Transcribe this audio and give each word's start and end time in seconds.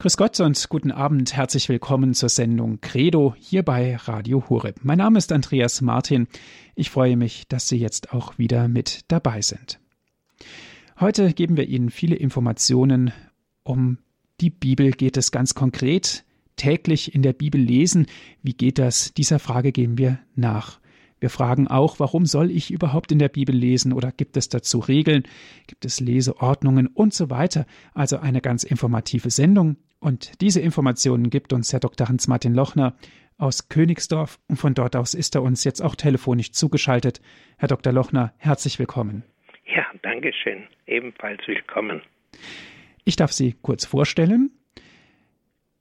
Grüß 0.00 0.16
Gott 0.16 0.40
und 0.40 0.70
guten 0.70 0.92
Abend. 0.92 1.36
Herzlich 1.36 1.68
willkommen 1.68 2.14
zur 2.14 2.30
Sendung 2.30 2.80
Credo 2.80 3.34
hier 3.38 3.62
bei 3.62 3.96
Radio 3.96 4.48
Horeb. 4.48 4.80
Mein 4.82 4.96
Name 4.96 5.18
ist 5.18 5.30
Andreas 5.30 5.82
Martin. 5.82 6.26
Ich 6.74 6.88
freue 6.88 7.18
mich, 7.18 7.46
dass 7.48 7.68
Sie 7.68 7.76
jetzt 7.76 8.14
auch 8.14 8.38
wieder 8.38 8.66
mit 8.66 9.00
dabei 9.08 9.42
sind. 9.42 9.78
Heute 10.98 11.34
geben 11.34 11.58
wir 11.58 11.68
Ihnen 11.68 11.90
viele 11.90 12.16
Informationen. 12.16 13.12
Um 13.62 13.98
die 14.40 14.48
Bibel 14.48 14.92
geht 14.92 15.18
es 15.18 15.32
ganz 15.32 15.54
konkret. 15.54 16.24
Täglich 16.56 17.14
in 17.14 17.20
der 17.20 17.34
Bibel 17.34 17.60
lesen. 17.60 18.06
Wie 18.42 18.54
geht 18.54 18.78
das? 18.78 19.12
Dieser 19.12 19.38
Frage 19.38 19.70
gehen 19.70 19.98
wir 19.98 20.18
nach. 20.34 20.80
Wir 21.18 21.28
fragen 21.28 21.68
auch, 21.68 22.00
warum 22.00 22.24
soll 22.24 22.50
ich 22.50 22.70
überhaupt 22.70 23.12
in 23.12 23.18
der 23.18 23.28
Bibel 23.28 23.54
lesen 23.54 23.92
oder 23.92 24.12
gibt 24.12 24.38
es 24.38 24.48
dazu 24.48 24.78
Regeln, 24.78 25.24
gibt 25.66 25.84
es 25.84 26.00
Leseordnungen 26.00 26.86
und 26.86 27.12
so 27.12 27.28
weiter. 27.28 27.66
Also 27.92 28.16
eine 28.16 28.40
ganz 28.40 28.64
informative 28.64 29.28
Sendung. 29.28 29.76
Und 30.00 30.40
diese 30.40 30.60
Informationen 30.60 31.28
gibt 31.28 31.52
uns 31.52 31.72
Herr 31.72 31.80
Dr. 31.80 32.08
Hans-Martin 32.08 32.54
Lochner 32.54 32.96
aus 33.36 33.68
Königsdorf 33.68 34.38
und 34.48 34.56
von 34.56 34.74
dort 34.74 34.96
aus 34.96 35.14
ist 35.14 35.34
er 35.34 35.42
uns 35.42 35.62
jetzt 35.64 35.82
auch 35.82 35.94
telefonisch 35.94 36.52
zugeschaltet. 36.52 37.20
Herr 37.58 37.68
Dr. 37.68 37.92
Lochner, 37.92 38.32
herzlich 38.38 38.78
willkommen. 38.78 39.24
Ja, 39.66 39.84
danke 40.02 40.32
schön. 40.32 40.66
Ebenfalls 40.86 41.46
willkommen. 41.46 42.02
Ich 43.04 43.16
darf 43.16 43.32
Sie 43.32 43.54
kurz 43.60 43.84
vorstellen. 43.84 44.50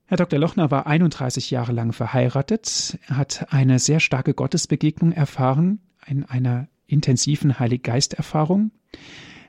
Herr 0.05 0.17
Dr. 0.17 0.39
Lochner 0.39 0.69
war 0.69 0.87
31 0.87 1.51
Jahre 1.51 1.71
lang 1.71 1.93
verheiratet, 1.93 2.97
hat 3.07 3.47
eine 3.53 3.79
sehr 3.79 3.99
starke 3.99 4.33
Gottesbegegnung 4.33 5.11
erfahren, 5.11 5.79
in 6.07 6.25
einer 6.25 6.67
intensiven 6.87 7.59
Heilig-Geist-Erfahrung. 7.59 8.71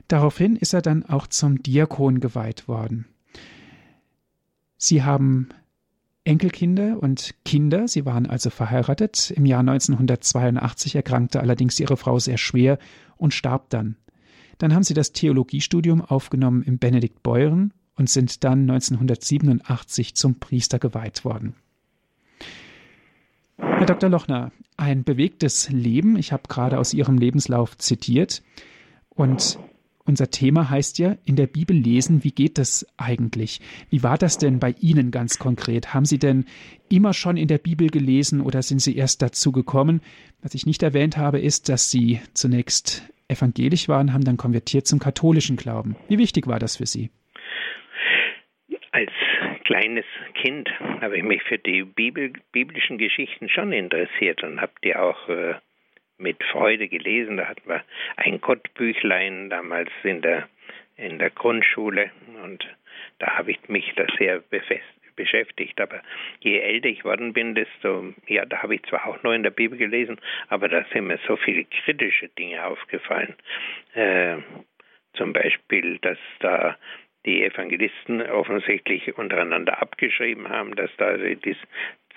Daraufhin 0.07 0.55
ist 0.55 0.73
er 0.73 0.81
dann 0.81 1.03
auch 1.03 1.27
zum 1.27 1.63
Diakon 1.63 2.19
geweiht 2.19 2.67
worden. 2.67 3.07
Sie 4.83 5.03
haben 5.03 5.49
Enkelkinder 6.23 6.97
und 7.03 7.35
Kinder, 7.45 7.87
sie 7.87 8.03
waren 8.07 8.25
also 8.25 8.49
verheiratet. 8.49 9.29
Im 9.29 9.45
Jahr 9.45 9.59
1982 9.59 10.95
erkrankte 10.95 11.39
allerdings 11.39 11.79
ihre 11.79 11.97
Frau 11.97 12.17
sehr 12.17 12.39
schwer 12.39 12.79
und 13.15 13.35
starb 13.35 13.69
dann. 13.69 13.95
Dann 14.57 14.73
haben 14.73 14.81
sie 14.81 14.95
das 14.95 15.11
Theologiestudium 15.11 16.01
aufgenommen 16.01 16.63
im 16.63 16.79
Benedikt 16.79 17.21
Beuren 17.21 17.73
und 17.95 18.09
sind 18.09 18.43
dann 18.43 18.61
1987 18.61 20.15
zum 20.15 20.39
Priester 20.39 20.79
geweiht 20.79 21.25
worden. 21.25 21.53
Herr 23.59 23.85
Dr. 23.85 24.09
Lochner, 24.09 24.51
ein 24.77 25.03
bewegtes 25.03 25.69
Leben. 25.69 26.15
Ich 26.15 26.31
habe 26.31 26.43
gerade 26.47 26.79
aus 26.79 26.95
Ihrem 26.95 27.19
Lebenslauf 27.19 27.77
zitiert. 27.77 28.41
Und 29.09 29.59
unser 30.05 30.29
Thema 30.29 30.69
heißt 30.69 30.99
ja 30.99 31.15
in 31.25 31.35
der 31.35 31.47
Bibel 31.47 31.75
lesen, 31.75 32.23
wie 32.23 32.31
geht 32.31 32.57
das 32.57 32.85
eigentlich? 32.97 33.59
Wie 33.89 34.03
war 34.03 34.17
das 34.17 34.37
denn 34.37 34.59
bei 34.59 34.75
Ihnen 34.79 35.11
ganz 35.11 35.39
konkret? 35.39 35.93
Haben 35.93 36.05
Sie 36.05 36.19
denn 36.19 36.45
immer 36.89 37.13
schon 37.13 37.37
in 37.37 37.47
der 37.47 37.57
Bibel 37.57 37.89
gelesen 37.89 38.41
oder 38.41 38.61
sind 38.61 38.79
Sie 38.81 38.95
erst 38.95 39.21
dazu 39.21 39.51
gekommen? 39.51 40.01
Was 40.41 40.55
ich 40.55 40.65
nicht 40.65 40.83
erwähnt 40.83 41.17
habe, 41.17 41.39
ist, 41.39 41.69
dass 41.69 41.91
Sie 41.91 42.19
zunächst 42.33 43.07
evangelisch 43.27 43.87
waren, 43.87 44.13
haben 44.13 44.23
dann 44.23 44.37
konvertiert 44.37 44.87
zum 44.87 44.99
katholischen 44.99 45.55
Glauben. 45.55 45.95
Wie 46.09 46.17
wichtig 46.17 46.47
war 46.47 46.59
das 46.59 46.77
für 46.77 46.85
Sie? 46.85 47.09
Als 48.91 49.11
kleines 49.63 50.05
Kind 50.33 50.69
habe 50.99 51.17
ich 51.17 51.23
mich 51.23 51.41
für 51.43 51.57
die 51.57 51.83
Bibel, 51.83 52.33
biblischen 52.51 52.97
Geschichten 52.97 53.47
schon 53.47 53.71
interessiert 53.71 54.43
und 54.43 54.59
habe 54.59 54.73
die 54.83 54.95
auch 54.95 55.29
äh, 55.29 55.53
mit 56.21 56.43
Freude 56.43 56.87
gelesen. 56.87 57.37
Da 57.37 57.47
hatten 57.47 57.67
wir 57.67 57.83
ein 58.17 58.39
Gottbüchlein 58.41 59.49
damals 59.49 59.89
in 60.03 60.21
der, 60.21 60.47
in 60.97 61.19
der 61.19 61.29
Grundschule 61.29 62.11
und 62.43 62.65
da 63.19 63.37
habe 63.37 63.51
ich 63.51 63.59
mich 63.67 63.91
da 63.95 64.05
sehr 64.17 64.39
befest, 64.39 64.83
beschäftigt. 65.15 65.79
Aber 65.79 66.01
je 66.39 66.59
älter 66.59 66.89
ich 66.89 67.03
worden 67.03 67.33
bin, 67.33 67.55
desto, 67.55 68.13
ja, 68.27 68.45
da 68.45 68.61
habe 68.61 68.75
ich 68.75 68.83
zwar 68.83 69.05
auch 69.07 69.21
noch 69.23 69.33
in 69.33 69.43
der 69.43 69.51
Bibel 69.51 69.77
gelesen, 69.77 70.19
aber 70.49 70.69
da 70.69 70.85
sind 70.91 71.07
mir 71.07 71.19
so 71.27 71.35
viele 71.37 71.65
kritische 71.65 72.29
Dinge 72.29 72.65
aufgefallen. 72.65 73.35
Äh, 73.93 74.37
zum 75.13 75.33
Beispiel, 75.33 75.97
dass 75.99 76.17
da 76.39 76.77
die 77.25 77.43
Evangelisten 77.43 78.21
offensichtlich 78.21 79.17
untereinander 79.17 79.81
abgeschrieben 79.81 80.49
haben, 80.49 80.75
dass 80.75 80.89
da 80.97 81.17
dies 81.17 81.57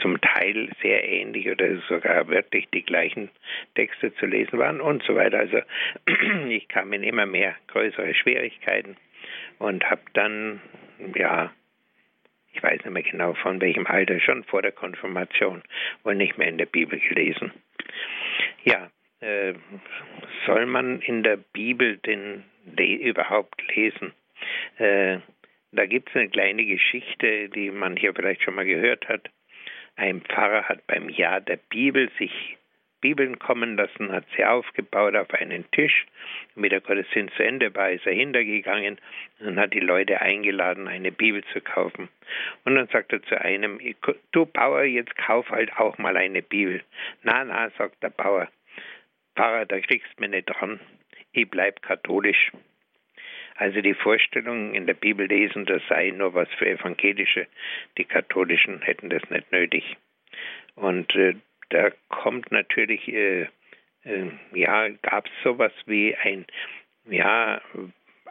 zum 0.01 0.21
Teil 0.21 0.71
sehr 0.83 1.07
ähnlich 1.09 1.49
oder 1.49 1.77
sogar 1.89 2.29
wörtlich 2.29 2.69
die 2.73 2.83
gleichen 2.83 3.31
Texte 3.75 4.15
zu 4.15 4.27
lesen 4.27 4.59
waren 4.59 4.81
und 4.81 5.03
so 5.05 5.15
weiter. 5.15 5.39
Also 5.39 5.59
ich 6.49 6.69
kam 6.69 6.93
in 6.93 7.03
immer 7.03 7.27
mehr 7.27 7.55
größere 7.69 8.15
Schwierigkeiten 8.15 8.97
und 9.59 9.89
habe 9.89 10.03
dann, 10.15 10.61
ja, 11.15 11.53
ich 12.53 12.63
weiß 12.63 12.85
nicht 12.85 12.91
mehr 12.91 13.03
genau 13.03 13.35
von 13.35 13.61
welchem 13.61 13.87
Alter, 13.87 14.21
schon 14.21 14.45
vor 14.45 14.63
der 14.63 14.73
Konfirmation 14.73 15.63
wohl 16.03 16.15
nicht 16.15 16.39
mehr 16.39 16.49
in 16.49 16.59
der 16.59 16.67
Bibel 16.67 16.99
gelesen. 16.99 17.53
Ja, 18.65 18.91
äh, 19.21 19.55
soll 20.47 20.67
man 20.67 21.01
in 21.01 21.23
der 21.23 21.37
Bibel 21.37 21.99
denn 21.99 22.45
überhaupt 22.77 23.63
lesen? 23.75 24.13
Äh, 24.79 25.19
da 25.73 25.87
gibt 25.87 26.11
es 26.11 26.17
eine 26.17 26.29
kleine 26.29 26.65
Geschichte, 26.65 27.49
die 27.49 27.71
man 27.71 27.97
hier 27.97 28.15
vielleicht 28.15 28.43
schon 28.43 28.55
mal 28.55 28.65
gehört 28.65 29.09
hat. 29.09 29.29
Ein 29.97 30.23
Pfarrer 30.23 30.69
hat 30.69 30.87
beim 30.87 31.09
Jahr 31.09 31.41
der 31.41 31.57
Bibel 31.57 32.11
sich 32.19 32.57
Bibeln 33.05 33.39
kommen 33.39 33.77
lassen, 33.77 34.11
hat 34.13 34.25
sie 34.35 34.47
aufgebaut 34.47 35.15
auf 35.15 35.31
einen 35.35 35.71
Tisch. 35.73 36.07
Mit 36.55 36.73
der 36.73 36.81
Gottesdienst 36.81 37.35
zu 37.37 37.45
Ende 37.45 37.75
war, 37.75 37.91
ist 37.91 38.07
er 38.07 38.15
hintergegangen 38.15 38.99
und 39.41 39.59
hat 39.59 39.75
die 39.75 39.81
Leute 39.81 40.23
eingeladen, 40.23 40.89
eine 40.89 41.13
Bibel 41.13 41.45
zu 41.53 41.61
kaufen. 41.61 42.09
Und 42.65 42.77
dann 42.77 42.89
sagt 42.89 43.13
er 43.13 43.23
zu 43.25 43.39
einem, 43.39 43.79
du 44.33 44.47
Bauer, 44.47 44.85
jetzt 44.85 45.15
kauf 45.19 45.51
halt 45.51 45.77
auch 45.77 45.99
mal 45.99 46.17
eine 46.17 46.41
Bibel. 46.41 46.83
Na, 47.23 47.45
na, 47.45 47.69
sagt 47.77 48.03
der 48.03 48.09
Bauer, 48.09 48.49
Pfarrer, 49.37 49.67
da 49.67 49.81
kriegst 49.81 50.09
du 50.17 50.23
mich 50.23 50.31
nicht 50.31 50.47
dran. 50.47 50.81
Ich 51.33 51.51
bleib 51.51 51.83
katholisch. 51.83 52.53
Also 53.57 53.81
die 53.81 53.95
Vorstellung 53.95 54.75
in 54.75 54.87
der 54.87 54.95
Bibel 54.95 55.27
lesen, 55.27 55.65
das 55.65 55.83
sei 55.89 56.11
nur 56.11 56.35
was 56.35 56.49
für 56.59 56.69
Evangelische, 56.69 57.47
die 57.97 58.05
Katholischen 58.05 58.83
hätten 58.83 59.11
das 59.11 59.23
nicht 59.31 59.51
nötig. 59.53 59.97
Und 60.75 61.15
äh, 61.15 61.35
da 61.71 61.91
kommt 62.09 62.51
natürlich, 62.51 63.07
äh, 63.09 63.43
äh, 64.05 64.31
ja, 64.53 64.89
gab 65.03 65.27
es 65.27 65.33
sowas 65.45 65.73
wie 65.87 66.17
ein, 66.17 66.47
ja, 67.09 67.61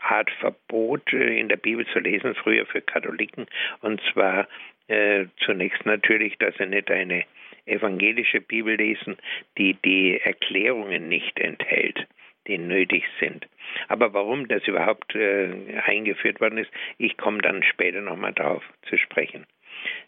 Art 0.01 0.29
Verbot 0.41 1.13
äh, 1.13 1.39
in 1.39 1.47
der 1.47 1.55
Bibel 1.55 1.85
zu 1.87 1.99
lesen, 1.99 2.35
früher 2.35 2.65
für 2.65 2.81
Katholiken, 2.81 3.47
und 3.79 4.01
zwar 4.11 4.49
äh, 4.87 5.27
zunächst 5.37 5.85
natürlich, 5.85 6.37
dass 6.37 6.55
sie 6.57 6.65
nicht 6.65 6.91
eine 6.91 7.23
evangelische 7.65 8.41
Bibel 8.41 8.75
lesen, 8.75 9.15
die 9.57 9.75
die 9.85 10.19
Erklärungen 10.19 11.07
nicht 11.07 11.39
enthält 11.39 12.05
die 12.47 12.57
nötig 12.57 13.03
sind. 13.19 13.47
Aber 13.87 14.13
warum 14.13 14.47
das 14.47 14.67
überhaupt 14.67 15.15
äh, 15.15 15.49
eingeführt 15.85 16.41
worden 16.41 16.57
ist, 16.57 16.71
ich 16.97 17.17
komme 17.17 17.41
dann 17.41 17.63
später 17.63 18.01
nochmal 18.01 18.33
darauf 18.33 18.63
zu 18.89 18.97
sprechen. 18.97 19.45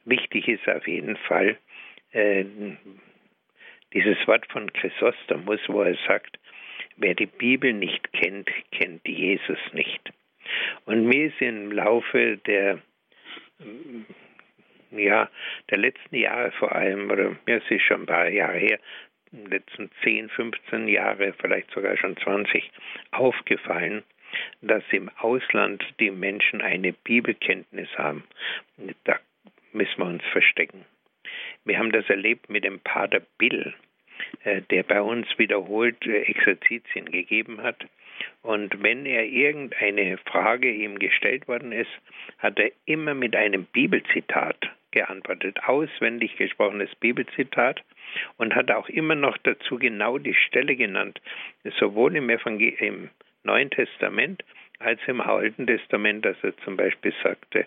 Wichtig 0.06 0.47
ist 0.47 0.68
auf 0.68 0.88
jeden 0.88 1.18
Fall 1.18 1.57
äh, 2.12 2.45
dieses 3.94 4.18
Wort 4.28 4.45
von 4.51 4.72
Chrysostomus, 4.74 5.62
wo 5.68 5.81
er 5.81 5.97
sagt, 6.07 6.38
wer 6.97 7.13
die 7.13 7.25
Bibel 7.25 7.74
nicht 7.74 8.12
kennt, 8.13 8.50
kennt 8.72 9.07
Jesus 9.07 9.59
nicht. 9.74 10.12
Und 10.85 11.06
mir 11.07 11.28
ist 11.28 11.41
im 11.41 11.72
Laufe 11.72 12.38
der 12.45 12.79
ja, 14.91 15.29
der 15.69 15.78
letzten 15.78 16.16
Jahre 16.16 16.51
vor 16.51 16.74
allem, 16.74 17.09
oder 17.09 17.35
mir 17.45 17.57
ist 17.57 17.69
es 17.69 17.81
schon 17.81 18.01
ein 18.01 18.06
paar 18.06 18.29
Jahre 18.29 18.57
her, 18.57 18.79
letzten 19.46 19.90
10, 20.03 20.29
15 20.29 20.88
Jahre, 20.88 21.34
vielleicht 21.34 21.72
sogar 21.72 21.97
schon 21.97 22.18
20 22.18 22.72
aufgefallen, 23.12 24.03
dass 24.62 24.84
im 24.91 25.09
Ausland 25.19 25.84
die 26.00 26.12
Menschen 26.12 26.62
eine 26.62 26.94
Bibelkenntnis 26.94 27.90
haben. 27.97 28.24
Da 29.03 29.19
müssen 29.74 29.98
wir 29.98 30.06
uns 30.06 30.24
verstecken. 30.31 30.86
Wir 31.65 31.80
haben 31.80 31.92
das 31.92 32.10
erlebt 32.10 32.50
mit 32.50 32.63
dem 32.63 32.80
Pater 32.80 33.21
Bill, 33.38 33.74
äh, 34.44 34.62
der 34.69 34.83
bei 34.83 35.01
uns 35.01 35.27
wiederholt 35.38 36.06
äh, 36.06 36.21
Exerzitien 36.24 37.12
gegeben 37.12 37.62
hat. 37.62 37.86
Und 38.41 38.83
wenn 38.83 39.06
er 39.06 39.25
irgendeine 39.25 40.17
Frage 40.17 40.71
ihm 40.71 41.00
gestellt 41.00 41.47
worden 41.47 41.71
ist, 41.71 41.91
hat 42.39 42.59
er 42.59 42.71
immer 42.85 43.13
mit 43.13 43.35
einem 43.35 43.65
Bibelzitat 43.65 44.57
geantwortet, 44.91 45.59
auswendig 45.65 46.38
gesprochenes 46.38 46.94
Bibelzitat 46.95 47.83
und 48.38 48.56
hat 48.56 48.71
auch 48.71 48.88
immer 48.89 49.15
noch 49.15 49.38
dazu 49.39 49.77
genau 49.77 50.17
die 50.17 50.33
Stelle 50.33 50.75
genannt, 50.75 51.21
sowohl 51.79 52.15
im, 52.15 52.29
im 52.29 53.09
Neuen 53.44 53.69
Testament 53.69 54.44
als 54.79 55.00
im 55.07 55.21
Alten 55.21 55.67
Testament, 55.67 56.25
dass 56.25 56.38
er 56.44 56.57
zum 56.59 56.77
Beispiel 56.77 57.13
sagte, 57.23 57.65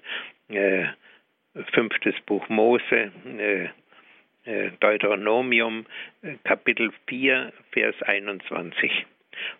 äh, 0.49 0.87
fünftes 1.73 2.15
Buch 2.27 2.49
Mose, 2.49 3.13
äh, 3.39 3.69
äh 4.45 4.71
Deuteronomium, 4.81 5.87
äh, 6.23 6.35
Kapitel 6.45 6.93
4, 7.07 7.53
Vers 7.73 7.95
21. 8.03 9.07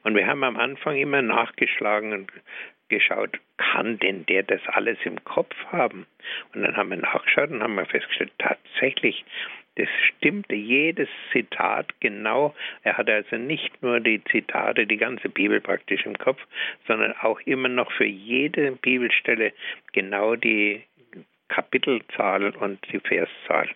Und 0.03 0.15
wir 0.15 0.27
haben 0.27 0.45
am 0.45 0.57
Anfang 0.57 0.97
immer 0.97 1.23
nachgeschlagen 1.23 2.13
und 2.13 2.33
geschaut, 2.89 3.39
kann 3.59 3.99
denn 3.99 4.25
der 4.27 4.43
das 4.43 4.61
alles 4.69 4.99
im 5.05 5.23
Kopf 5.25 5.55
haben? 5.67 6.07
Und 6.55 6.63
dann 6.63 6.77
haben 6.77 6.91
wir 6.91 6.97
nachgeschaut 6.97 7.51
und 7.51 7.63
haben 7.63 7.75
wir 7.75 7.87
festgestellt, 7.87 8.33
tatsächlich, 8.39 9.25
das 9.77 9.89
stimmte 10.09 10.57
jedes 10.57 11.09
Zitat 11.33 11.93
genau. 12.01 12.55
Er 12.83 12.97
hatte 12.97 13.15
also 13.15 13.37
nicht 13.37 13.81
nur 13.81 14.01
die 14.01 14.23
Zitate, 14.25 14.87
die 14.87 14.97
ganze 14.97 15.29
Bibel 15.29 15.61
praktisch 15.61 16.05
im 16.05 16.19
Kopf, 16.19 16.41
sondern 16.89 17.13
auch 17.21 17.41
immer 17.43 17.69
noch 17.69 17.93
für 17.93 18.07
jede 18.07 18.73
Bibelstelle 18.73 19.53
genau 19.93 20.35
die 20.35 20.83
Kapitelzahl 21.49 22.51
und 22.57 22.81
die 22.93 22.99
Verszahl. 22.99 23.69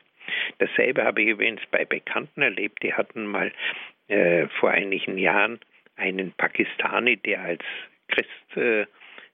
Dasselbe 0.59 1.05
habe 1.05 1.23
ich 1.23 1.29
übrigens 1.29 1.63
bei 1.71 1.85
Bekannten 1.85 2.43
erlebt, 2.43 2.83
die 2.83 2.95
hatten 2.95 3.27
mal 3.27 3.53
äh, 4.09 4.49
vor 4.61 4.71
einigen 4.71 5.19
Jahren 5.19 5.61
einen 5.97 6.33
Pakistani, 6.33 7.17
der 7.17 7.43
als 7.43 7.65
Christ 8.09 8.57
äh, 8.57 8.87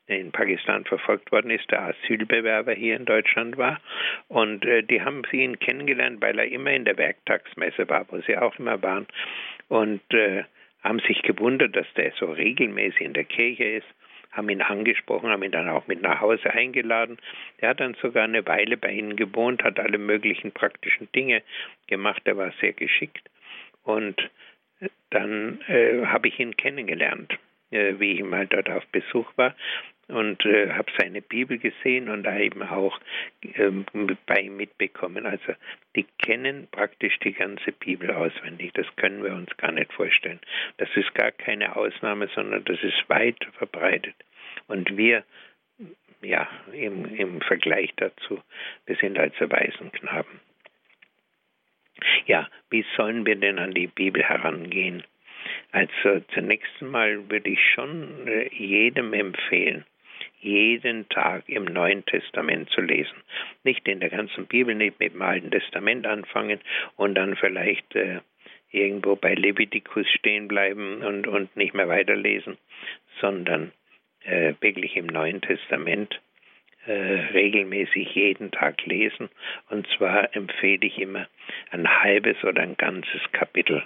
in 0.06 0.32
Pakistan 0.32 0.84
verfolgt 0.84 1.31
worden 1.32 1.50
ist, 1.50 1.70
der 1.70 1.82
Asylbewerber 1.82 2.72
hier 2.72 2.96
in 2.96 3.05
Deutschland 3.05 3.58
war. 3.58 3.81
Und 4.28 4.64
äh, 4.64 4.82
die 4.82 5.02
haben 5.02 5.22
sie 5.31 5.43
ihn 5.43 5.58
kennengelernt, 5.58 6.20
weil 6.20 6.38
er 6.38 6.49
immer 6.49 6.72
in 6.72 6.84
der 6.84 6.96
Werktagsmesse 6.96 7.88
war, 7.88 8.06
wo 8.10 8.20
sie 8.22 8.37
auch 8.37 8.58
immer 8.58 8.82
waren. 8.82 9.06
Und 9.69 10.02
äh, 10.14 10.44
haben 10.82 11.00
sich 11.00 11.22
gewundert, 11.22 11.76
dass 11.76 11.87
der 11.96 12.12
so 12.19 12.32
regelmäßig 12.32 13.02
in 13.02 13.12
der 13.12 13.25
Kirche 13.25 13.64
ist, 13.64 13.87
haben 14.32 14.49
ihn 14.49 14.62
angesprochen, 14.62 15.31
haben 15.31 15.43
ihn 15.43 15.50
dann 15.50 15.69
auch 15.69 15.87
mit 15.87 16.02
nach 16.02 16.20
Hause 16.20 16.50
eingeladen. 16.50 17.19
Er 17.58 17.70
hat 17.70 17.81
dann 17.81 17.94
sogar 18.00 18.25
eine 18.25 18.46
Weile 18.46 18.76
bei 18.76 18.93
ihnen 18.93 19.16
gewohnt, 19.16 19.64
hat 19.64 19.78
alle 19.81 19.99
möglichen 19.99 20.52
praktischen 20.52 21.11
Dinge 21.12 21.43
gemacht, 21.87 22.22
er 22.25 22.37
war 22.37 22.52
sehr 22.61 22.72
geschickt. 22.72 23.28
Und 23.82 24.31
dann 25.10 25.60
äh, 25.69 26.06
habe 26.06 26.28
ich 26.28 26.38
ihn 26.38 26.56
kennengelernt, 26.56 27.38
äh, 27.70 27.94
wie 27.98 28.12
ich 28.12 28.22
mal 28.22 28.46
dort 28.46 28.69
auf 28.70 28.86
Besuch 28.88 29.30
war 29.36 29.54
und 30.08 30.44
äh, 30.46 30.70
habe 30.72 30.90
seine 30.98 31.20
Bibel 31.20 31.58
gesehen 31.58 32.08
und 32.08 32.26
eben 32.26 32.62
auch 32.62 32.98
ähm, 33.54 33.84
bei 34.26 34.40
ihm 34.40 34.56
mitbekommen. 34.56 35.26
Also 35.26 35.52
die 35.94 36.06
kennen 36.19 36.66
praktisch 36.70 37.19
die 37.20 37.32
ganze 37.32 37.72
Bibel 37.72 38.10
auswendig. 38.10 38.72
Das 38.75 38.86
können 38.96 39.22
wir 39.22 39.34
uns 39.34 39.54
gar 39.58 39.72
nicht 39.72 39.92
vorstellen. 39.92 40.40
Das 40.78 40.88
ist 40.96 41.14
gar 41.14 41.30
keine 41.30 41.76
Ausnahme, 41.76 42.28
sondern 42.34 42.64
das 42.64 42.82
ist 42.82 43.08
weit 43.08 43.46
verbreitet. 43.58 44.14
Und 44.66 44.96
wir, 44.96 45.25
ja, 46.22 46.48
im, 46.72 47.04
im 47.14 47.40
Vergleich 47.42 47.92
dazu, 47.96 48.40
wir 48.86 48.96
sind 48.96 49.19
also 49.19 49.50
Waisenknaben. 49.50 50.40
Ja, 52.27 52.49
wie 52.71 52.85
sollen 52.97 53.27
wir 53.27 53.37
denn 53.37 53.59
an 53.59 53.73
die 53.73 53.87
Bibel 53.87 54.23
herangehen? 54.23 55.03
Also 55.73 56.21
zunächst 56.35 56.81
mal 56.81 57.29
würde 57.31 57.50
ich 57.50 57.61
schon 57.75 58.27
äh, 58.27 58.49
jedem 58.55 59.12
empfehlen, 59.12 59.85
jeden 60.41 61.09
Tag 61.09 61.49
im 61.49 61.65
Neuen 61.65 62.05
Testament 62.06 62.71
zu 62.71 62.81
lesen. 62.81 63.17
Nicht 63.65 63.87
in 63.89 64.00
der 64.00 64.11
ganzen 64.11 64.47
Bibel, 64.47 64.75
nicht 64.75 64.99
mit 64.99 65.15
dem 65.15 65.23
Alten 65.23 65.50
Testament 65.50 66.06
anfangen 66.06 66.61
und 66.97 67.15
dann 67.15 67.37
vielleicht 67.37 67.95
äh, 67.95 68.21
irgendwo 68.71 69.17
bei 69.17 69.35
Levitikus 69.35 70.06
stehen 70.11 70.49
bleiben 70.49 71.03
und, 71.03 71.27
und 71.27 71.56
nicht 71.56 71.75
mehr 71.75 71.89
weiterlesen, 71.89 72.59
sondern 73.21 73.73
äh, 74.25 74.55
wirklich 74.61 74.97
im 74.97 75.06
Neuen 75.06 75.41
Testament 75.41 76.21
äh, 76.88 77.32
regelmäßig 77.32 78.14
jeden 78.14 78.50
Tag 78.50 78.85
lesen. 78.87 79.29
Und 79.69 79.87
zwar 79.96 80.35
empfehle 80.35 80.87
ich 80.87 80.99
immer 80.99 81.29
ein 81.70 82.02
halbes 82.02 82.43
oder 82.44 82.62
ein 82.62 82.76
ganzes 82.76 83.20
Kapitel. 83.32 83.85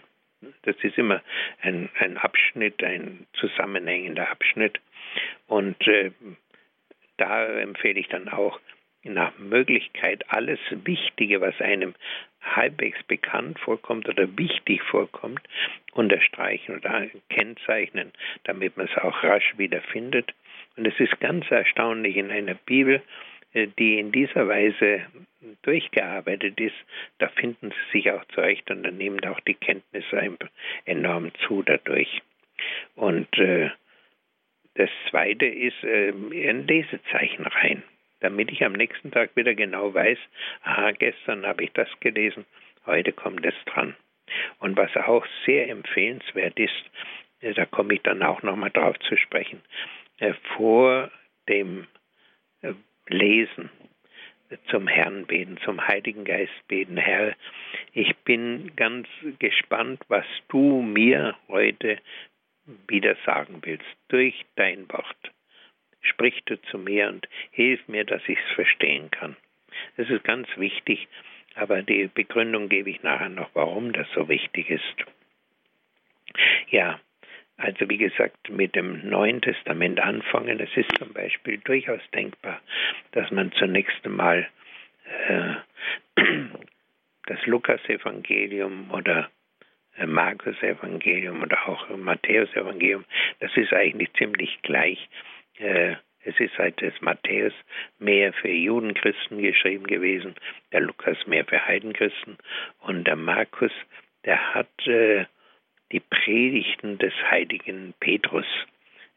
Das 0.63 0.77
ist 0.83 0.99
immer 0.99 1.23
ein, 1.61 1.89
ein 1.99 2.17
Abschnitt, 2.17 2.83
ein 2.83 3.27
zusammenhängender 3.35 4.31
Abschnitt. 4.31 4.81
Und 5.47 5.87
äh, 5.87 6.13
da 7.17 7.45
empfehle 7.45 8.01
ich 8.01 8.09
dann 8.09 8.29
auch 8.29 8.61
nach 9.05 9.37
Möglichkeit 9.39 10.25
alles 10.29 10.61
Wichtige, 10.71 11.41
was 11.41 11.61
einem 11.61 11.95
halbwegs 12.41 13.03
bekannt 13.05 13.59
vorkommt 13.59 14.09
oder 14.09 14.27
wichtig 14.37 14.83
vorkommt, 14.83 15.41
unterstreichen 15.93 16.77
oder 16.77 17.09
kennzeichnen, 17.29 18.13
damit 18.45 18.77
man 18.77 18.87
es 18.87 19.03
auch 19.03 19.23
rasch 19.23 19.55
wiederfindet. 19.57 20.33
Und 20.77 20.87
es 20.87 20.99
ist 20.99 21.21
ganz 21.21 21.51
erstaunlich 21.51 22.17
in 22.17 22.31
einer 22.31 22.55
Bibel, 22.55 23.03
äh, 23.53 23.69
die 23.79 23.99
in 23.99 24.13
dieser 24.13 24.49
Weise 24.49 25.03
durchgearbeitet 25.63 26.61
ist, 26.61 26.77
da 27.19 27.29
finden 27.29 27.71
sie 27.71 27.99
sich 27.99 28.11
auch 28.11 28.25
zurecht 28.27 28.71
und 28.71 28.83
dann 28.85 28.97
nehmen 28.97 29.25
auch 29.25 29.41
die 29.41 29.55
Kenntnisse 29.55 30.37
enorm 30.85 31.33
zu 31.47 31.63
dadurch. 31.63 32.23
Und 32.95 33.37
äh, 33.39 33.71
das 34.75 34.91
zweite 35.11 35.47
ist 35.47 35.83
äh, 35.85 36.11
ein 36.11 36.67
Lesezeichen 36.67 37.47
rein, 37.47 37.83
damit 38.21 38.51
ich 38.51 38.65
am 38.65 38.73
nächsten 38.73 39.11
Tag 39.11 39.37
wieder 39.37 39.55
genau 39.55 39.93
weiß, 39.93 40.19
aha, 40.63 40.93
gestern 40.93 41.45
habe 41.45 41.65
ich 41.65 41.73
das 41.73 41.89
gelesen, 42.01 42.47
heute 42.87 43.13
kommt 43.13 43.45
es 43.45 43.55
dran. 43.67 43.95
Und 44.61 44.77
was 44.77 44.97
auch 44.97 45.27
sehr 45.45 45.69
empfehlenswert 45.69 46.59
ist, 46.59 46.91
äh, 47.41 47.53
da 47.53 47.67
komme 47.67 47.95
ich 47.95 48.03
dann 48.03 48.23
auch 48.23 48.43
nochmal 48.43 48.71
drauf 48.71 48.99
zu 49.01 49.17
sprechen, 49.17 49.61
vor 50.57 51.11
dem 51.49 51.87
äh, 52.63 52.73
Lesen 53.09 53.71
zum 54.71 54.87
Herrn 54.87 55.27
beten, 55.27 55.59
zum 55.65 55.87
Heiligen 55.87 56.25
Geist 56.25 56.53
beten. 56.69 56.97
Herr, 56.97 57.35
ich 57.93 58.15
bin 58.19 58.75
ganz 58.77 59.09
gespannt, 59.39 60.03
was 60.09 60.27
du 60.49 60.83
mir 60.83 61.37
heute 61.49 61.99
wieder 62.89 63.17
sagen 63.25 63.61
willst, 63.63 63.87
durch 64.09 64.45
dein 64.57 64.89
Wort. 64.91 65.33
Sprich 66.01 66.43
du 66.45 66.61
zu 66.63 66.79
mir 66.79 67.09
und 67.09 67.29
hilf 67.51 67.87
mir, 67.89 68.05
dass 68.05 68.23
ich 68.29 68.39
es 68.39 68.55
verstehen 68.55 69.11
kann. 69.11 69.37
Das 69.97 70.09
ist 70.11 70.25
ganz 70.25 70.49
wichtig, 70.57 71.09
aber 71.55 71.83
die 71.83 72.09
Begründung 72.13 72.69
gebe 72.69 72.91
ich 72.91 73.03
nachher 73.03 73.29
noch, 73.29 73.51
warum 73.55 73.93
das 73.93 74.07
so 74.15 74.29
wichtig 74.29 74.71
ist. 74.71 74.97
Ja, 76.71 77.01
also 77.57 77.89
wie 77.89 77.99
gesagt, 77.99 78.51
mit 78.51 78.75
dem 78.75 79.09
Neuen 79.09 79.41
Testament 79.41 80.01
anfangen. 80.01 80.61
Es 80.61 80.77
ist 80.77 80.91
zum 80.99 81.13
Beispiel 81.13 81.59
durchaus 81.59 82.01
denkbar, 82.15 82.61
dass 83.13 83.31
man 83.31 83.53
zunächst 83.53 84.05
einmal 84.05 84.49
äh, 85.29 85.55
das 87.27 87.47
Lukas-Evangelium 87.47 88.91
oder 88.91 89.31
äh, 89.97 90.07
Markus-Evangelium 90.07 91.43
oder 91.43 91.69
auch 91.69 91.89
Matthäus-Evangelium, 91.97 93.05
das 93.41 93.57
ist 93.57 93.73
eigentlich 93.73 94.13
ziemlich 94.15 94.61
gleich. 94.63 95.09
Äh, 95.59 95.97
es 96.25 96.39
ist 96.39 96.55
seit 96.57 96.81
des 96.81 96.95
Matthäus 97.01 97.53
mehr 97.99 98.33
für 98.33 98.49
Judenchristen 98.49 99.43
geschrieben 99.43 99.87
gewesen, 99.87 100.35
der 100.73 100.81
Lukas 100.81 101.27
mehr 101.27 101.45
für 101.45 101.67
Heidenchristen 101.67 102.39
und 102.81 103.07
der 103.07 103.17
Markus, 103.17 103.73
der 104.25 104.55
hat 104.55 104.87
äh, 104.87 105.27
die 105.93 106.01
Predigten 106.01 106.99
des 106.99 107.13
heiligen 107.31 107.95
Petrus, 108.01 108.47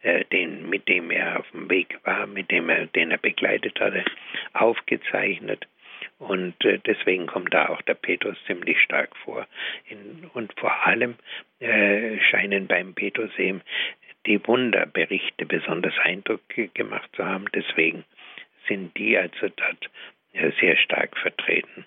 äh, 0.02 0.26
den, 0.26 0.70
mit 0.70 0.88
dem 0.88 1.10
er 1.10 1.40
auf 1.40 1.50
dem 1.52 1.70
Weg 1.70 1.98
war, 2.04 2.28
mit 2.28 2.52
dem 2.52 2.70
er, 2.70 2.86
den 2.88 3.12
er 3.12 3.18
begleitet 3.18 3.80
hatte, 3.80 4.04
aufgezeichnet. 4.54 5.66
Und 6.20 6.64
äh, 6.64 6.80
deswegen 6.86 7.28
kommt 7.28 7.54
da 7.54 7.70
auch 7.70 7.82
der 7.84 7.96
Petrus 7.96 8.38
ziemlich 8.46 8.80
stark 8.82 9.16
vor. 9.18 9.48
In, 9.90 10.30
und 10.34 10.54
vor 10.60 10.86
allem 10.86 11.16
äh, 11.60 12.20
scheinen 12.20 12.68
beim 12.68 12.94
Petrus 12.94 13.32
eben 13.38 13.62
die 14.26 14.46
Wunderberichte 14.46 15.46
besonders 15.46 15.98
Eindruck 16.00 16.42
gemacht 16.74 17.10
zu 17.16 17.26
haben. 17.26 17.46
Deswegen 17.54 18.04
sind 18.68 18.98
die 18.98 19.18
also 19.18 19.48
dort 19.56 19.90
äh, 20.34 20.52
sehr 20.60 20.78
stark 20.78 21.18
vertreten 21.18 21.86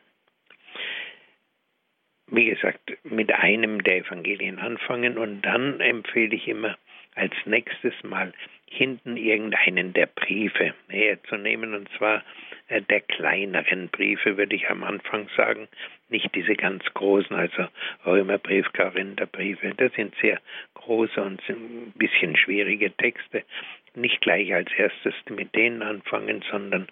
wie 2.30 2.46
gesagt, 2.46 2.96
mit 3.04 3.32
einem 3.32 3.82
der 3.82 3.98
Evangelien 3.98 4.58
anfangen 4.58 5.18
und 5.18 5.42
dann 5.42 5.80
empfehle 5.80 6.34
ich 6.34 6.48
immer 6.48 6.76
als 7.14 7.34
nächstes 7.46 7.94
Mal 8.02 8.32
hinten 8.70 9.16
irgendeinen 9.16 9.92
der 9.92 10.06
Briefe 10.06 10.74
herzunehmen 10.88 11.74
und 11.74 11.88
zwar 11.96 12.22
äh, 12.68 12.82
der 12.82 13.00
kleineren 13.00 13.88
Briefe, 13.88 14.36
würde 14.36 14.54
ich 14.54 14.68
am 14.68 14.84
Anfang 14.84 15.28
sagen, 15.36 15.68
nicht 16.10 16.34
diese 16.34 16.54
ganz 16.54 16.84
großen, 16.94 17.34
also 17.34 17.66
Römerbrief, 18.04 18.66
Korintherbriefe, 18.72 19.72
das 19.76 19.92
sind 19.94 20.14
sehr 20.20 20.40
große 20.74 21.20
und 21.20 21.40
ein 21.48 21.92
bisschen 21.96 22.36
schwierige 22.36 22.90
Texte. 22.92 23.42
Nicht 23.94 24.20
gleich 24.20 24.54
als 24.54 24.70
erstes 24.76 25.14
mit 25.30 25.54
denen 25.54 25.82
anfangen, 25.82 26.44
sondern 26.50 26.86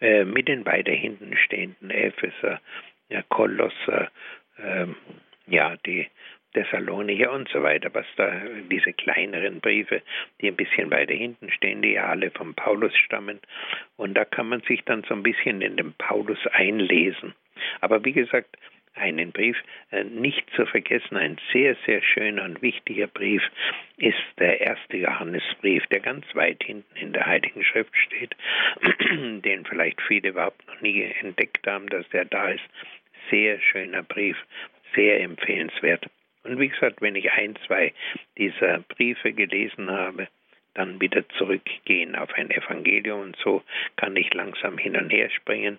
äh, 0.00 0.24
mit 0.24 0.48
den 0.48 0.64
weiter 0.66 0.92
hinten 0.92 1.36
stehenden 1.36 1.90
Epheser, 1.90 2.60
ja, 3.10 3.22
Kolosser, 3.28 4.10
ähm, 4.62 4.96
ja, 5.46 5.76
die 5.86 6.08
Thessalonicher 6.54 7.30
und 7.30 7.48
so 7.50 7.62
weiter, 7.62 7.92
was 7.92 8.06
da 8.16 8.32
diese 8.70 8.92
kleineren 8.92 9.60
Briefe, 9.60 10.02
die 10.40 10.48
ein 10.48 10.56
bisschen 10.56 10.90
weiter 10.90 11.14
hinten 11.14 11.50
stehen, 11.50 11.82
die 11.82 11.92
ja 11.92 12.06
alle 12.06 12.30
vom 12.30 12.54
Paulus 12.54 12.96
stammen. 12.96 13.38
Und 13.96 14.14
da 14.14 14.24
kann 14.24 14.48
man 14.48 14.62
sich 14.62 14.82
dann 14.84 15.04
so 15.08 15.14
ein 15.14 15.22
bisschen 15.22 15.60
in 15.60 15.76
den 15.76 15.92
Paulus 15.94 16.38
einlesen. 16.52 17.34
Aber 17.80 18.04
wie 18.04 18.12
gesagt, 18.12 18.56
einen 18.98 19.32
Brief 19.32 19.56
äh, 19.90 20.04
nicht 20.04 20.44
zu 20.54 20.66
vergessen. 20.66 21.16
Ein 21.16 21.38
sehr, 21.52 21.76
sehr 21.86 22.02
schöner 22.02 22.44
und 22.44 22.60
wichtiger 22.62 23.06
Brief 23.06 23.42
ist 23.96 24.16
der 24.38 24.60
erste 24.60 24.96
Johannesbrief, 24.96 25.86
der 25.86 26.00
ganz 26.00 26.24
weit 26.34 26.62
hinten 26.62 26.96
in 26.96 27.12
der 27.12 27.26
Heiligen 27.26 27.64
Schrift 27.64 27.96
steht, 27.96 28.34
den 29.10 29.64
vielleicht 29.64 30.00
viele 30.02 30.30
überhaupt 30.30 30.66
noch 30.66 30.80
nie 30.80 31.02
entdeckt 31.20 31.66
haben, 31.66 31.88
dass 31.88 32.08
der 32.10 32.24
da 32.24 32.48
ist. 32.48 32.64
Sehr 33.30 33.60
schöner 33.60 34.02
Brief, 34.02 34.36
sehr 34.94 35.20
empfehlenswert. 35.20 36.06
Und 36.44 36.58
wie 36.58 36.68
gesagt, 36.68 37.02
wenn 37.02 37.14
ich 37.14 37.30
ein, 37.32 37.56
zwei 37.66 37.92
dieser 38.36 38.78
Briefe 38.80 39.32
gelesen 39.32 39.90
habe, 39.90 40.28
dann 40.74 41.00
wieder 41.00 41.28
zurückgehen 41.30 42.14
auf 42.14 42.32
ein 42.34 42.50
Evangelium 42.50 43.20
und 43.20 43.36
so 43.42 43.62
kann 43.96 44.16
ich 44.16 44.32
langsam 44.32 44.78
hin 44.78 44.96
und 44.96 45.10
her 45.10 45.28
springen 45.30 45.78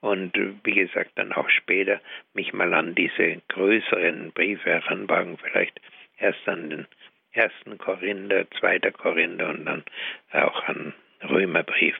und 0.00 0.32
wie 0.64 0.74
gesagt 0.74 1.12
dann 1.14 1.32
auch 1.32 1.48
später 1.48 2.00
mich 2.34 2.52
mal 2.52 2.72
an 2.74 2.94
diese 2.94 3.40
größeren 3.48 4.32
Briefe 4.32 4.70
heranwagen, 4.70 5.38
vielleicht 5.38 5.80
erst 6.18 6.46
an 6.48 6.70
den 6.70 6.86
ersten 7.32 7.78
Korinther, 7.78 8.50
zweiter 8.58 8.90
Korinther 8.90 9.48
und 9.48 9.64
dann 9.64 9.84
auch 10.32 10.64
an 10.64 10.94
Römerbrief. 11.22 11.96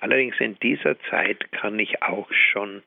Allerdings 0.00 0.38
in 0.40 0.58
dieser 0.60 0.98
Zeit 1.10 1.50
kann 1.52 1.78
ich 1.78 2.02
auch 2.02 2.30
schon, 2.32 2.82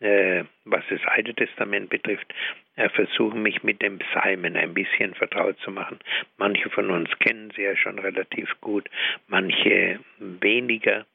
äh, 0.00 0.44
was 0.64 0.84
das 0.90 1.00
Alte 1.06 1.34
Testament 1.34 1.90
betrifft, 1.90 2.32
äh, 2.76 2.88
versuchen, 2.88 3.42
mich 3.42 3.62
mit 3.62 3.82
den 3.82 3.98
Psalmen 3.98 4.56
ein 4.56 4.74
bisschen 4.74 5.14
vertraut 5.14 5.58
zu 5.60 5.70
machen. 5.70 5.98
Manche 6.38 6.70
von 6.70 6.90
uns 6.90 7.10
kennen 7.18 7.52
sie 7.56 7.62
ja 7.62 7.76
schon 7.76 7.98
relativ 7.98 8.48
gut, 8.60 8.88
manche 9.28 10.00
weniger. 10.18 11.06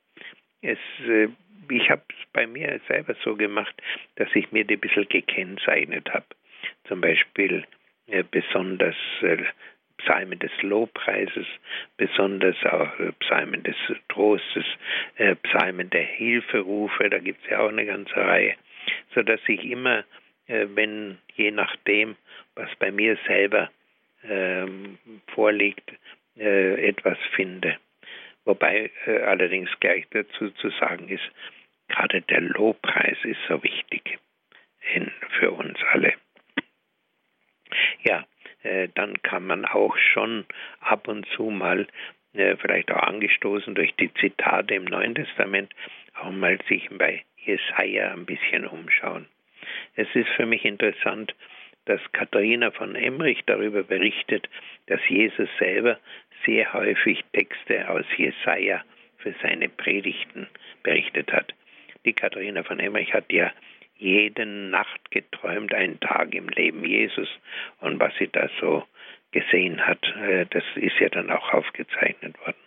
Es 0.62 0.79
äh, 1.08 1.29
ich 1.70 1.89
habe 1.89 2.03
es 2.10 2.32
bei 2.32 2.46
mir 2.46 2.79
selber 2.88 3.15
so 3.24 3.36
gemacht, 3.36 3.74
dass 4.17 4.29
ich 4.36 4.51
mir 4.51 4.65
die 4.65 4.75
ein 4.75 4.79
bisschen 4.79 5.08
gekennzeichnet 5.10 6.08
habe. 6.13 6.25
Zum 6.88 7.01
Beispiel 7.01 7.65
besonders 8.29 8.96
Psalmen 9.97 10.39
des 10.39 10.51
Lobpreises, 10.61 11.47
besonders 11.97 12.55
auch 12.65 12.99
äh, 12.99 13.11
Psalmen 13.19 13.63
des 13.63 13.75
Trostes, 14.09 14.65
äh, 15.17 15.35
Psalmen 15.35 15.89
der 15.89 16.03
Hilferufe, 16.03 17.09
da 17.09 17.19
gibt 17.19 17.43
es 17.43 17.49
ja 17.49 17.59
auch 17.59 17.69
eine 17.69 17.85
ganze 17.85 18.15
Reihe, 18.15 18.55
sodass 19.13 19.39
ich 19.47 19.63
immer, 19.63 20.03
äh, 20.47 20.67
wenn 20.73 21.17
je 21.35 21.51
nachdem, 21.51 22.15
was 22.55 22.69
bei 22.77 22.91
mir 22.91 23.17
selber 23.27 23.69
ähm, 24.23 24.97
vorliegt, 25.33 25.91
etwas 26.37 27.17
finde. 27.33 27.77
Wobei 28.43 28.91
allerdings 29.25 29.69
gleich 29.79 30.05
dazu 30.09 30.49
zu 30.49 30.69
sagen 30.71 31.07
ist, 31.07 31.23
gerade 31.87 32.21
der 32.23 32.41
Lobpreis 32.41 33.17
ist 33.23 33.39
so 33.47 33.63
wichtig 33.63 34.19
für 35.39 35.51
uns 35.51 35.79
alle. 35.93 36.13
Ja, 38.03 38.25
dann 38.93 39.22
kann 39.22 39.45
man 39.45 39.65
auch 39.65 39.98
schon 39.98 40.45
ab 40.79 41.07
und 41.07 41.25
zu 41.36 41.50
mal, 41.50 41.88
äh, 42.34 42.55
vielleicht 42.57 42.91
auch 42.91 43.03
angestoßen 43.03 43.75
durch 43.75 43.93
die 43.95 44.13
Zitate 44.15 44.75
im 44.75 44.86
Neuen 44.86 45.15
Testament, 45.15 45.74
auch 46.15 46.31
mal 46.31 46.60
sich 46.67 46.89
bei 46.91 47.24
Jesaja 47.38 48.13
ein 48.13 48.25
bisschen 48.25 48.65
umschauen. 48.65 49.27
Es 49.95 50.07
ist 50.13 50.29
für 50.29 50.45
mich 50.45 50.65
interessant, 50.65 51.36
dass 51.86 52.01
Katharina 52.12 52.72
von 52.72 52.95
Emmerich 52.95 53.43
darüber 53.45 53.84
berichtet, 53.84 54.50
dass 54.88 55.00
Jesus 55.07 55.50
selber 55.60 56.00
sehr 56.45 56.74
häufig 56.74 57.24
Texte 57.34 57.88
aus 57.89 58.05
Jesaja 58.17 58.84
für 59.17 59.34
seine 59.41 59.69
Predigten 59.69 60.48
berichtet 60.84 61.31
hat. 61.31 61.53
Die 62.05 62.13
Katharina 62.13 62.63
von 62.63 62.79
Emmerich 62.79 63.13
hat 63.13 63.31
ja 63.31 63.51
jede 63.97 64.45
Nacht 64.45 65.11
geträumt, 65.11 65.73
einen 65.73 65.99
Tag 65.99 66.33
im 66.33 66.49
Leben 66.49 66.83
Jesus 66.83 67.29
und 67.79 67.99
was 67.99 68.13
sie 68.17 68.27
da 68.27 68.49
so 68.59 68.83
gesehen 69.31 69.85
hat, 69.85 70.03
äh, 70.21 70.45
das 70.49 70.63
ist 70.75 70.99
ja 70.99 71.09
dann 71.09 71.29
auch 71.29 71.53
aufgezeichnet 71.53 72.39
worden. 72.39 72.57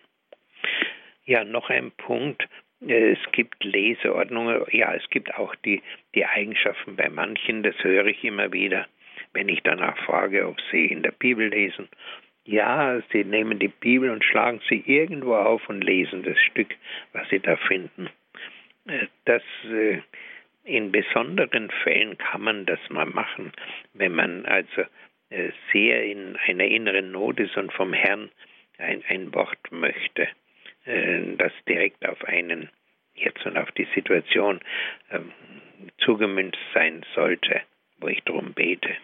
Ja, 1.24 1.44
noch 1.44 1.70
ein 1.70 1.90
Punkt. 1.92 2.46
Äh, 2.86 3.12
es 3.12 3.32
gibt 3.32 3.64
Leseordnungen, 3.64 4.64
ja, 4.70 4.94
es 4.94 5.08
gibt 5.10 5.34
auch 5.34 5.54
die, 5.56 5.82
die 6.14 6.26
Eigenschaften 6.26 6.96
bei 6.96 7.08
manchen, 7.08 7.62
das 7.62 7.74
höre 7.82 8.06
ich 8.06 8.22
immer 8.24 8.52
wieder, 8.52 8.86
wenn 9.32 9.48
ich 9.48 9.62
danach 9.62 9.96
frage, 10.04 10.46
ob 10.46 10.60
sie 10.70 10.86
in 10.86 11.02
der 11.02 11.12
Bibel 11.12 11.48
lesen. 11.48 11.88
Ja, 12.44 13.00
sie 13.12 13.24
nehmen 13.24 13.58
die 13.58 13.68
Bibel 13.68 14.10
und 14.10 14.24
schlagen 14.24 14.60
sie 14.68 14.82
irgendwo 14.86 15.34
auf 15.36 15.68
und 15.68 15.82
lesen 15.82 16.22
das 16.22 16.38
Stück, 16.38 16.74
was 17.12 17.28
sie 17.28 17.40
da 17.40 17.56
finden. 17.56 18.08
Äh, 18.86 19.06
dass 19.24 19.42
äh, 19.70 19.98
in 20.68 20.92
besonderen 20.92 21.70
Fällen 21.82 22.18
kann 22.18 22.42
man 22.42 22.66
das 22.66 22.80
mal 22.90 23.06
machen, 23.06 23.52
wenn 23.94 24.12
man 24.12 24.46
also 24.46 24.82
äh, 25.30 25.50
sehr 25.72 26.04
in 26.04 26.36
einer 26.46 26.64
inneren 26.64 27.12
Not 27.12 27.40
ist 27.40 27.56
und 27.56 27.72
vom 27.72 27.92
Herrn 27.92 28.30
ein, 28.78 29.02
ein 29.08 29.34
Wort 29.34 29.72
möchte, 29.72 30.28
das 31.36 31.52
direkt 31.68 32.08
auf 32.08 32.24
einen 32.24 32.70
jetzt 33.14 33.44
und 33.44 33.58
auf 33.58 33.70
die 33.72 33.86
Situation 33.94 34.60
ähm, 35.10 35.32
zugemünzt 35.98 36.58
sein 36.72 37.04
sollte, 37.14 37.62
wo 37.98 38.08
ich 38.08 38.22
darum 38.24 38.52
bete. 38.52 38.96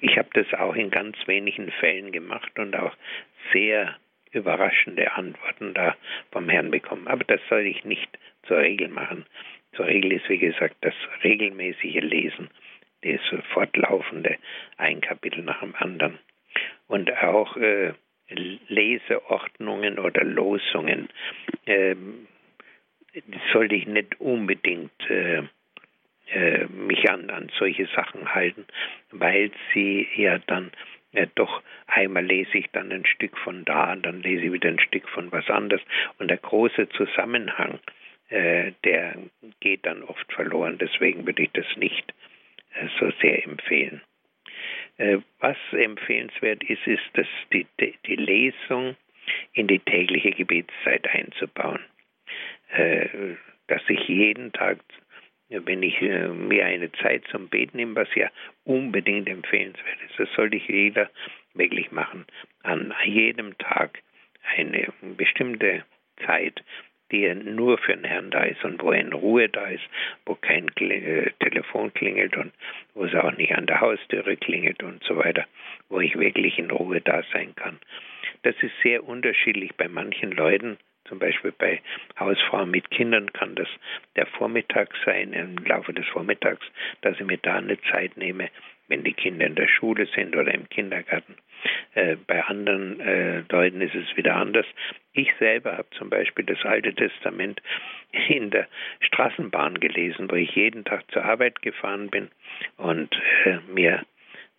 Ich 0.00 0.16
habe 0.16 0.28
das 0.34 0.52
auch 0.54 0.74
in 0.74 0.90
ganz 0.90 1.16
wenigen 1.26 1.70
Fällen 1.72 2.12
gemacht 2.12 2.58
und 2.58 2.76
auch 2.76 2.94
sehr 3.52 3.96
überraschende 4.32 5.12
Antworten 5.12 5.74
da 5.74 5.96
vom 6.30 6.48
Herrn 6.48 6.70
bekommen. 6.70 7.08
Aber 7.08 7.24
das 7.24 7.40
soll 7.48 7.66
ich 7.66 7.84
nicht 7.84 8.18
zur 8.46 8.58
Regel 8.58 8.88
machen. 8.88 9.26
Zur 9.72 9.86
Regel 9.86 10.12
ist, 10.12 10.28
wie 10.28 10.38
gesagt, 10.38 10.76
das 10.80 10.94
regelmäßige 11.22 12.02
Lesen, 12.02 12.50
das 13.02 13.20
fortlaufende, 13.52 14.36
ein 14.76 15.00
Kapitel 15.00 15.42
nach 15.42 15.60
dem 15.60 15.74
anderen. 15.76 16.18
Und 16.88 17.12
auch 17.22 17.56
äh, 17.56 17.92
Leseordnungen 18.68 19.98
oder 19.98 20.24
Losungen 20.24 21.08
äh, 21.66 21.94
sollte 23.52 23.74
ich 23.74 23.86
nicht 23.86 24.20
unbedingt 24.20 25.10
äh, 25.10 25.42
äh, 26.32 26.66
mich 26.66 27.10
an, 27.10 27.30
an 27.30 27.50
solche 27.58 27.86
Sachen 27.86 28.34
halten, 28.34 28.64
weil 29.10 29.50
sie 29.72 30.08
ja 30.16 30.38
dann 30.38 30.70
ja, 31.12 31.26
doch 31.34 31.62
einmal 31.88 32.24
lese 32.24 32.58
ich 32.58 32.70
dann 32.70 32.92
ein 32.92 33.04
Stück 33.04 33.36
von 33.38 33.64
da, 33.64 33.96
dann 33.96 34.22
lese 34.22 34.44
ich 34.44 34.52
wieder 34.52 34.68
ein 34.68 34.78
Stück 34.78 35.08
von 35.08 35.32
was 35.32 35.48
anderes. 35.50 35.82
Und 36.18 36.28
der 36.28 36.36
große 36.36 36.88
Zusammenhang, 36.90 37.80
äh, 38.30 38.72
der 38.84 39.16
geht 39.60 39.86
dann 39.86 40.02
oft 40.02 40.32
verloren. 40.32 40.78
Deswegen 40.78 41.26
würde 41.26 41.42
ich 41.42 41.50
das 41.52 41.66
nicht 41.76 42.14
äh, 42.74 42.86
so 42.98 43.10
sehr 43.20 43.44
empfehlen. 43.44 44.00
Äh, 44.96 45.18
was 45.38 45.56
empfehlenswert 45.72 46.62
ist, 46.64 46.86
ist, 46.86 47.02
dass 47.14 47.26
die, 47.52 47.66
die 48.06 48.16
Lesung 48.16 48.96
in 49.52 49.66
die 49.66 49.78
tägliche 49.80 50.30
Gebetszeit 50.30 51.06
einzubauen. 51.08 51.80
Äh, 52.72 53.34
dass 53.66 53.82
ich 53.88 54.08
jeden 54.08 54.52
Tag 54.52 54.78
wenn 55.50 55.82
ich 55.82 56.00
äh, 56.00 56.28
mir 56.28 56.64
eine 56.64 56.92
Zeit 56.92 57.24
zum 57.30 57.48
Beten 57.48 57.76
nehme, 57.76 57.96
was 57.96 58.14
ja 58.14 58.30
unbedingt 58.64 59.28
empfehlenswert 59.28 59.98
ist, 60.08 60.18
das 60.18 60.32
sollte 60.34 60.56
ich 60.56 60.68
jeder 60.68 61.10
wirklich 61.54 61.90
machen. 61.90 62.24
An 62.62 62.94
jedem 63.04 63.58
Tag 63.58 64.00
eine 64.56 64.92
bestimmte 65.16 65.84
Zeit, 66.24 66.62
die 67.10 67.32
nur 67.34 67.78
für 67.78 67.94
den 67.94 68.04
Herrn 68.04 68.30
da 68.30 68.44
ist 68.44 68.64
und 68.64 68.82
wo 68.82 68.92
er 68.92 69.00
in 69.00 69.12
Ruhe 69.12 69.48
da 69.48 69.66
ist, 69.66 69.84
wo 70.26 70.34
kein 70.34 70.68
äh, 70.78 71.30
Telefon 71.40 71.92
klingelt 71.94 72.36
und 72.36 72.52
wo 72.94 73.04
es 73.04 73.14
auch 73.14 73.36
nicht 73.36 73.54
an 73.54 73.66
der 73.66 73.80
Haustüre 73.80 74.36
klingelt 74.36 74.82
und 74.82 75.02
so 75.04 75.16
weiter, 75.16 75.46
wo 75.88 76.00
ich 76.00 76.18
wirklich 76.18 76.58
in 76.58 76.70
Ruhe 76.70 77.00
da 77.00 77.22
sein 77.32 77.54
kann. 77.56 77.78
Das 78.42 78.54
ist 78.62 78.72
sehr 78.82 79.06
unterschiedlich 79.06 79.74
bei 79.76 79.88
manchen 79.88 80.32
Leuten 80.32 80.78
zum 81.10 81.18
Beispiel 81.18 81.52
bei 81.58 81.82
Hausfrauen 82.20 82.70
mit 82.70 82.88
Kindern 82.92 83.32
kann 83.32 83.56
das 83.56 83.66
der 84.14 84.26
Vormittag 84.26 84.90
sein, 85.04 85.32
im 85.32 85.56
Laufe 85.66 85.92
des 85.92 86.06
Vormittags, 86.06 86.64
dass 87.00 87.18
ich 87.18 87.26
mir 87.26 87.38
da 87.38 87.56
eine 87.56 87.80
Zeit 87.90 88.16
nehme, 88.16 88.48
wenn 88.86 89.02
die 89.02 89.12
Kinder 89.12 89.46
in 89.46 89.56
der 89.56 89.66
Schule 89.66 90.06
sind 90.14 90.36
oder 90.36 90.54
im 90.54 90.68
Kindergarten. 90.68 91.34
Äh, 91.94 92.16
bei 92.26 92.44
anderen 92.44 93.00
äh, 93.00 93.42
Leuten 93.50 93.80
ist 93.80 93.94
es 93.94 94.16
wieder 94.16 94.36
anders. 94.36 94.66
Ich 95.12 95.28
selber 95.38 95.76
habe 95.76 95.88
zum 95.98 96.08
Beispiel 96.08 96.44
das 96.44 96.64
Alte 96.64 96.94
Testament 96.94 97.60
in 98.28 98.50
der 98.50 98.68
Straßenbahn 99.00 99.80
gelesen, 99.80 100.30
wo 100.30 100.36
ich 100.36 100.54
jeden 100.54 100.84
Tag 100.84 101.10
zur 101.10 101.24
Arbeit 101.24 101.62
gefahren 101.62 102.08
bin 102.10 102.30
und 102.76 103.14
äh, 103.44 103.58
mir 103.72 104.04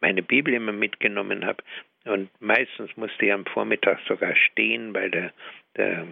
meine 0.01 0.23
Bibel 0.23 0.53
immer 0.53 0.73
mitgenommen 0.73 1.45
habe. 1.45 1.63
Und 2.05 2.29
meistens 2.41 2.95
musste 2.97 3.25
ich 3.25 3.31
am 3.31 3.45
Vormittag 3.45 3.99
sogar 4.07 4.35
stehen, 4.35 4.93
weil 4.93 5.11
der, 5.11 5.31
der 5.77 6.07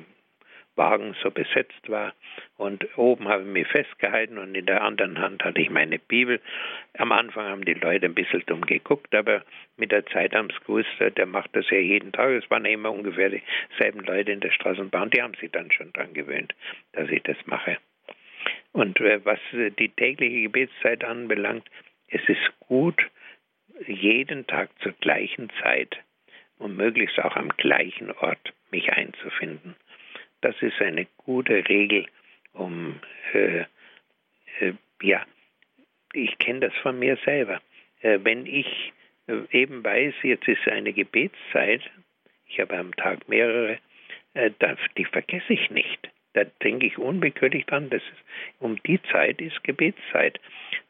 Wagen 0.79 1.15
so 1.21 1.29
besetzt 1.29 1.87
war. 1.89 2.13
Und 2.57 2.97
oben 2.97 3.27
habe 3.27 3.43
ich 3.43 3.49
mich 3.49 3.67
festgehalten 3.67 4.37
und 4.39 4.55
in 4.55 4.65
der 4.65 4.81
anderen 4.81 5.19
Hand 5.19 5.43
hatte 5.43 5.61
ich 5.61 5.69
meine 5.69 5.99
Bibel. 5.99 6.39
Am 6.97 7.11
Anfang 7.11 7.45
haben 7.45 7.65
die 7.65 7.73
Leute 7.73 8.07
ein 8.07 8.15
bisschen 8.15 8.43
dumm 8.47 8.65
geguckt, 8.65 9.13
aber 9.13 9.43
mit 9.77 9.91
der 9.91 10.05
Zeit 10.07 10.33
haben 10.33 10.49
sie 10.49 10.65
gewusst, 10.65 10.89
der 10.99 11.25
macht 11.25 11.55
das 11.55 11.69
ja 11.69 11.77
jeden 11.77 12.11
Tag. 12.11 12.31
Es 12.31 12.49
waren 12.49 12.65
immer 12.65 12.91
ungefähr 12.91 13.29
dieselben 13.29 13.99
Leute 14.05 14.31
in 14.31 14.39
der 14.39 14.51
Straßenbahn, 14.51 15.11
die 15.11 15.21
haben 15.21 15.35
sich 15.35 15.51
dann 15.51 15.71
schon 15.71 15.93
daran 15.93 16.13
gewöhnt, 16.13 16.55
dass 16.93 17.09
ich 17.09 17.21
das 17.23 17.37
mache. 17.45 17.77
Und 18.71 18.99
was 18.99 19.39
die 19.51 19.89
tägliche 19.89 20.43
Gebetszeit 20.43 21.03
anbelangt, 21.03 21.67
es 22.07 22.21
ist 22.27 22.59
gut, 22.59 23.01
jeden 23.85 24.47
Tag 24.47 24.69
zur 24.81 24.93
gleichen 24.93 25.49
Zeit 25.61 25.97
und 26.57 26.77
möglichst 26.77 27.19
auch 27.19 27.35
am 27.35 27.49
gleichen 27.49 28.11
Ort 28.11 28.53
mich 28.71 28.91
einzufinden. 28.91 29.75
Das 30.41 30.55
ist 30.61 30.81
eine 30.81 31.05
gute 31.17 31.67
Regel, 31.67 32.05
um, 32.53 32.99
äh, 33.33 33.65
äh, 34.59 34.73
ja, 35.01 35.25
ich 36.13 36.37
kenne 36.39 36.61
das 36.61 36.73
von 36.81 36.97
mir 36.97 37.17
selber. 37.25 37.61
Äh, 38.01 38.19
wenn 38.23 38.45
ich 38.45 38.93
äh, 39.27 39.41
eben 39.51 39.83
weiß, 39.83 40.13
jetzt 40.23 40.47
ist 40.47 40.67
eine 40.67 40.93
Gebetszeit, 40.93 41.81
ich 42.47 42.59
habe 42.59 42.77
am 42.77 42.95
Tag 42.95 43.27
mehrere, 43.27 43.77
äh, 44.33 44.51
die 44.97 45.05
vergesse 45.05 45.53
ich 45.53 45.69
nicht. 45.69 46.09
Da 46.33 46.43
denke 46.63 46.85
ich 46.85 46.97
unbekürlich 46.97 47.65
dran, 47.65 47.89
dass 47.89 48.03
es 48.03 48.59
um 48.59 48.81
die 48.83 49.01
Zeit 49.11 49.41
ist 49.41 49.63
Gebetszeit. 49.63 50.39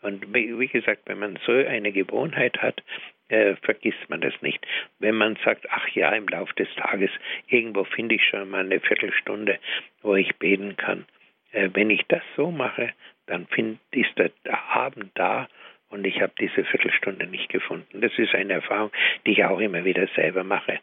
Und 0.02 0.34
wie 0.34 0.68
gesagt, 0.68 1.04
wenn 1.06 1.20
man 1.20 1.40
so 1.46 1.54
eine 1.54 1.92
Gewohnheit 1.92 2.62
hat, 2.62 2.84
äh, 3.30 3.56
vergisst 3.62 4.10
man 4.10 4.22
das 4.22 4.34
nicht. 4.42 4.66
Wenn 5.00 5.16
man 5.16 5.38
sagt, 5.44 5.68
ach 5.70 5.88
ja, 5.90 6.12
im 6.12 6.28
Laufe 6.28 6.54
des 6.56 6.68
Tages, 6.76 7.12
irgendwo 7.48 7.84
finde 7.84 8.16
ich 8.16 8.26
schon 8.26 8.50
mal 8.50 8.66
eine 8.66 8.80
Viertelstunde, 8.80 9.60
wo 10.02 10.16
ich 10.16 10.36
beten 10.38 10.76
kann. 10.78 11.06
Äh, 11.52 11.70
wenn 11.74 11.90
ich 11.90 12.06
das 12.08 12.24
so 12.36 12.52
mache, 12.52 12.94
dann 13.28 13.48
find, 13.48 13.80
ist 13.92 14.18
der 14.18 14.32
Abend 14.70 15.12
da 15.16 15.48
und 15.90 16.06
ich 16.06 16.22
habe 16.22 16.34
diese 16.40 16.64
Viertelstunde 16.66 17.28
nicht 17.28 17.50
gefunden. 17.50 18.02
Das 18.02 18.18
ist 18.18 18.36
eine 18.36 18.54
Erfahrung, 18.54 18.92
die 19.26 19.32
ich 19.32 19.46
auch 19.46 19.60
immer 19.60 19.86
wieder 19.86 20.08
selber 20.16 20.44
mache. 20.44 20.80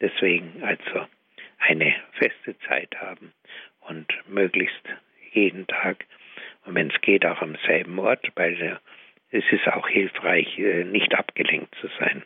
Deswegen 0.00 0.62
also 0.62 1.06
eine 1.58 1.94
feste 2.12 2.58
Zeit 2.60 2.94
haben 3.00 3.32
und 3.80 4.06
möglichst 4.28 4.82
jeden 5.32 5.66
Tag 5.66 6.04
und 6.68 6.74
wenn 6.74 6.90
es 6.90 7.00
geht 7.00 7.24
auch 7.24 7.40
am 7.40 7.56
selben 7.66 7.98
Ort, 7.98 8.30
weil 8.34 8.78
es 9.30 9.44
ist 9.50 9.66
auch 9.68 9.88
hilfreich, 9.88 10.58
äh, 10.58 10.84
nicht 10.84 11.14
abgelenkt 11.14 11.74
zu 11.80 11.88
sein. 11.98 12.24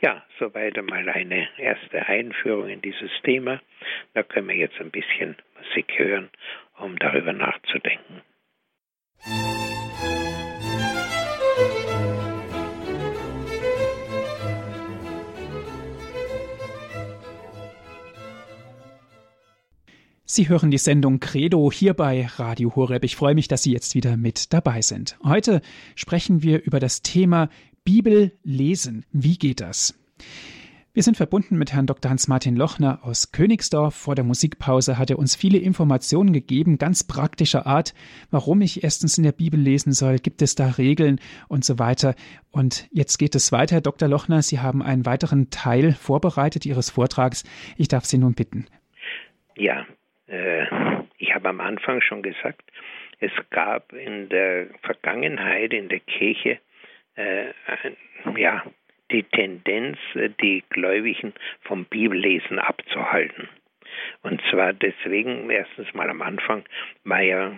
Ja, 0.00 0.24
soweit 0.38 0.76
einmal 0.78 1.08
eine 1.08 1.48
erste 1.58 2.06
Einführung 2.06 2.68
in 2.68 2.82
dieses 2.82 3.10
Thema. 3.22 3.60
Da 4.14 4.22
können 4.22 4.48
wir 4.48 4.56
jetzt 4.56 4.80
ein 4.80 4.90
bisschen 4.90 5.36
Musik 5.58 5.92
hören, 5.96 6.30
um 6.78 6.98
darüber 6.98 7.32
nachzudenken. 7.32 8.22
Sie 20.32 20.48
hören 20.48 20.70
die 20.70 20.78
Sendung 20.78 21.18
Credo 21.18 21.72
hier 21.72 21.92
bei 21.92 22.24
Radio 22.24 22.76
Horeb. 22.76 23.02
Ich 23.02 23.16
freue 23.16 23.34
mich, 23.34 23.48
dass 23.48 23.64
Sie 23.64 23.72
jetzt 23.72 23.96
wieder 23.96 24.16
mit 24.16 24.52
dabei 24.52 24.80
sind. 24.80 25.18
Heute 25.24 25.60
sprechen 25.96 26.44
wir 26.44 26.62
über 26.62 26.78
das 26.78 27.02
Thema 27.02 27.48
Bibel 27.82 28.30
lesen. 28.44 29.04
Wie 29.10 29.36
geht 29.36 29.60
das? 29.60 29.98
Wir 30.92 31.02
sind 31.02 31.16
verbunden 31.16 31.58
mit 31.58 31.72
Herrn 31.72 31.88
Dr. 31.88 32.12
Hans-Martin 32.12 32.54
Lochner 32.54 33.00
aus 33.02 33.32
Königsdorf. 33.32 33.96
Vor 33.96 34.14
der 34.14 34.22
Musikpause 34.22 34.98
hat 34.98 35.10
er 35.10 35.18
uns 35.18 35.34
viele 35.34 35.58
Informationen 35.58 36.32
gegeben, 36.32 36.78
ganz 36.78 37.02
praktischer 37.02 37.66
Art, 37.66 37.92
warum 38.30 38.60
ich 38.60 38.84
erstens 38.84 39.18
in 39.18 39.24
der 39.24 39.32
Bibel 39.32 39.58
lesen 39.58 39.92
soll, 39.92 40.20
gibt 40.20 40.42
es 40.42 40.54
da 40.54 40.68
Regeln 40.68 41.18
und 41.48 41.64
so 41.64 41.80
weiter. 41.80 42.14
Und 42.52 42.86
jetzt 42.92 43.18
geht 43.18 43.34
es 43.34 43.50
weiter. 43.50 43.74
Herr 43.74 43.80
Dr. 43.80 44.06
Lochner, 44.08 44.42
Sie 44.42 44.60
haben 44.60 44.80
einen 44.80 45.06
weiteren 45.06 45.50
Teil 45.50 45.92
vorbereitet 45.92 46.66
Ihres 46.66 46.88
Vortrags. 46.88 47.42
Ich 47.76 47.88
darf 47.88 48.04
Sie 48.04 48.18
nun 48.18 48.34
bitten. 48.34 48.66
Ja, 49.56 49.84
äh, 50.30 50.66
ich 51.18 51.34
habe 51.34 51.48
am 51.48 51.60
Anfang 51.60 52.00
schon 52.00 52.22
gesagt, 52.22 52.62
es 53.20 53.32
gab 53.50 53.92
in 53.92 54.28
der 54.28 54.68
Vergangenheit 54.82 55.72
in 55.72 55.88
der 55.88 56.00
Kirche 56.00 56.58
äh, 57.16 57.46
ja, 58.36 58.64
die 59.10 59.24
Tendenz, 59.24 59.98
die 60.40 60.62
Gläubigen 60.70 61.34
vom 61.62 61.84
Bibellesen 61.84 62.58
abzuhalten. 62.58 63.48
Und 64.22 64.40
zwar 64.50 64.72
deswegen, 64.72 65.50
erstens 65.50 65.92
mal 65.94 66.08
am 66.08 66.22
Anfang 66.22 66.64
war 67.04 67.20
ja 67.20 67.52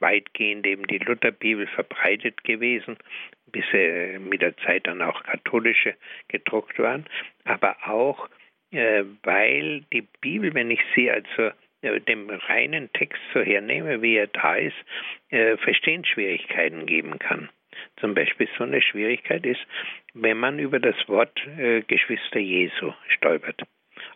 weitgehend 0.00 0.66
eben 0.66 0.86
die 0.86 0.98
Lutherbibel 0.98 1.66
verbreitet 1.66 2.44
gewesen, 2.44 2.98
bis 3.46 3.64
äh, 3.72 4.18
mit 4.18 4.42
der 4.42 4.56
Zeit 4.58 4.86
dann 4.86 5.00
auch 5.02 5.22
katholische 5.22 5.94
gedruckt 6.28 6.78
waren, 6.78 7.06
aber 7.44 7.76
auch 7.86 8.28
äh, 8.70 9.04
weil 9.22 9.82
die 9.92 10.06
Bibel, 10.20 10.52
wenn 10.52 10.70
ich 10.70 10.80
sie 10.94 11.10
also 11.10 11.42
äh, 11.42 11.52
dem 11.98 12.30
reinen 12.30 12.92
Text 12.92 13.20
so 13.32 13.40
hernehme, 13.40 14.02
wie 14.02 14.16
er 14.16 14.28
da 14.28 14.56
ist, 14.56 14.76
äh, 15.30 15.56
Verstehensschwierigkeiten 15.56 16.86
geben 16.86 17.18
kann. 17.18 17.48
Zum 18.00 18.14
Beispiel 18.14 18.48
so 18.56 18.64
eine 18.64 18.82
Schwierigkeit 18.82 19.44
ist, 19.46 19.60
wenn 20.14 20.38
man 20.38 20.58
über 20.58 20.80
das 20.80 20.96
Wort 21.08 21.38
äh, 21.58 21.82
Geschwister 21.82 22.40
Jesu 22.40 22.92
stolpert. 23.08 23.62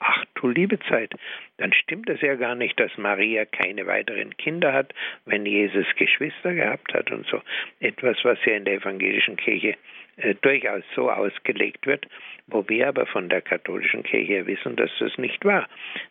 Ach 0.00 0.24
du 0.34 0.48
liebe 0.48 0.78
Zeit, 0.88 1.12
dann 1.58 1.72
stimmt 1.72 2.08
es 2.08 2.20
ja 2.20 2.34
gar 2.34 2.54
nicht, 2.54 2.78
dass 2.78 2.96
Maria 2.98 3.44
keine 3.44 3.86
weiteren 3.86 4.36
Kinder 4.36 4.72
hat, 4.72 4.92
wenn 5.26 5.46
Jesus 5.46 5.86
Geschwister 5.96 6.54
gehabt 6.54 6.92
hat 6.94 7.10
und 7.10 7.26
so. 7.26 7.42
Etwas, 7.80 8.16
was 8.24 8.38
ja 8.44 8.54
in 8.54 8.64
der 8.64 8.74
evangelischen 8.74 9.36
Kirche 9.36 9.76
äh, 10.16 10.34
durchaus 10.42 10.82
so 10.94 11.10
ausgelegt 11.10 11.86
wird, 11.86 12.06
wo 12.46 12.68
wir 12.68 12.88
aber 12.88 13.06
von 13.06 13.28
der 13.28 13.40
katholischen 13.40 14.02
Kirche 14.02 14.46
wissen, 14.46 14.76
dass 14.76 14.90
das 14.98 15.16
nicht 15.18 15.44
war. 15.44 15.68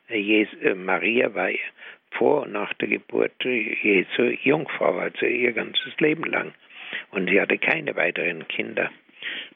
Jes 0.09 0.49
äh, 0.61 0.73
Maria 0.73 1.33
war 1.35 1.49
vor 2.11 2.43
und 2.43 2.51
nach 2.51 2.73
der 2.75 2.89
Geburt 2.89 3.31
Jesu 3.43 4.23
Jungfrau, 4.43 4.97
also 4.97 5.25
ihr 5.25 5.53
ganzes 5.53 5.97
Leben 5.99 6.25
lang. 6.25 6.53
Und 7.11 7.29
sie 7.29 7.39
hatte 7.39 7.57
keine 7.57 7.95
weiteren 7.95 8.47
Kinder. 8.47 8.91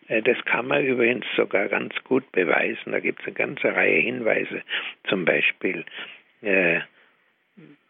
Äh, 0.08 0.21
das 0.21 0.38
kann 0.45 0.67
man 0.67 0.86
übrigens 0.86 1.25
sogar 1.36 1.67
ganz 1.67 1.93
gut 2.03 2.31
beweisen. 2.31 2.91
Da 2.91 2.99
gibt 2.99 3.21
es 3.21 3.27
eine 3.27 3.36
ganze 3.36 3.75
Reihe 3.75 3.99
Hinweise. 3.99 4.62
Zum 5.08 5.25
Beispiel, 5.25 5.86
äh, 6.41 6.81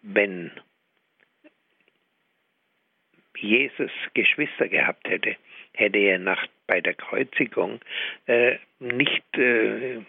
wenn 0.02 0.52
Jesus 3.38 3.92
Geschwister 4.14 4.68
gehabt 4.68 5.08
hätte, 5.10 5.36
hätte 5.76 6.00
er 6.00 6.20
nach, 6.20 6.46
bei 6.68 6.82
der 6.82 6.94
Kreuzigung 6.94 7.80
äh, 8.26 8.58
nicht 8.80 9.38
äh, 9.38 10.02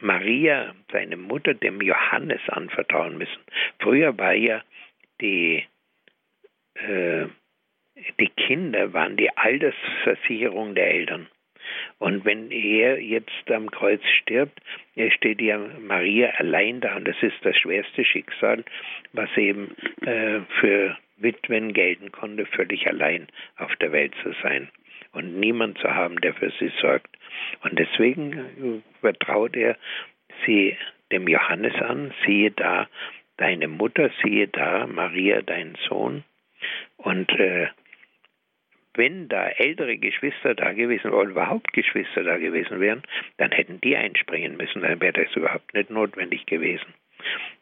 Maria, 0.00 0.74
seine 0.92 1.16
Mutter, 1.16 1.54
dem 1.54 1.80
Johannes 1.80 2.40
anvertrauen 2.48 3.18
müssen. 3.18 3.42
Früher 3.80 4.16
war 4.18 4.34
ja 4.34 4.62
die, 5.20 5.64
äh, 6.74 7.26
die 8.20 8.28
Kinder 8.36 8.92
waren 8.92 9.16
die 9.16 9.36
Altersversicherung 9.36 10.74
der 10.74 10.90
Eltern. 10.90 11.28
Und 11.98 12.24
wenn 12.24 12.50
er 12.50 13.00
jetzt 13.00 13.50
am 13.50 13.70
Kreuz 13.70 14.02
stirbt, 14.22 14.60
steht 15.16 15.40
ja 15.40 15.58
Maria 15.80 16.30
allein 16.36 16.80
da. 16.80 16.96
Und 16.96 17.08
das 17.08 17.16
ist 17.22 17.36
das 17.42 17.56
schwerste 17.56 18.04
Schicksal, 18.04 18.64
was 19.12 19.34
eben 19.36 19.74
äh, 20.02 20.40
für 20.60 20.96
Witwen 21.16 21.72
gelten 21.72 22.12
konnte, 22.12 22.46
völlig 22.46 22.86
allein 22.88 23.28
auf 23.56 23.74
der 23.76 23.92
Welt 23.92 24.14
zu 24.22 24.32
sein 24.42 24.68
und 25.12 25.38
niemand 25.38 25.78
zu 25.78 25.94
haben, 25.94 26.20
der 26.20 26.34
für 26.34 26.50
sie 26.58 26.72
sorgt. 26.80 27.16
Und 27.62 27.78
deswegen 27.78 28.82
vertraut 29.00 29.56
er 29.56 29.76
sie 30.44 30.76
dem 31.12 31.28
Johannes 31.28 31.74
an, 31.80 32.12
siehe 32.24 32.50
da 32.50 32.88
deine 33.36 33.68
Mutter, 33.68 34.10
siehe 34.22 34.48
da 34.48 34.86
Maria, 34.86 35.42
dein 35.42 35.76
Sohn. 35.88 36.24
Und 36.96 37.30
äh, 37.38 37.68
wenn 38.94 39.28
da 39.28 39.48
ältere 39.48 39.98
Geschwister 39.98 40.54
da 40.54 40.72
gewesen 40.72 41.10
oder 41.10 41.30
überhaupt 41.30 41.72
Geschwister 41.72 42.22
da 42.22 42.38
gewesen 42.38 42.80
wären, 42.80 43.02
dann 43.36 43.50
hätten 43.50 43.80
die 43.80 43.96
einspringen 43.96 44.56
müssen, 44.56 44.82
dann 44.82 45.00
wäre 45.00 45.24
das 45.24 45.34
überhaupt 45.34 45.74
nicht 45.74 45.90
notwendig 45.90 46.46
gewesen. 46.46 46.94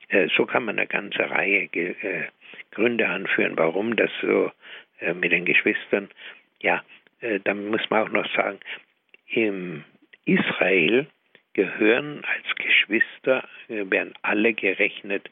Äh, 0.08 0.28
so 0.36 0.44
kann 0.46 0.64
man 0.64 0.78
eine 0.78 0.86
ganze 0.86 1.30
Reihe 1.30 1.68
äh, 1.72 2.28
Gründe 2.70 3.08
anführen, 3.08 3.56
warum 3.56 3.96
das 3.96 4.10
so 4.20 4.50
äh, 5.00 5.14
mit 5.14 5.32
den 5.32 5.44
Geschwistern, 5.44 6.08
ja, 6.60 6.82
dann 7.44 7.68
muss 7.68 7.88
man 7.88 8.02
auch 8.02 8.08
noch 8.08 8.34
sagen, 8.34 8.58
im 9.28 9.84
Israel 10.24 11.06
gehören 11.52 12.24
als 12.24 12.56
Geschwister, 12.56 13.48
werden 13.68 14.14
alle 14.22 14.54
gerechnet, 14.54 15.30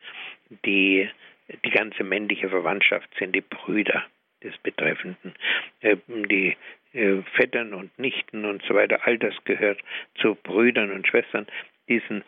die 0.64 1.08
die 1.64 1.70
ganze 1.70 2.04
männliche 2.04 2.48
Verwandtschaft 2.48 3.08
sind 3.18 3.34
die 3.34 3.40
Brüder 3.40 4.04
des 4.42 4.56
Betreffenden. 4.58 5.34
Die 6.06 6.56
Vettern 6.92 7.74
und 7.74 7.96
Nichten 7.98 8.44
und 8.44 8.62
so 8.62 8.74
weiter, 8.74 9.00
all 9.04 9.18
das 9.18 9.34
gehört 9.44 9.80
zu 10.16 10.36
Brüdern 10.36 10.92
und 10.92 11.06
Schwestern 11.06 11.46
diesen, 11.90 12.24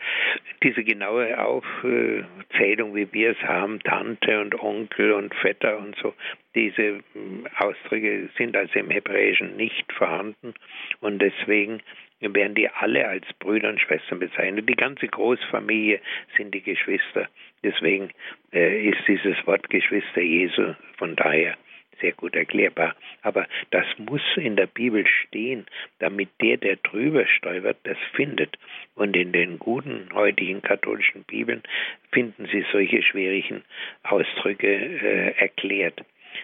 diese 0.62 0.84
genaue 0.84 1.38
Aufzählung, 1.42 2.94
wie 2.94 3.10
wir 3.12 3.30
es 3.30 3.42
haben, 3.42 3.80
Tante 3.80 4.40
und 4.40 4.60
Onkel 4.60 5.12
und 5.12 5.34
Vetter 5.36 5.78
und 5.78 5.96
so, 5.96 6.12
diese 6.54 7.00
hm, 7.14 7.46
Ausdrücke 7.56 8.28
sind 8.36 8.54
also 8.54 8.78
im 8.78 8.90
Hebräischen 8.90 9.56
nicht 9.56 9.90
vorhanden 9.94 10.52
und 11.00 11.20
deswegen 11.20 11.80
werden 12.20 12.54
die 12.54 12.68
alle 12.68 13.08
als 13.08 13.24
Brüder 13.40 13.70
und 13.70 13.80
Schwestern 13.80 14.20
bezeichnet. 14.20 14.68
Die 14.68 14.76
ganze 14.76 15.08
Großfamilie 15.08 16.00
sind 16.36 16.54
die 16.54 16.62
Geschwister 16.62 17.28
Deswegen 17.62 18.10
äh, 18.52 18.88
ist 18.88 19.06
dieses 19.06 19.36
Wort 19.46 19.70
Geschwister 19.70 20.20
Jesu 20.20 20.74
von 20.96 21.14
daher 21.16 21.56
sehr 22.02 22.12
gut 22.12 22.34
erklärbar. 22.36 22.94
Aber 23.22 23.46
das 23.70 23.86
muss 23.96 24.20
in 24.36 24.56
der 24.56 24.66
Bibel 24.66 25.06
stehen, 25.06 25.66
damit 26.00 26.28
der, 26.42 26.58
der 26.58 26.76
drüber 26.76 27.26
stolpert, 27.26 27.78
das 27.84 27.96
findet. 28.14 28.58
Und 28.94 29.16
in 29.16 29.32
den 29.32 29.58
guten 29.58 30.10
heutigen 30.12 30.60
katholischen 30.60 31.24
Bibeln 31.24 31.62
finden 32.10 32.46
Sie 32.52 32.64
solche 32.70 33.02
schwierigen 33.02 33.62
Ausdrücke 34.02 34.68
äh, 34.68 35.34
erklärt. 35.38 36.02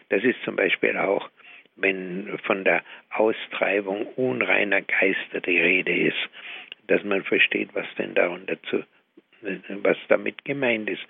Das 0.09 0.25
ist 0.25 0.42
zum 0.44 0.57
Beispiel 0.57 0.97
auch, 0.97 1.29
wenn 1.77 2.38
von 2.44 2.64
der 2.64 2.83
Austreibung 3.11 4.07
unreiner 4.16 4.81
Geister 4.83 5.40
die 5.40 5.59
Rede 5.59 5.94
ist, 5.94 6.29
dass 6.87 7.05
man 7.05 7.23
versteht, 7.23 7.68
was 7.75 7.87
denn 7.99 8.14
darunter 8.14 8.61
zu, 8.64 8.83
was 9.83 9.97
damit 10.09 10.44
gemeint 10.44 10.90
ist, 10.90 11.07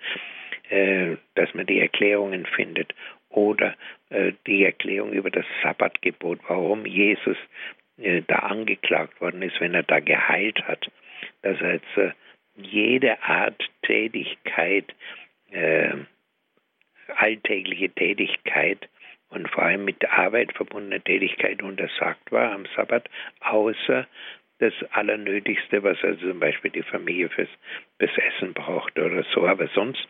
äh, 0.69 1.15
dass 1.35 1.53
man 1.53 1.65
die 1.65 1.79
Erklärungen 1.79 2.45
findet 2.45 2.93
oder 3.29 3.75
äh, 4.09 4.33
die 4.47 4.63
Erklärung 4.63 5.13
über 5.13 5.29
das 5.29 5.45
Sabbatgebot, 5.63 6.39
warum 6.47 6.85
Jesus 6.85 7.37
äh, 7.97 8.21
da 8.27 8.39
angeklagt 8.39 9.19
worden 9.21 9.41
ist, 9.41 9.59
wenn 9.59 9.73
er 9.73 9.83
da 9.83 9.99
geheilt 9.99 10.61
hat, 10.67 10.89
dass 11.41 11.59
er 11.61 11.73
jetzt 11.73 11.97
äh, 11.97 12.11
jede 12.55 13.21
Art 13.23 13.61
Tätigkeit, 13.83 14.93
äh, 15.51 15.93
alltägliche 17.15 17.89
Tätigkeit 17.89 18.87
und 19.29 19.49
vor 19.49 19.63
allem 19.63 19.85
mit 19.85 20.03
Arbeit 20.09 20.53
verbundene 20.53 21.01
Tätigkeit 21.01 21.61
untersagt 21.61 22.31
war 22.31 22.51
am 22.51 22.65
Sabbat, 22.75 23.09
außer 23.41 24.07
das 24.59 24.73
Allernötigste, 24.91 25.83
was 25.83 25.97
also 26.03 26.29
zum 26.29 26.39
Beispiel 26.39 26.71
die 26.71 26.83
Familie 26.83 27.29
fürs, 27.29 27.49
fürs 27.97 28.17
Essen 28.17 28.53
braucht 28.53 28.97
oder 28.99 29.23
so. 29.33 29.47
Aber 29.47 29.67
sonst, 29.67 30.05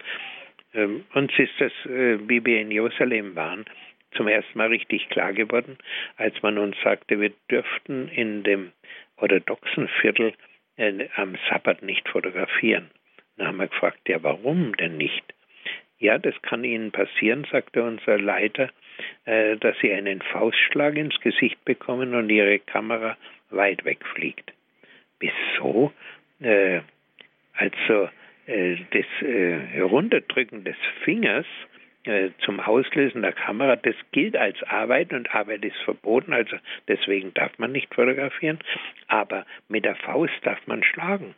ähm, 0.73 1.05
uns 1.13 1.31
ist 1.37 1.53
das, 1.59 1.71
äh, 1.85 2.17
wie 2.27 2.45
wir 2.45 2.61
in 2.61 2.71
Jerusalem 2.71 3.35
waren, 3.35 3.65
zum 4.11 4.27
ersten 4.27 4.57
Mal 4.57 4.67
richtig 4.67 5.07
klar 5.09 5.33
geworden, 5.33 5.77
als 6.17 6.41
man 6.41 6.57
uns 6.57 6.75
sagte, 6.83 7.19
wir 7.19 7.31
dürften 7.49 8.07
in 8.09 8.43
dem 8.43 8.71
orthodoxen 9.17 9.87
Viertel 10.01 10.33
äh, 10.77 11.07
am 11.15 11.37
Sabbat 11.49 11.83
nicht 11.83 12.07
fotografieren. 12.09 12.89
Dann 13.37 13.47
haben 13.47 13.57
wir 13.57 13.67
gefragt, 13.67 14.07
ja, 14.07 14.21
warum 14.23 14.75
denn 14.77 14.97
nicht? 14.97 15.23
Ja, 15.99 16.17
das 16.17 16.41
kann 16.41 16.63
Ihnen 16.63 16.91
passieren, 16.91 17.45
sagte 17.51 17.83
unser 17.83 18.17
Leiter, 18.17 18.69
äh, 19.25 19.57
dass 19.57 19.77
Sie 19.79 19.91
einen 19.91 20.21
Faustschlag 20.21 20.95
ins 20.95 21.19
Gesicht 21.19 21.63
bekommen 21.65 22.15
und 22.15 22.29
Ihre 22.29 22.59
Kamera 22.59 23.17
weit 23.49 23.83
wegfliegt. 23.85 24.53
Wieso? 25.19 25.91
Äh, 26.39 26.81
also 27.53 28.09
äh, 28.49 28.77
das 28.91 29.05
äh, 29.21 29.79
Runterdrücken 29.81 30.63
des 30.63 30.75
Fingers 31.03 31.45
äh, 32.05 32.29
zum 32.39 32.59
Auslösen 32.59 33.21
der 33.21 33.33
Kamera, 33.33 33.75
das 33.75 33.95
gilt 34.11 34.35
als 34.35 34.61
Arbeit 34.63 35.13
und 35.13 35.33
Arbeit 35.35 35.63
ist 35.63 35.77
verboten, 35.83 36.33
also 36.33 36.57
deswegen 36.87 37.33
darf 37.33 37.57
man 37.59 37.71
nicht 37.71 37.93
fotografieren, 37.93 38.59
aber 39.07 39.45
mit 39.67 39.85
der 39.85 39.95
Faust 39.95 40.33
darf 40.43 40.65
man 40.65 40.83
schlagen. 40.83 41.35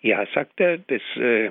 Ja, 0.00 0.26
sagt 0.34 0.58
er, 0.60 0.78
das, 0.78 1.02
äh, 1.16 1.50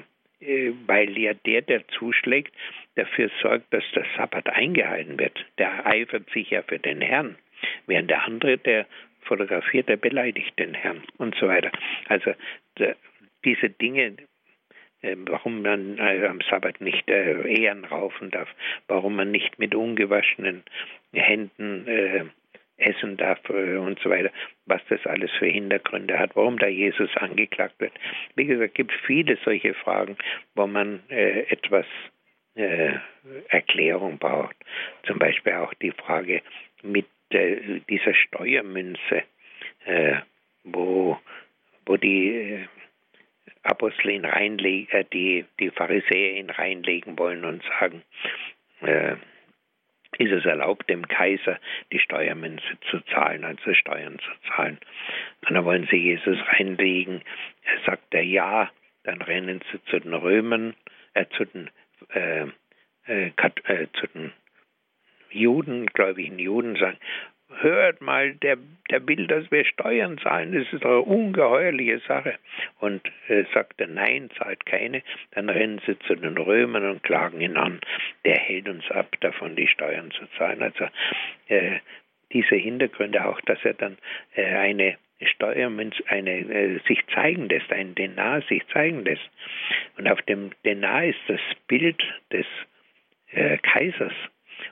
weil 0.86 1.18
ja 1.18 1.34
der, 1.34 1.62
der 1.62 1.88
zuschlägt, 1.88 2.54
dafür 2.96 3.30
sorgt, 3.42 3.74
dass 3.74 3.84
der 3.96 4.06
Sabbat 4.18 4.50
eingehalten 4.50 5.18
wird. 5.18 5.46
Der 5.58 5.86
eifert 5.86 6.30
sich 6.32 6.50
ja 6.50 6.64
für 6.64 6.80
den 6.80 7.02
Herrn, 7.02 7.38
während 7.86 8.10
der 8.10 8.26
andere, 8.26 8.58
der 8.58 8.86
fotografiert, 9.22 9.88
der 9.88 9.98
beleidigt 9.98 10.58
den 10.60 10.74
Herrn 10.74 11.04
und 11.18 11.36
so 11.36 11.48
weiter. 11.48 11.72
Also 12.08 12.34
diese 13.44 13.70
Dinge, 13.70 14.18
warum 15.02 15.62
man 15.62 15.98
äh, 15.98 16.26
am 16.28 16.42
Sabbat 16.42 16.82
nicht 16.82 17.08
äh, 17.10 17.42
Ehren 17.62 17.86
raufen 17.86 18.32
darf, 18.32 18.50
warum 18.88 19.16
man 19.16 19.32
nicht 19.32 19.60
mit 19.60 19.76
ungewaschenen 19.76 20.64
Händen 21.14 21.88
äh, 21.88 22.26
essen 22.78 23.18
darf 23.18 23.40
und 23.50 24.00
so 24.00 24.10
weiter, 24.12 24.32
was 24.68 24.82
das 24.90 25.04
alles 25.08 25.32
für 25.40 25.48
Hintergründe 25.48 26.20
hat, 26.20 26.36
warum 26.36 26.60
da 26.60 26.68
Jesus 26.68 27.10
angeklagt 27.18 27.80
wird. 27.80 27.94
Wie 28.36 28.46
gesagt, 28.46 28.76
gibt 28.76 28.92
viele 29.08 29.36
solche 29.44 29.74
Fragen, 29.74 30.16
wo 30.54 30.68
man 30.68 31.02
etwas 31.10 31.88
Erklärung 33.50 34.20
braucht. 34.20 34.56
Zum 35.08 35.18
Beispiel 35.18 35.54
auch 35.54 35.74
die 35.74 35.90
Frage 35.90 36.44
mit 36.84 37.08
dieser 37.32 38.14
Steuermünze, 38.14 39.24
wo, 40.64 41.18
wo 41.88 41.98
die 41.98 42.64
Apostel 43.68 44.12
ihn 44.12 44.26
reinlegen, 44.26 44.92
äh, 44.92 45.06
die, 45.12 45.46
die 45.60 45.70
Pharisäer 45.70 46.38
ihn 46.38 46.50
reinlegen 46.50 47.18
wollen 47.18 47.46
und 47.46 47.64
sagen, 47.80 48.04
äh, 48.82 49.16
ist 50.18 50.32
es 50.32 50.46
erlaubt, 50.46 50.90
dem 50.90 51.08
Kaiser 51.08 51.60
die 51.92 52.00
Steuermünze 52.00 52.80
zu 52.90 53.02
zahlen, 53.02 53.44
also 53.44 53.74
Steuern 53.74 54.20
zu 54.20 54.32
zahlen. 54.50 54.80
Und 55.42 55.56
dann 55.56 55.66
wollen 55.66 55.88
sie 55.92 55.98
Jesus 55.98 56.38
reinlegen. 56.54 57.22
Er 57.64 57.80
sagt 57.86 58.14
er 58.14 58.24
ja, 58.24 58.72
dann 59.04 59.22
rennen 59.22 59.62
sie 59.72 59.84
zu 59.86 60.00
den 60.00 60.14
Römern, 60.14 60.76
äh, 61.14 61.26
zu 61.38 61.46
den, 61.46 61.70
äh, 62.14 62.48
äh, 63.08 63.32
äh 63.36 63.88
zu 63.94 64.08
den 64.08 64.34
Juden, 65.30 65.86
gläubigen 65.88 66.40
Juden, 66.40 66.76
sagen, 66.78 66.98
hört 67.50 68.02
mal, 68.02 68.34
der, 68.36 68.58
der 68.90 69.08
will, 69.08 69.28
dass 69.28 69.50
wir 69.52 69.66
Steuern 69.66 70.18
zahlen, 70.18 70.54
das 70.54 70.72
ist 70.72 70.86
eine 70.86 71.02
ungeheuerliche 71.02 72.00
Sache. 72.00 72.36
Und 72.80 73.02
äh, 73.28 73.44
sagt 73.54 73.80
er, 73.80 73.88
nein, 73.88 74.30
zahlt 74.38 74.66
keine, 74.66 75.02
dann 75.32 75.50
rennen 75.50 75.82
sie 75.86 75.98
zu 76.00 76.16
den 76.16 76.38
Römern 76.38 76.90
und 76.90 77.04
klagen 77.04 77.42
ihn 77.42 77.58
an, 77.58 77.80
der 78.26 78.36
hält 78.36 78.68
uns 78.68 78.90
ab, 78.92 79.16
davon 79.22 79.56
die 79.56 79.68
Steuern 79.68 80.12
zu 80.12 80.26
zahlen. 80.38 80.62
Also 80.62 80.86
äh, 81.48 81.80
diese 82.34 82.56
Hintergründe 82.56 83.26
auch, 83.26 83.40
dass 83.42 83.64
er 83.64 83.74
dann 83.74 83.98
äh, 84.36 84.46
eine 84.46 84.98
Steuermünz, 85.22 85.96
eine 86.08 86.40
äh, 86.40 86.80
sich 86.88 87.00
zeigen 87.14 87.50
lässt, 87.50 87.72
ein 87.72 87.96
Denar 87.96 88.42
sich 88.44 88.62
zeigen 88.68 89.04
lässt. 89.04 89.28
Und 89.98 90.08
auf 90.08 90.22
dem 90.24 90.52
Denar 90.64 91.06
ist 91.06 91.20
das 91.28 91.42
Bild 91.68 92.04
des 92.32 92.46
äh, 93.32 93.58
Kaisers 93.58 94.14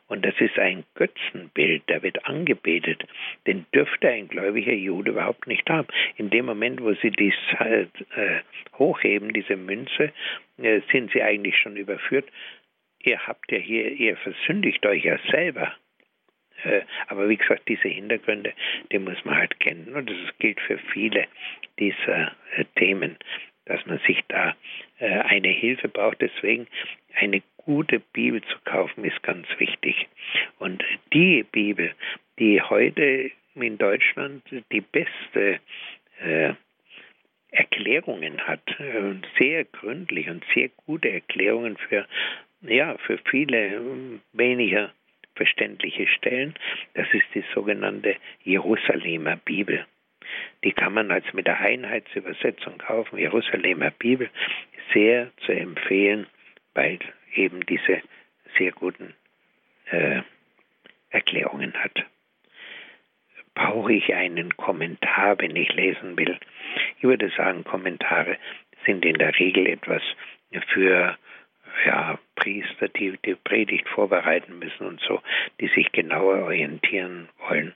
und 0.07 0.23
das 0.23 0.35
ist 0.39 0.57
ein 0.59 0.83
Götzenbild, 0.93 1.89
der 1.89 2.03
wird 2.03 2.25
angebetet. 2.25 3.03
Den 3.47 3.65
dürfte 3.73 4.09
ein 4.09 4.27
gläubiger 4.27 4.73
Jude 4.73 5.11
überhaupt 5.11 5.47
nicht 5.47 5.67
haben. 5.69 5.87
In 6.17 6.29
dem 6.29 6.45
Moment, 6.45 6.81
wo 6.81 6.93
sie 6.93 7.09
dies 7.09 7.33
halt, 7.57 7.89
äh, 8.15 8.41
hochheben, 8.77 9.33
diese 9.33 9.55
Münze, 9.55 10.13
äh, 10.61 10.81
sind 10.91 11.11
sie 11.11 11.23
eigentlich 11.23 11.57
schon 11.57 11.75
überführt. 11.75 12.25
Ihr 12.99 13.25
habt 13.25 13.51
ja 13.51 13.57
hier, 13.57 13.91
ihr 13.91 14.15
versündigt 14.17 14.85
euch 14.85 15.03
ja 15.03 15.17
selber. 15.31 15.73
Äh, 16.63 16.81
aber 17.07 17.27
wie 17.27 17.37
gesagt, 17.37 17.67
diese 17.67 17.87
Hintergründe, 17.87 18.53
die 18.91 18.99
muss 18.99 19.23
man 19.25 19.37
halt 19.37 19.59
kennen. 19.59 19.95
Und 19.95 20.09
das 20.09 20.37
gilt 20.37 20.59
für 20.61 20.77
viele 20.77 21.27
dieser 21.79 22.31
äh, 22.55 22.65
Themen, 22.75 23.17
dass 23.65 23.83
man 23.87 23.99
sich 24.05 24.23
da 24.27 24.55
äh, 24.99 25.09
eine 25.09 25.49
Hilfe 25.49 25.87
braucht. 25.87 26.21
Deswegen 26.21 26.67
eine 27.15 27.41
gute 27.65 27.99
Bibel 27.99 28.41
zu 28.43 28.57
kaufen, 28.65 29.03
ist 29.03 29.21
ganz 29.23 29.47
wichtig. 29.57 30.07
Und 30.59 30.83
die 31.13 31.43
Bibel, 31.43 31.93
die 32.39 32.61
heute 32.61 33.31
in 33.55 33.77
Deutschland 33.77 34.43
die 34.71 34.81
beste 34.81 35.59
äh, 36.19 36.53
Erklärungen 37.51 38.41
hat, 38.45 38.61
äh, 38.79 39.15
sehr 39.39 39.63
gründlich 39.65 40.29
und 40.29 40.43
sehr 40.53 40.69
gute 40.85 41.09
Erklärungen 41.09 41.77
für, 41.77 42.05
ja, 42.61 42.97
für 42.97 43.17
viele 43.29 43.75
ähm, 43.75 44.21
weniger 44.33 44.91
verständliche 45.35 46.07
Stellen, 46.07 46.55
das 46.93 47.07
ist 47.13 47.25
die 47.33 47.43
sogenannte 47.53 48.15
Jerusalemer 48.43 49.37
Bibel. 49.37 49.85
Die 50.63 50.71
kann 50.71 50.93
man 50.93 51.11
als 51.11 51.31
mit 51.33 51.47
der 51.47 51.59
Einheitsübersetzung 51.59 52.77
kaufen. 52.77 53.17
Jerusalemer 53.17 53.91
Bibel 53.91 54.29
sehr 54.93 55.31
zu 55.45 55.51
empfehlen, 55.51 56.27
weil 56.73 56.99
eben 57.35 57.65
diese 57.65 58.01
sehr 58.57 58.71
guten 58.71 59.13
äh, 59.91 60.21
Erklärungen 61.09 61.73
hat. 61.73 62.05
Brauche 63.53 63.93
ich 63.93 64.13
einen 64.13 64.55
Kommentar, 64.57 65.39
wenn 65.39 65.55
ich 65.55 65.71
lesen 65.73 66.17
will? 66.17 66.37
Ich 66.97 67.03
würde 67.03 67.29
sagen, 67.29 67.63
Kommentare 67.63 68.37
sind 68.85 69.05
in 69.05 69.17
der 69.17 69.37
Regel 69.39 69.67
etwas 69.67 70.01
für 70.67 71.17
ja, 71.85 72.19
Priester, 72.35 72.87
die 72.89 73.17
die 73.25 73.35
Predigt 73.35 73.87
vorbereiten 73.89 74.59
müssen 74.59 74.85
und 74.85 75.01
so, 75.01 75.21
die 75.59 75.67
sich 75.67 75.91
genauer 75.91 76.43
orientieren 76.43 77.29
wollen. 77.47 77.73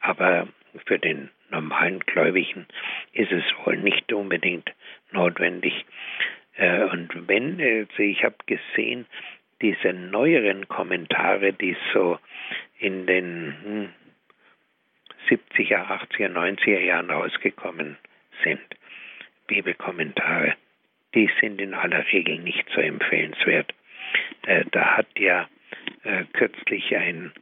Aber 0.00 0.48
für 0.86 0.98
den 0.98 1.30
normalen 1.50 2.00
Gläubigen 2.00 2.66
ist 3.12 3.32
es 3.32 3.44
wohl 3.64 3.76
nicht 3.76 4.12
unbedingt 4.12 4.70
notwendig. 5.10 5.84
Äh, 6.60 6.84
und 6.84 7.26
wenn, 7.26 7.60
also 7.60 8.02
ich 8.02 8.22
habe 8.22 8.36
gesehen, 8.46 9.06
diese 9.62 9.92
neueren 9.92 10.68
Kommentare, 10.68 11.52
die 11.52 11.76
so 11.92 12.18
in 12.78 13.06
den 13.06 13.88
70er, 15.28 15.86
80er, 15.86 16.28
90er 16.28 16.80
Jahren 16.80 17.10
rausgekommen 17.10 17.96
sind, 18.44 18.60
Bibelkommentare, 19.46 20.54
die 21.14 21.30
sind 21.40 21.60
in 21.60 21.74
aller 21.74 22.04
Regel 22.12 22.38
nicht 22.38 22.64
so 22.74 22.80
empfehlenswert. 22.80 23.74
Äh, 24.46 24.64
da 24.70 24.96
hat 24.96 25.18
ja 25.18 25.48
äh, 26.04 26.24
kürzlich 26.32 26.94
ein 26.94 27.32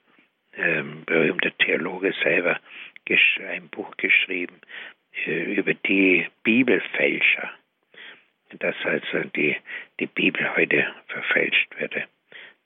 äh, 0.53 0.83
berühmter 1.07 1.57
Theologe 1.59 2.15
selber 2.23 2.59
ein 3.49 3.71
Buch 3.71 3.97
geschrieben 3.97 4.61
über 5.25 5.73
die 5.73 6.27
Bibelfälscher, 6.43 7.51
dass 8.59 8.77
also 8.85 9.29
die, 9.37 9.57
die 10.01 10.07
Bibel 10.07 10.57
heute 10.57 10.87
verfälscht 11.07 11.79
werde. 11.79 12.05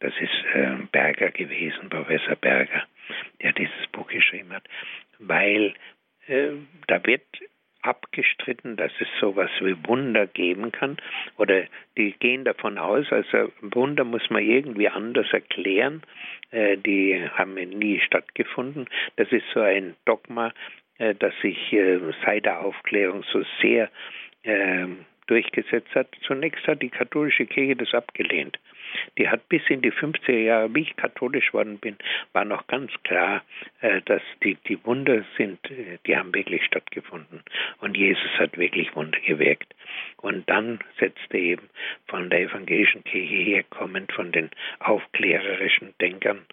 Das 0.01 0.13
ist 0.21 0.45
äh, 0.55 0.77
Berger 0.91 1.31
gewesen, 1.31 1.89
Professor 1.89 2.37
Berger, 2.37 2.83
der 3.41 3.53
dieses 3.53 3.87
Buch 3.93 4.09
geschrieben 4.09 4.53
hat, 4.53 4.65
weil 5.19 5.75
äh, 6.27 6.51
da 6.89 7.05
wird 7.07 7.23
abgestritten, 7.83 8.77
dass 8.77 8.93
es 9.01 9.09
sowas 9.21 9.51
wie 9.61 9.77
Wunder 9.87 10.27
geben 10.27 10.73
kann. 10.73 10.97
Oder 11.37 11.65
die 11.97 12.13
gehen 12.13 12.45
davon 12.45 12.79
aus, 12.79 13.11
also 13.11 13.53
Wunder 13.61 14.05
muss 14.05 14.29
man 14.31 14.43
irgendwie 14.43 14.89
anders 14.89 15.27
erklären. 15.33 16.03
Äh, 16.51 16.79
die 16.79 17.29
haben 17.35 17.55
nie 17.55 18.01
stattgefunden. 18.01 18.89
Das 19.17 19.31
ist 19.33 19.45
so 19.53 19.61
ein 19.61 19.95
Dogma, 20.05 20.53
äh, 20.99 21.15
das 21.15 21.35
sich 21.43 21.73
äh, 21.73 21.99
seit 22.25 22.45
der 22.45 22.61
Aufklärung 22.61 23.25
so 23.33 23.43
sehr 23.61 23.91
ähm, 24.45 25.05
durchgesetzt 25.27 25.95
hat. 25.95 26.09
Zunächst 26.27 26.67
hat 26.67 26.83
die 26.83 26.91
katholische 26.91 27.47
Kirche 27.47 27.77
das 27.77 27.95
abgelehnt. 27.95 28.59
Die 29.19 29.29
hat 29.29 29.49
bis 29.49 29.63
in 29.69 29.83
die 29.83 29.93
50er 29.93 30.39
Jahre, 30.39 30.75
wie 30.75 30.83
ich 30.83 30.97
katholisch 30.97 31.53
worden 31.53 31.79
bin, 31.79 31.97
war 32.33 32.45
noch 32.45 32.67
ganz 32.67 32.93
klar, 33.05 33.43
äh, 33.81 34.01
dass 34.03 34.23
die, 34.43 34.57
die 34.69 34.85
Wunder 34.85 35.25
sind, 35.37 35.59
äh, 35.71 35.99
die 36.07 36.17
haben 36.17 36.35
wirklich 36.35 36.65
stattgefunden. 36.65 37.43
Und 37.79 37.97
Jesus 37.97 38.31
hat 38.39 38.57
wirklich 38.59 38.95
Wunder 38.95 39.19
gewirkt. 39.21 39.75
Und 40.19 40.49
dann 40.49 40.79
setzte 40.99 41.39
eben 41.39 41.69
von 42.07 42.31
der 42.31 42.41
evangelischen 42.41 43.05
Kirche 43.05 43.35
herkommend, 43.35 44.13
von 44.13 44.33
den 44.33 44.51
aufklärerischen 44.81 45.95
Denkern, 46.01 46.45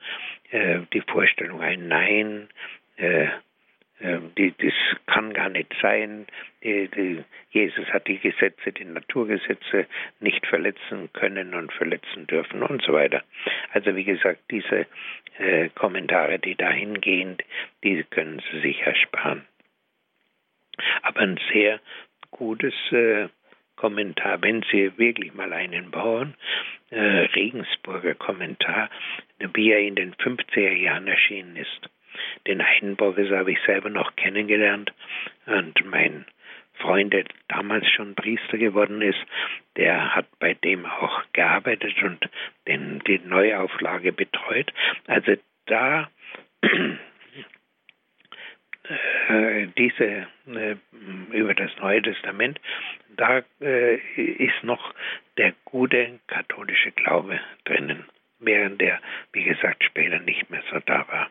äh, 0.51 0.79
die 0.93 1.01
Vorstellung 1.01 1.62
ein 1.62 1.88
Nein, 1.88 2.49
das 3.99 4.73
kann 5.07 5.33
gar 5.33 5.49
nicht 5.49 5.73
sein. 5.81 6.25
Jesus 6.62 7.85
hat 7.88 8.07
die 8.07 8.19
Gesetze, 8.19 8.71
die 8.71 8.85
Naturgesetze 8.85 9.88
nicht 10.19 10.45
verletzen 10.47 11.12
können 11.13 11.53
und 11.53 11.71
verletzen 11.73 12.25
dürfen 12.27 12.63
und 12.63 12.81
so 12.81 12.93
weiter. 12.93 13.23
Also 13.73 13.95
wie 13.95 14.05
gesagt, 14.05 14.39
diese 14.51 14.85
äh, 15.38 15.69
Kommentare, 15.75 16.39
die 16.39 16.55
dahin 16.55 17.01
gehen, 17.01 17.38
die 17.83 18.03
können 18.03 18.41
Sie 18.51 18.62
sich 18.62 18.81
ersparen. 18.81 19.45
Aber 21.01 21.19
ein 21.19 21.39
sehr 21.51 21.81
gutes 22.31 22.73
äh, 22.91 23.27
Kommentar, 23.75 24.41
wenn 24.41 24.63
Sie 24.71 24.97
wirklich 24.97 25.33
mal 25.33 25.51
einen 25.51 25.91
bauen, 25.91 26.35
äh, 26.89 26.99
Regensburger 26.99 28.15
Kommentar, 28.15 28.89
wie 29.53 29.71
er 29.71 29.79
in 29.79 29.95
den 29.95 30.13
50er 30.15 30.71
Jahren 30.73 31.07
erschienen 31.07 31.57
ist 31.57 31.89
den 32.82 32.98
Professor 32.98 33.39
habe 33.39 33.52
ich 33.52 33.60
selber 33.65 33.89
noch 33.89 34.15
kennengelernt 34.15 34.93
und 35.45 35.86
mein 35.86 36.26
Freund, 36.80 37.13
der 37.13 37.26
damals 37.48 37.88
schon 37.89 38.15
Priester 38.15 38.58
geworden 38.58 39.02
ist, 39.02 39.19
der 39.76 40.15
hat 40.15 40.28
bei 40.39 40.54
dem 40.54 40.86
auch 40.86 41.24
gearbeitet 41.34 42.02
und 42.04 42.30
den, 42.67 43.02
die 43.06 43.19
Neuauflage 43.19 44.13
betreut. 44.13 44.72
Also 45.08 45.34
da 45.65 46.10
äh, 46.62 46.98
diese 49.78 50.28
äh, 50.48 50.76
über 51.32 51.54
das 51.54 51.72
Neue 51.80 52.02
Testament, 52.02 52.60
da 53.15 53.43
äh, 53.62 53.95
ist 54.15 54.63
noch 54.63 54.93
der 55.38 55.54
gute 55.65 56.19
katholische 56.28 56.91
Glaube 56.91 57.39
drinnen, 57.65 58.06
während 58.39 58.80
der, 58.80 59.02
wie 59.34 59.43
gesagt, 59.43 59.84
später 59.84 60.19
nicht 60.19 60.50
mehr 60.50 60.63
so 60.72 60.80
da 60.86 61.06
war 61.10 61.30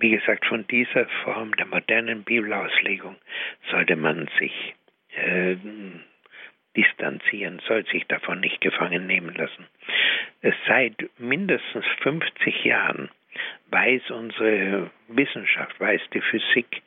wie 0.00 0.10
gesagt, 0.10 0.46
von 0.46 0.66
dieser 0.66 1.06
Form 1.24 1.54
der 1.56 1.66
modernen 1.66 2.24
Bibelauslegung 2.24 3.16
sollte 3.70 3.96
man 3.96 4.28
sich 4.38 4.74
äh, 5.14 5.56
distanzieren, 6.76 7.60
soll 7.66 7.84
sich 7.86 8.06
davon 8.06 8.40
nicht 8.40 8.60
gefangen 8.60 9.06
nehmen 9.06 9.34
lassen. 9.34 9.66
Seit 10.66 10.94
mindestens 11.18 11.84
50 12.02 12.64
Jahren 12.64 13.10
weiß 13.70 14.10
unsere 14.10 14.90
Wissenschaft, 15.08 15.78
weiß 15.80 16.00
die 16.12 16.20
Physik, 16.20 16.82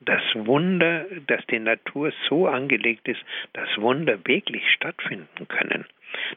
dass 0.00 0.22
Wunder, 0.34 1.06
dass 1.26 1.44
die 1.46 1.58
Natur 1.58 2.12
so 2.28 2.46
angelegt 2.46 3.08
ist, 3.08 3.20
dass 3.52 3.68
Wunder 3.78 4.18
wirklich 4.26 4.68
stattfinden 4.70 5.46
können. 5.48 5.86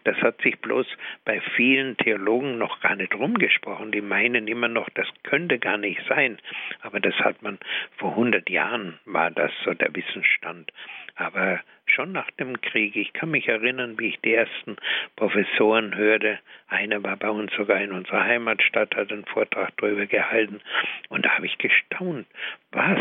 Das 0.04 0.18
hat 0.22 0.42
sich 0.42 0.60
bloß 0.60 0.88
bei 1.26 1.42
vielen 1.56 1.98
Theologen 1.98 2.58
noch 2.58 2.80
gar 2.82 2.96
nicht 2.96 3.14
rumgesprochen. 3.14 3.92
Die 3.92 4.02
meinen 4.02 4.48
immer 4.48 4.68
noch, 4.68 4.90
das 4.92 5.08
könnte 5.24 5.60
gar 5.60 5.78
nicht 5.78 6.02
sein. 6.08 6.38
Aber 6.82 7.00
das 7.00 7.16
hat 7.16 7.42
man 7.42 7.60
vor 7.98 8.12
100 8.12 8.50
Jahren 8.50 9.00
war 9.06 9.32
das 9.32 9.52
so 9.64 9.74
der 9.74 9.94
Wissensstand. 9.94 10.72
Aber 11.16 11.60
schon 11.90 12.12
nach 12.12 12.30
dem 12.32 12.60
Krieg, 12.62 12.96
ich 12.96 13.14
kann 13.14 13.32
mich 13.32 13.48
erinnern, 13.48 13.98
wie 14.00 14.10
ich 14.10 14.20
die 14.22 14.34
ersten 14.34 14.78
Professoren 15.16 15.96
hörte. 15.96 16.40
Einer 16.68 17.04
war 17.04 17.18
bei 17.18 17.30
uns 17.30 17.54
sogar 17.54 17.82
in 17.82 17.92
unserer 17.92 18.24
Heimatstadt, 18.24 18.96
hat 18.96 19.12
einen 19.12 19.26
Vortrag 19.26 19.76
darüber 19.78 20.06
gehalten. 20.06 20.62
Und 21.10 21.26
da 21.26 21.36
habe 21.36 21.46
ich 21.46 21.58
gestaunt. 21.58 22.28
Was? 22.72 23.00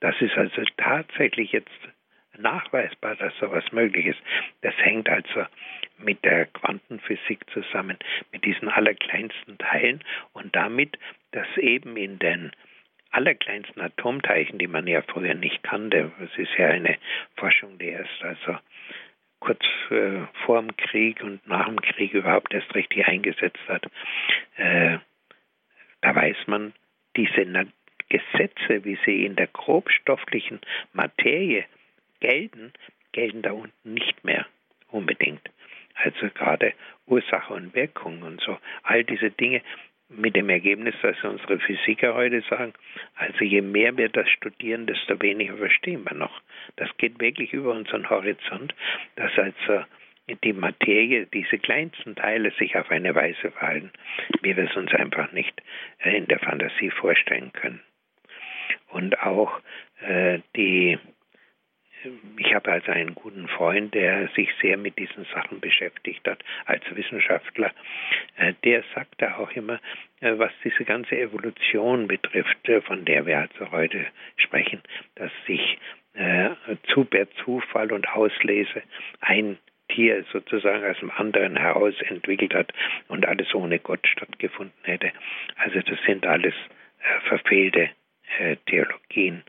Das 0.00 0.14
ist 0.20 0.36
also 0.36 0.62
tatsächlich 0.76 1.52
jetzt 1.52 1.70
nachweisbar, 2.38 3.16
dass 3.16 3.36
sowas 3.38 3.64
möglich 3.72 4.06
ist. 4.06 4.20
Das 4.62 4.74
hängt 4.78 5.08
also 5.08 5.44
mit 5.98 6.24
der 6.24 6.46
Quantenphysik 6.46 7.48
zusammen, 7.50 7.98
mit 8.32 8.44
diesen 8.44 8.68
allerkleinsten 8.68 9.58
Teilen 9.58 10.02
und 10.32 10.54
damit, 10.56 10.98
dass 11.32 11.46
eben 11.58 11.96
in 11.96 12.18
den 12.18 12.52
allerkleinsten 13.10 13.82
Atomteilchen, 13.82 14.58
die 14.58 14.66
man 14.66 14.86
ja 14.86 15.02
früher 15.02 15.34
nicht 15.34 15.62
kannte, 15.62 16.12
es 16.22 16.38
ist 16.38 16.56
ja 16.56 16.68
eine 16.68 16.96
Forschung, 17.36 17.78
die 17.78 17.88
erst 17.88 18.22
also 18.22 18.58
kurz 19.40 19.64
äh, 19.90 20.26
vor 20.44 20.60
dem 20.60 20.76
Krieg 20.76 21.22
und 21.22 21.46
nach 21.46 21.66
dem 21.66 21.80
Krieg 21.80 22.12
überhaupt 22.12 22.52
erst 22.54 22.74
richtig 22.74 23.06
eingesetzt 23.06 23.60
hat, 23.68 23.86
äh, 24.56 24.98
da 26.02 26.14
weiß 26.14 26.36
man, 26.46 26.72
diese 27.16 27.44
Na 27.46 27.64
Gesetze, 28.08 28.84
wie 28.84 28.98
sie 29.06 29.24
in 29.24 29.36
der 29.36 29.46
grobstofflichen 29.46 30.60
Materie 30.92 31.64
gelten, 32.18 32.72
gelten 33.12 33.42
da 33.42 33.52
unten 33.52 33.94
nicht 33.94 34.24
mehr 34.24 34.46
unbedingt. 34.88 35.48
Also 35.94 36.28
gerade 36.34 36.74
Ursache 37.06 37.54
und 37.54 37.72
Wirkung 37.74 38.22
und 38.22 38.40
so, 38.40 38.58
all 38.82 39.04
diese 39.04 39.30
Dinge 39.30 39.62
mit 40.10 40.34
dem 40.36 40.48
Ergebnis, 40.48 40.94
dass 41.02 41.22
unsere 41.22 41.58
Physiker 41.60 42.14
heute 42.14 42.42
sagen, 42.42 42.72
also 43.14 43.44
je 43.44 43.60
mehr 43.60 43.96
wir 43.96 44.08
das 44.08 44.28
studieren, 44.28 44.86
desto 44.86 45.20
weniger 45.22 45.56
verstehen 45.56 46.04
wir 46.04 46.16
noch. 46.16 46.40
Das 46.76 46.88
geht 46.98 47.20
wirklich 47.20 47.52
über 47.52 47.72
unseren 47.72 48.08
Horizont, 48.10 48.74
dass 49.16 49.30
also 49.38 49.84
die 50.44 50.52
Materie, 50.52 51.26
diese 51.26 51.58
kleinsten 51.58 52.14
Teile 52.14 52.52
sich 52.52 52.76
auf 52.76 52.90
eine 52.90 53.14
Weise 53.14 53.50
verhalten, 53.50 53.90
wie 54.42 54.56
wir 54.56 54.70
es 54.70 54.76
uns 54.76 54.92
einfach 54.94 55.32
nicht 55.32 55.60
äh, 55.98 56.16
in 56.16 56.26
der 56.26 56.38
Fantasie 56.38 56.90
vorstellen 56.90 57.52
können. 57.52 57.80
Und 58.88 59.20
auch 59.20 59.60
äh, 60.00 60.40
die 60.56 60.98
ich 62.38 62.54
habe 62.54 62.72
also 62.72 62.92
einen 62.92 63.14
guten 63.14 63.48
Freund, 63.48 63.94
der 63.94 64.28
sich 64.28 64.48
sehr 64.60 64.76
mit 64.76 64.98
diesen 64.98 65.24
Sachen 65.34 65.60
beschäftigt 65.60 66.26
hat, 66.26 66.42
als 66.66 66.82
Wissenschaftler. 66.94 67.72
Äh, 68.36 68.54
der 68.64 68.82
sagte 68.94 69.36
auch 69.36 69.50
immer, 69.52 69.80
äh, 70.20 70.32
was 70.36 70.52
diese 70.64 70.84
ganze 70.84 71.18
Evolution 71.18 72.08
betrifft, 72.08 72.68
äh, 72.68 72.80
von 72.80 73.04
der 73.04 73.26
wir 73.26 73.38
also 73.38 73.70
heute 73.70 74.06
sprechen, 74.36 74.82
dass 75.16 75.30
sich 75.46 75.78
zu 76.92 77.04
per 77.04 77.30
Zufall 77.44 77.92
und 77.92 78.08
Auslese 78.08 78.82
ein 79.20 79.58
Tier 79.88 80.24
sozusagen 80.32 80.84
aus 80.84 80.98
dem 80.98 81.12
anderen 81.12 81.56
heraus 81.56 81.94
entwickelt 82.08 82.52
hat 82.52 82.72
und 83.06 83.26
alles 83.26 83.54
ohne 83.54 83.78
Gott 83.78 84.04
stattgefunden 84.08 84.74
hätte. 84.82 85.12
Also 85.54 85.80
das 85.80 85.98
sind 86.06 86.26
alles 86.26 86.54
verfehlte 87.28 87.90
Theologien. 88.66 89.44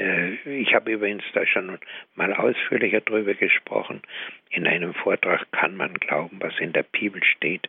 Äh, 0.00 0.60
ich 0.60 0.74
habe 0.74 0.92
übrigens 0.92 1.24
da 1.34 1.46
schon 1.46 1.78
mal 2.14 2.32
ausführlicher 2.32 3.02
darüber 3.02 3.34
gesprochen. 3.34 4.02
In 4.50 4.66
einem 4.66 4.94
Vortrag 4.94 5.50
kann 5.52 5.76
man 5.76 5.94
glauben, 5.94 6.38
was 6.40 6.58
in 6.58 6.72
der 6.72 6.84
Bibel 6.84 7.22
steht. 7.22 7.68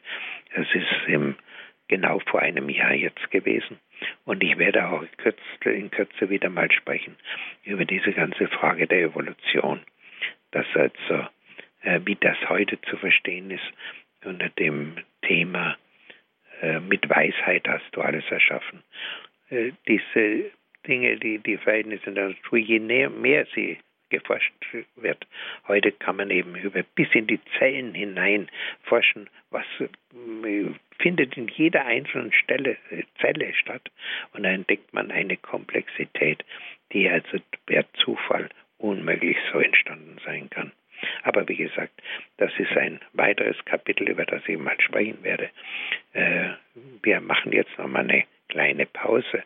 Es 0.54 0.67
ist 0.74 1.08
im, 1.08 1.36
genau 1.88 2.20
vor 2.20 2.41
einem 2.41 2.70
Jahr 2.70 2.94
jetzt 2.94 3.30
gewesen. 3.32 3.80
Und 4.26 4.44
ich 4.44 4.58
werde 4.58 4.88
auch 4.88 5.04
in 5.65 5.91
Kürze 5.91 6.30
wieder 6.30 6.50
mal 6.50 6.72
sprechen 6.72 7.17
über 7.63 7.86
diese 7.86 8.13
ganze 8.13 8.48
Frage 8.48 8.88
der 8.88 9.02
Evolution. 9.02 9.82
Das 10.52 10.65
also, 10.74 11.28
äh, 11.82 12.00
wie 12.06 12.15
das 12.15 12.38
heute 12.50 12.80
zu 12.82 12.98
verstehen 12.98 13.52
ist 13.52 13.74
unter 14.24 14.50
dem 14.50 14.96
Thema 15.22 15.78
äh, 16.62 16.80
mit 16.80 17.10
Weisheit 17.10 17.67
hast 17.67 17.86
du 17.91 18.02
alles 18.02 18.24
erschaffen. 18.30 18.84
Diese 19.86 20.52
Dinge, 20.88 21.17
die, 21.17 21.39
die 21.39 21.58
Verhältnisse 21.58 22.12
der 22.12 22.30
Natur, 22.30 22.58
je 22.58 22.80
näher, 22.80 23.10
mehr 23.10 23.46
sie 23.54 23.78
geforscht 24.12 24.54
wird. 24.96 25.26
Heute 25.67 25.91
kann 25.91 26.17
man 26.17 26.30
eben 26.30 26.56
über 26.56 26.84
bis 26.84 27.08
in 27.13 27.28
die 27.28 27.39
Zellen 27.58 27.96
hinein 27.96 28.50
forschen, 28.84 29.30
was 29.50 29.65
äh, 29.80 30.65
findet 31.00 31.36
in 31.38 31.48
jeder 31.48 31.86
einzelnen 31.86 32.32
Stelle, 32.34 32.78
Zelle 33.20 33.54
statt. 33.56 33.89
Und 34.34 34.44
da 34.44 34.50
entdeckt 34.50 34.94
man 34.94 35.12
eine 35.12 35.38
Komplexität, 35.38 36.44
die 36.91 37.10
also 37.10 37.39
per 37.65 37.86
Zufall 37.94 38.50
unmöglich 38.78 39.38
so 39.52 39.60
entstanden 39.60 40.17
sein 40.26 40.50
kann. 40.50 40.72
Aber 41.24 41.48
wie 41.48 41.56
gesagt, 41.56 41.94
das 42.38 42.52
ist 42.60 42.76
ein 42.78 43.00
weiteres 43.13 43.58
Kapitel, 43.65 44.10
über 44.10 44.26
das 44.26 44.44
ich 44.48 44.58
mal 44.58 44.80
sprechen 44.80 45.24
werde. 45.24 45.50
Äh, 46.13 46.50
wir 47.02 47.22
machen 47.22 47.54
jetzt 47.54 47.76
noch 47.78 47.88
mal 47.88 48.04
eine 48.04 48.26
kleine 48.50 48.86
Pause 48.86 49.44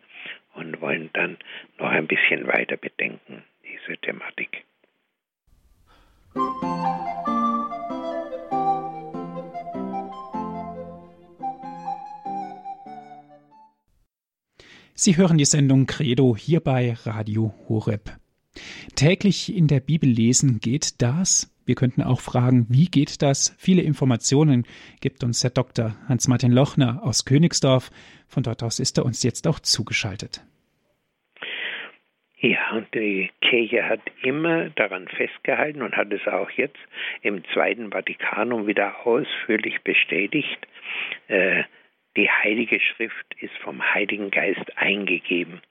und 0.55 0.81
wollen 0.81 1.09
dann 1.13 1.37
noch 1.77 1.89
ein 1.89 2.07
bisschen 2.07 2.47
weiter 2.47 2.77
bedenken, 2.77 3.43
diese 3.63 3.97
Thematik. 3.97 4.63
Sie 14.97 15.17
hören 15.17 15.37
die 15.37 15.45
Sendung 15.45 15.87
Credo 15.87 16.35
hier 16.37 16.61
bei 16.61 16.93
Radio 17.03 17.53
Horeb. 17.67 18.17
Täglich 18.95 19.53
in 19.53 19.67
der 19.67 19.81
Bibel 19.81 20.09
lesen 20.09 20.59
geht 20.59 21.01
das? 21.01 21.54
Wir 21.65 21.75
könnten 21.75 22.03
auch 22.03 22.21
fragen, 22.21 22.67
wie 22.69 22.85
geht 22.85 23.21
das? 23.21 23.55
Viele 23.57 23.81
Informationen 23.81 24.65
gibt 25.01 25.23
uns 25.23 25.43
Herr 25.43 25.49
Dr. 25.49 25.95
Hans-Martin 26.07 26.51
Lochner 26.51 27.01
aus 27.03 27.25
Königsdorf. 27.25 27.89
Von 28.27 28.43
dort 28.43 28.61
aus 28.63 28.79
ist 28.79 28.97
er 28.97 29.05
uns 29.05 29.23
jetzt 29.23 29.47
auch 29.47 29.59
zugeschaltet. 29.59 30.41
Ja, 32.37 32.71
und 32.73 32.93
die 32.93 33.31
Kirche 33.41 33.89
hat 33.89 34.01
immer 34.21 34.69
daran 34.69 35.07
festgehalten 35.07 35.81
und 35.81 35.97
hat 35.97 36.13
es 36.13 36.27
auch 36.27 36.51
jetzt 36.51 36.77
im 37.21 37.43
Zweiten 37.53 37.91
Vatikanum 37.91 38.67
wieder 38.67 39.07
ausführlich 39.07 39.81
bestätigt. 39.81 40.67
Äh, 41.27 41.63
die 42.15 42.29
Heilige 42.29 42.79
Schrift 42.79 43.25
ist 43.41 43.57
vom 43.63 43.81
Heiligen 43.81 44.29
Geist 44.29 44.77
eingegeben. 44.77 45.61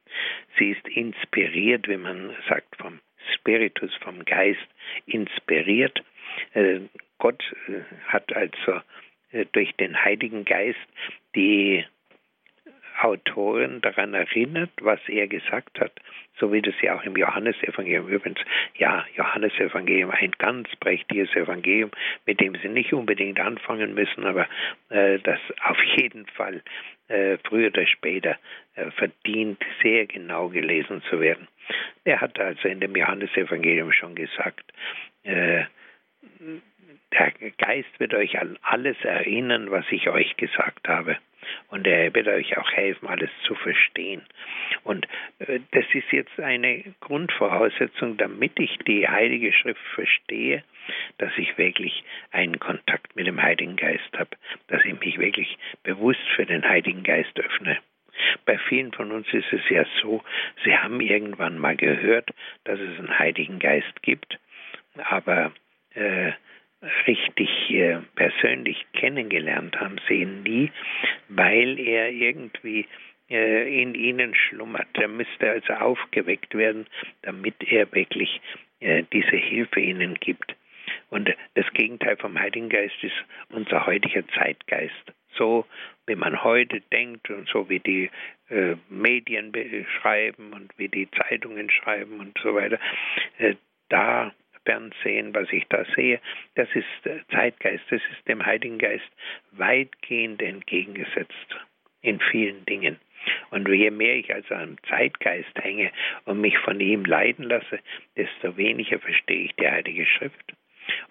Sie 0.59 0.71
ist 0.71 0.87
inspiriert, 0.89 1.89
wie 1.89 1.97
man 1.97 2.31
sagt, 2.49 2.77
vom 2.77 2.99
Spiritus, 3.35 3.95
vom 4.01 4.25
Geist 4.25 4.67
inspiriert. 5.07 6.03
Äh, 6.53 6.81
Gott 7.19 7.43
äh, 7.69 7.83
hat 8.09 8.35
also 8.35 8.81
äh, 9.33 9.47
durch 9.53 9.75
den 9.77 10.05
Heiligen 10.05 10.45
Geist 10.45 10.79
die 11.35 11.85
Autoren 13.01 13.81
daran 13.81 14.15
erinnert, 14.15 14.71
was 14.81 15.01
er 15.09 15.27
gesagt 15.27 15.81
hat, 15.81 15.93
so 16.39 16.53
wie 16.53 16.63
das 16.63 16.75
ja 16.81 16.97
auch 16.97 17.03
im 17.03 17.17
Johannesevangelium 17.17 18.09
übrigens, 18.09 18.41
ja, 18.77 19.05
Johannesevangelium, 19.17 20.11
ein 20.11 20.33
ganz 20.39 20.69
prächtiges 20.77 21.35
Evangelium, 21.35 21.91
mit 22.27 22.41
dem 22.41 22.55
Sie 22.63 22.69
nicht 22.69 22.93
unbedingt 22.93 23.41
anfangen 23.41 23.95
müssen, 23.95 24.25
aber 24.25 24.49
äh, 24.91 25.19
das 25.19 25.41
auf 25.65 25.83
jeden 25.97 26.27
Fall 26.27 26.63
äh, 27.09 27.37
früher 27.45 27.69
oder 27.69 27.87
später 27.87 28.37
äh, 28.77 28.91
verdient, 28.93 29.63
sehr 29.83 30.07
genau 30.07 30.49
gelesen 30.49 31.03
zu 31.11 31.21
werden. 31.21 31.49
Er 32.05 32.21
hat 32.21 32.39
also 32.39 32.69
in 32.69 32.81
dem 32.81 32.95
Johannesevangelium 32.95 33.93
schon 33.93 34.15
gesagt, 34.15 34.73
äh, 35.23 35.65
der 37.13 37.33
Geist 37.59 38.01
wird 38.01 38.15
euch 38.15 38.39
an 38.39 38.59
alles 38.63 38.97
erinnern, 39.03 39.71
was 39.71 39.85
ich 39.91 40.09
euch 40.09 40.37
gesagt 40.37 40.89
habe. 40.89 41.19
Und 41.69 41.87
er 41.87 42.15
wird 42.15 42.27
euch 42.27 42.57
auch 42.57 42.71
helfen, 42.73 43.07
alles 43.07 43.31
zu 43.47 43.55
verstehen. 43.55 44.23
Und 44.83 45.07
äh, 45.41 45.61
das 45.73 45.85
ist 45.93 46.11
jetzt 46.11 46.41
eine 46.41 46.95
Grundvoraussetzung, 47.01 48.17
damit 48.17 48.59
ich 48.59 48.79
die 48.87 49.07
Heilige 49.07 49.53
Schrift 49.53 49.85
verstehe, 49.95 50.65
dass 51.19 51.33
ich 51.37 51.57
wirklich 51.59 52.03
einen 52.31 52.59
Kontakt 52.59 53.15
mit 53.15 53.27
dem 53.27 53.43
Heiligen 53.43 53.77
Geist 53.77 54.11
habe, 54.17 54.31
dass 54.69 54.85
ich 54.85 54.99
mich 55.01 55.19
wirklich 55.19 55.59
bewusst 55.83 56.27
für 56.35 56.47
den 56.47 56.67
Heiligen 56.67 57.03
Geist 57.03 57.39
öffne. 57.39 57.79
Bei 58.45 58.59
vielen 58.69 58.93
von 58.93 59.13
uns 59.13 59.27
ist 59.33 59.53
es 59.53 59.63
ja 59.69 59.85
so, 60.03 60.23
sie 60.65 60.77
haben 60.77 61.01
irgendwann 61.01 61.59
mal 61.59 61.77
gehört, 61.77 62.31
dass 62.65 62.79
es 62.79 62.99
einen 62.99 63.19
Heiligen 63.19 63.59
Geist 63.59 64.03
gibt, 64.03 64.39
aber 64.97 65.53
äh, 65.95 66.33
richtig 67.07 67.71
äh, 67.71 67.99
persönlich 68.15 68.87
kennengelernt 68.93 69.79
haben 69.81 69.97
sie 70.09 70.23
ihn 70.23 70.43
nie, 70.43 70.71
weil 71.29 71.79
er 71.79 72.11
irgendwie 72.11 72.87
äh, 73.31 73.83
in 73.83 73.95
ihnen 73.95 74.35
schlummert. 74.35 74.89
Er 74.95 75.09
müsste 75.09 75.51
also 75.51 75.73
aufgeweckt 75.75 76.55
werden, 76.55 76.87
damit 77.23 77.57
er 77.67 77.91
wirklich 77.93 78.41
äh, 78.81 79.05
diese 79.13 79.37
Hilfe 79.37 79.81
ihnen 79.81 80.15
gibt. 80.15 80.55
Und 81.11 81.31
das 81.55 81.67
Gegenteil 81.73 82.17
vom 82.17 82.39
Heiligen 82.39 82.69
Geist 82.69 83.03
ist 83.03 83.15
unser 83.51 83.87
heutiger 83.87 84.27
Zeitgeist. 84.29 85.13
So 85.37 85.67
wie 86.07 86.15
man 86.15 86.43
heute 86.43 86.81
denkt 86.93 87.31
und 87.31 87.49
so 87.49 87.69
wie 87.69 87.81
die 87.81 88.11
äh, 88.51 88.77
Medien 88.89 89.53
schreiben 90.01 90.53
und 90.53 90.73
wie 90.77 90.89
die 90.89 91.11
Zeitungen 91.11 91.71
schreiben 91.71 92.21
und 92.21 92.39
so 92.43 92.55
weiter, 92.55 92.79
äh, 93.39 93.55
da 93.89 94.33
Fernsehen, 94.65 95.35
was 95.35 95.51
ich 95.53 95.67
da 95.69 95.85
sehe, 95.95 96.21
das 96.55 96.69
ist 96.75 96.87
Zeitgeist, 97.31 97.85
das 97.91 98.01
ist 98.13 98.29
dem 98.29 98.45
Heiligen 98.45 98.79
Geist 98.79 99.11
weitgehend 99.53 100.43
entgegengesetzt 100.43 101.57
in 102.01 102.21
vielen 102.21 102.65
Dingen. 102.67 102.99
Und 103.51 103.69
je 103.69 103.91
mehr 103.91 104.17
ich 104.17 104.35
also 104.35 104.55
am 104.55 104.77
Zeitgeist 104.89 105.55
hänge 105.57 105.91
und 106.25 106.41
mich 106.41 106.59
von 106.59 106.81
ihm 106.81 107.05
leiden 107.05 107.49
lasse, 107.49 107.81
desto 108.17 108.57
weniger 108.57 108.99
verstehe 108.99 109.47
ich 109.47 109.55
die 109.57 109.69
Heilige 109.69 110.07
Schrift. 110.07 110.55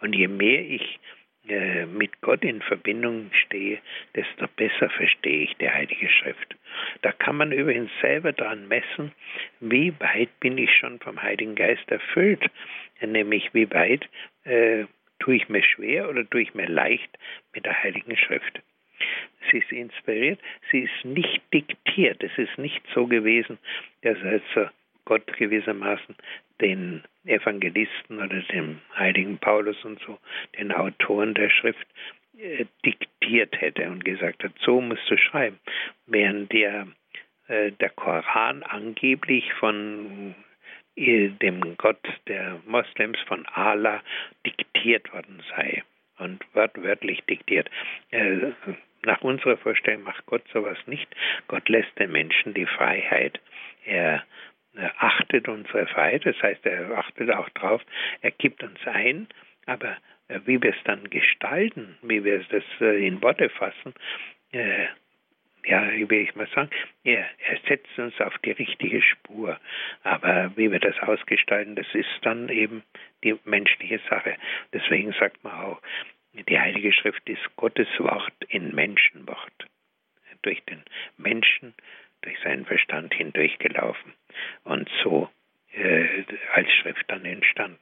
Und 0.01 0.13
je 0.13 0.27
mehr 0.27 0.62
ich 0.62 0.99
äh, 1.47 1.86
mit 1.86 2.21
Gott 2.21 2.43
in 2.43 2.62
Verbindung 2.62 3.29
stehe, 3.34 3.79
desto 4.15 4.47
besser 4.56 4.89
verstehe 4.89 5.43
ich 5.43 5.58
die 5.58 5.69
Heilige 5.69 6.10
Schrift. 6.10 6.56
Da 7.01 7.12
kann 7.12 7.36
man 7.36 7.51
übrigens 7.51 7.91
selber 8.01 8.32
daran 8.32 8.67
messen, 8.67 9.12
wie 9.60 9.93
weit 9.99 10.29
bin 10.39 10.58
ich 10.58 10.73
schon 10.75 10.99
vom 10.99 11.21
Heiligen 11.21 11.56
Geist 11.56 11.89
erfüllt, 11.91 12.43
nämlich 13.01 13.53
wie 13.53 13.69
weit 13.71 14.08
äh, 14.45 14.86
tue 15.19 15.36
ich 15.36 15.49
mir 15.49 15.63
schwer 15.63 16.10
oder 16.10 16.29
tue 16.29 16.41
ich 16.41 16.53
mir 16.53 16.67
leicht 16.67 17.17
mit 17.53 17.65
der 17.65 17.84
Heiligen 17.84 18.15
Schrift. 18.17 18.62
Sie 19.51 19.58
ist 19.58 19.71
inspiriert, 19.71 20.39
sie 20.71 20.82
ist 20.84 21.06
nicht 21.06 21.41
diktiert. 21.53 22.23
Es 22.23 22.38
ist 22.38 22.58
nicht 22.58 22.82
so 22.93 23.08
gewesen, 23.08 23.58
dass 24.01 24.17
also 24.23 24.69
Gott 25.05 25.25
gewissermaßen 25.37 26.15
den 26.61 27.03
Evangelisten 27.25 28.19
oder 28.19 28.41
dem 28.53 28.79
heiligen 28.95 29.37
Paulus 29.37 29.83
und 29.83 29.99
so, 30.05 30.17
den 30.57 30.71
Autoren 30.71 31.33
der 31.33 31.49
Schrift, 31.49 31.87
äh, 32.37 32.65
diktiert 32.85 33.59
hätte 33.61 33.89
und 33.89 34.03
gesagt 34.03 34.43
hat, 34.43 34.53
so 34.59 34.81
musst 34.81 35.09
du 35.09 35.17
schreiben. 35.17 35.59
Während 36.07 36.51
der, 36.51 36.87
äh, 37.47 37.71
der 37.71 37.89
Koran 37.91 38.63
angeblich 38.63 39.53
von 39.53 40.35
äh, 40.95 41.29
dem 41.29 41.77
Gott 41.77 42.01
der 42.27 42.59
Moslems, 42.65 43.19
von 43.27 43.45
Allah, 43.47 44.01
diktiert 44.45 45.13
worden 45.13 45.43
sei 45.49 45.83
und 46.17 46.43
wortwörtlich 46.53 47.21
diktiert. 47.25 47.69
Nach 49.05 49.21
unserer 49.21 49.57
Vorstellung 49.57 50.03
macht 50.03 50.25
Gott 50.27 50.43
sowas 50.53 50.77
nicht. 50.85 51.13
Gott 51.47 51.67
lässt 51.67 51.97
den 51.99 52.11
Menschen 52.11 52.53
die 52.53 52.65
Freiheit. 52.65 53.39
Er 53.85 54.23
er 54.75 54.93
achtet 54.97 55.47
unsere 55.47 55.88
Freiheit, 55.88 56.25
das 56.25 56.41
heißt, 56.41 56.65
er 56.65 56.97
achtet 56.97 57.31
auch 57.31 57.49
drauf, 57.49 57.81
er 58.21 58.31
gibt 58.31 58.63
uns 58.63 58.79
ein, 58.86 59.27
aber 59.65 59.97
äh, 60.27 60.39
wie 60.45 60.62
wir 60.62 60.71
es 60.71 60.83
dann 60.86 61.09
gestalten, 61.09 61.97
wie 62.01 62.23
wir 62.23 62.43
das 62.49 62.63
äh, 62.81 63.05
in 63.05 63.21
Worte 63.21 63.49
fassen, 63.49 63.93
äh, 64.51 64.88
ja, 65.65 65.91
wie 65.93 66.09
will 66.09 66.21
ich 66.21 66.36
mal 66.36 66.47
sagen, 66.53 66.69
er, 67.03 67.25
er 67.38 67.57
setzt 67.67 67.97
uns 67.97 68.19
auf 68.19 68.38
die 68.39 68.51
richtige 68.51 69.01
Spur. 69.01 69.57
Aber 70.03 70.51
wie 70.57 70.69
wir 70.69 70.79
das 70.79 70.99
ausgestalten, 70.99 71.75
das 71.75 71.88
ist 71.93 72.19
dann 72.23 72.49
eben 72.49 72.83
die 73.23 73.39
menschliche 73.45 74.01
Sache. 74.09 74.36
Deswegen 74.73 75.13
sagt 75.13 75.41
man 75.43 75.53
auch, 75.53 75.81
die 76.33 76.59
Heilige 76.59 76.91
Schrift 76.91 77.29
ist 77.29 77.55
Gottes 77.55 77.88
Wort 77.99 78.33
in 78.49 78.75
Menschenwort. 78.75 79.67
Durch 80.41 80.62
den 80.65 80.83
Menschen 81.17 81.73
durch 82.23 82.39
seinen 82.39 82.65
Verstand 82.65 83.13
hindurchgelaufen 83.13 84.13
und 84.63 84.89
so 85.03 85.29
äh, 85.73 86.23
als 86.53 86.71
Schrift 86.71 87.05
dann 87.07 87.25
entstanden. 87.25 87.79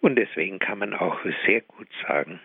Und 0.00 0.16
deswegen 0.16 0.58
kann 0.58 0.78
man 0.78 0.94
auch 0.94 1.18
sehr 1.46 1.60
gut 1.62 1.88
sagen, 2.06 2.40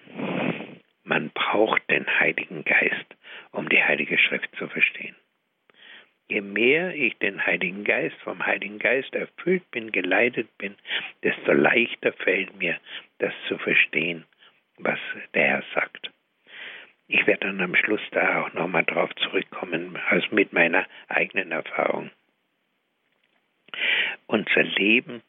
man 1.03 1.29
braucht 1.31 1.81
den 1.89 2.05
Heiligen 2.19 2.63
Geist, 2.63 3.05
um 3.51 3.69
die 3.69 3.83
Heilige 3.83 4.17
Schrift 4.17 4.49
zu 4.57 4.67
verstehen. 4.67 5.15
Je 6.27 6.41
mehr 6.41 6.95
ich 6.95 7.17
den 7.17 7.45
Heiligen 7.45 7.83
Geist 7.83 8.15
vom 8.23 8.45
Heiligen 8.45 8.79
Geist 8.79 9.13
erfüllt 9.13 9.69
bin, 9.71 9.91
geleitet 9.91 10.47
bin, 10.57 10.75
desto 11.23 11.51
leichter 11.51 12.13
fällt 12.13 12.55
mir, 12.57 12.79
das 13.17 13.33
zu 13.49 13.57
verstehen, 13.57 14.25
was 14.77 14.99
der 15.33 15.47
Herr 15.47 15.63
sagt. 15.73 16.09
Ich 17.09 17.27
werde 17.27 17.47
dann 17.47 17.59
am 17.59 17.75
Schluss 17.75 18.01
da 18.11 18.43
auch 18.43 18.53
nochmal 18.53 18.85
drauf 18.85 19.13
zurückkommen, 19.15 19.99
also 20.07 20.27
mit 20.31 20.53
meiner 20.53 20.87
eigenen 21.09 21.51
Erfahrung. 21.51 22.11
Unser 24.31 24.63
Leben 24.63 25.21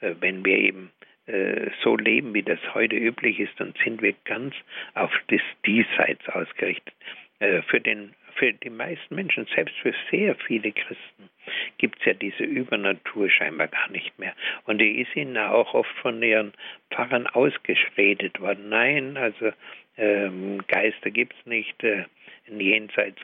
äh, 0.00 0.14
wenn 0.20 0.44
wir 0.44 0.56
eben 0.56 0.90
äh, 1.26 1.70
so 1.82 1.96
leben, 1.96 2.34
wie 2.34 2.42
das 2.42 2.58
heute 2.74 2.96
üblich 2.96 3.38
ist, 3.40 3.58
dann 3.58 3.74
sind 3.84 4.02
wir 4.02 4.14
ganz 4.24 4.54
auf 4.94 5.12
das 5.28 5.40
Diesseits 5.66 6.26
ausgerichtet. 6.28 6.94
Äh, 7.38 7.62
für, 7.62 7.80
den, 7.80 8.14
für 8.34 8.52
die 8.52 8.70
meisten 8.70 9.14
Menschen, 9.14 9.46
selbst 9.54 9.76
für 9.76 9.94
sehr 10.10 10.34
viele 10.34 10.72
Christen, 10.72 11.30
gibt 11.78 11.98
es 12.00 12.06
ja 12.06 12.14
diese 12.14 12.44
Übernatur 12.44 13.30
scheinbar 13.30 13.68
gar 13.68 13.90
nicht 13.90 14.18
mehr. 14.18 14.34
Und 14.64 14.78
die 14.78 15.00
ist 15.00 15.14
ihnen 15.14 15.36
auch 15.36 15.74
oft 15.74 15.94
von 16.02 16.22
ihren 16.22 16.52
Pfarrern 16.90 17.26
ausgeredet 17.26 18.40
worden. 18.40 18.68
Nein, 18.68 19.16
also 19.16 19.52
ähm, 19.96 20.62
Geister 20.68 21.10
gibt 21.10 21.34
es 21.38 21.46
nicht. 21.46 21.82
Äh, 21.84 22.04
Jenseits, 22.48 23.20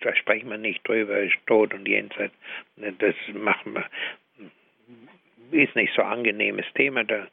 da 0.00 0.14
sprechen 0.14 0.48
wir 0.48 0.56
nicht 0.56 0.86
drüber, 0.86 1.18
ist 1.18 1.34
tot 1.46 1.74
und 1.74 1.88
Jenseits, 1.88 2.34
das 2.76 3.16
machen 3.34 3.74
wir, 3.74 3.84
ist 5.52 5.76
nicht 5.76 5.94
so 5.94 6.02
ein 6.02 6.18
angenehmes 6.18 6.66
Thema, 6.74 7.04
da 7.04 7.26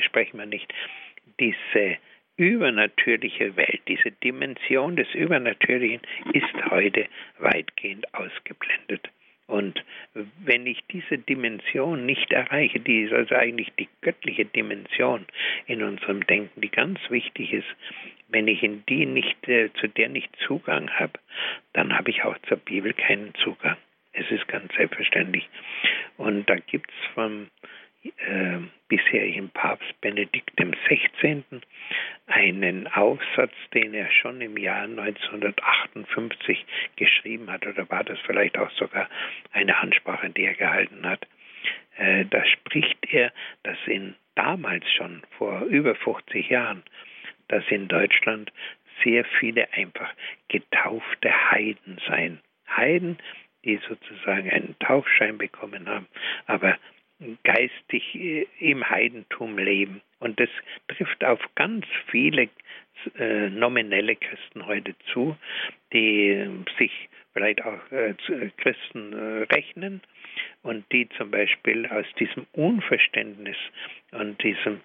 sprechen 0.00 0.38
wir 0.38 0.46
nicht. 0.46 0.72
Diese 1.38 1.98
übernatürliche 2.36 3.56
Welt, 3.56 3.80
diese 3.88 4.12
Dimension 4.12 4.96
des 4.96 5.12
Übernatürlichen 5.14 6.00
ist 6.32 6.70
heute 6.70 7.06
weitgehend 7.38 8.12
ausgeblendet. 8.14 9.08
Und 9.48 9.82
wenn 10.44 10.66
ich 10.66 10.84
diese 10.92 11.16
Dimension 11.16 12.04
nicht 12.04 12.30
erreiche, 12.32 12.80
die 12.80 13.02
ist 13.02 13.14
also 13.14 13.34
eigentlich 13.34 13.72
die 13.78 13.88
göttliche 14.02 14.44
Dimension 14.44 15.24
in 15.66 15.82
unserem 15.82 16.24
Denken, 16.26 16.60
die 16.60 16.68
ganz 16.68 17.00
wichtig 17.08 17.54
ist, 17.54 17.66
wenn 18.28 18.46
ich 18.46 18.62
in 18.62 18.84
die 18.86 19.06
nicht, 19.06 19.48
äh, 19.48 19.70
zu 19.80 19.88
der 19.88 20.10
nicht 20.10 20.30
Zugang 20.46 20.90
habe, 20.90 21.14
dann 21.72 21.96
habe 21.96 22.10
ich 22.10 22.24
auch 22.24 22.36
zur 22.46 22.58
Bibel 22.58 22.92
keinen 22.92 23.34
Zugang. 23.36 23.78
Es 24.12 24.30
ist 24.30 24.48
ganz 24.48 24.72
selbstverständlich. 24.74 25.48
Und 26.16 26.48
da 26.48 26.56
gibt 26.56 26.90
es 26.90 27.14
vom 27.14 27.48
äh, 28.04 28.58
bisherigen 28.88 29.50
Papst 29.50 30.00
Benedikt 30.00 30.52
XVI. 30.56 31.42
einen 32.26 32.86
Aufsatz, 32.88 33.52
den 33.74 33.94
er 33.94 34.10
schon 34.10 34.40
im 34.40 34.56
Jahr 34.56 34.82
1958 34.84 36.64
geschrieben 36.96 37.50
hat, 37.50 37.66
oder 37.66 37.88
war 37.90 38.04
das 38.04 38.18
vielleicht 38.20 38.56
auch 38.58 38.70
sogar 38.72 39.08
eine 39.52 39.76
Ansprache, 39.78 40.30
die 40.30 40.44
er 40.44 40.54
gehalten 40.54 41.06
hat. 41.06 41.26
Äh, 41.96 42.24
da 42.26 42.44
spricht 42.46 42.98
er, 43.10 43.32
dass 43.62 43.78
in 43.86 44.14
damals 44.34 44.84
schon 44.92 45.22
vor 45.36 45.62
über 45.62 45.94
50 45.94 46.48
Jahren, 46.48 46.82
dass 47.48 47.64
in 47.70 47.88
Deutschland 47.88 48.52
sehr 49.02 49.24
viele 49.24 49.72
einfach 49.72 50.12
getaufte 50.48 51.50
Heiden 51.50 51.98
seien. 52.06 52.40
Heiden, 52.68 53.18
die 53.68 53.78
sozusagen 53.86 54.50
einen 54.50 54.74
Taufschein 54.80 55.36
bekommen 55.36 55.86
haben, 55.86 56.06
aber 56.46 56.78
geistig 57.44 58.14
äh, 58.14 58.46
im 58.58 58.88
Heidentum 58.88 59.58
leben. 59.58 60.00
Und 60.20 60.40
das 60.40 60.48
trifft 60.88 61.22
auf 61.22 61.40
ganz 61.54 61.84
viele 62.10 62.48
äh, 63.18 63.50
nominelle 63.50 64.16
Christen 64.16 64.66
heute 64.66 64.94
zu, 65.12 65.36
die 65.92 66.48
sich 66.78 67.08
vielleicht 67.34 67.62
auch 67.62 67.92
äh, 67.92 68.10
äh 68.10 68.50
Christen 68.56 69.12
äh, 69.12 69.54
rechnen 69.54 70.00
und 70.62 70.90
die 70.92 71.08
zum 71.10 71.30
Beispiel 71.30 71.86
aus 71.86 72.06
diesem 72.18 72.46
Unverständnis 72.52 73.56
und 74.12 74.42
diesem 74.42 74.80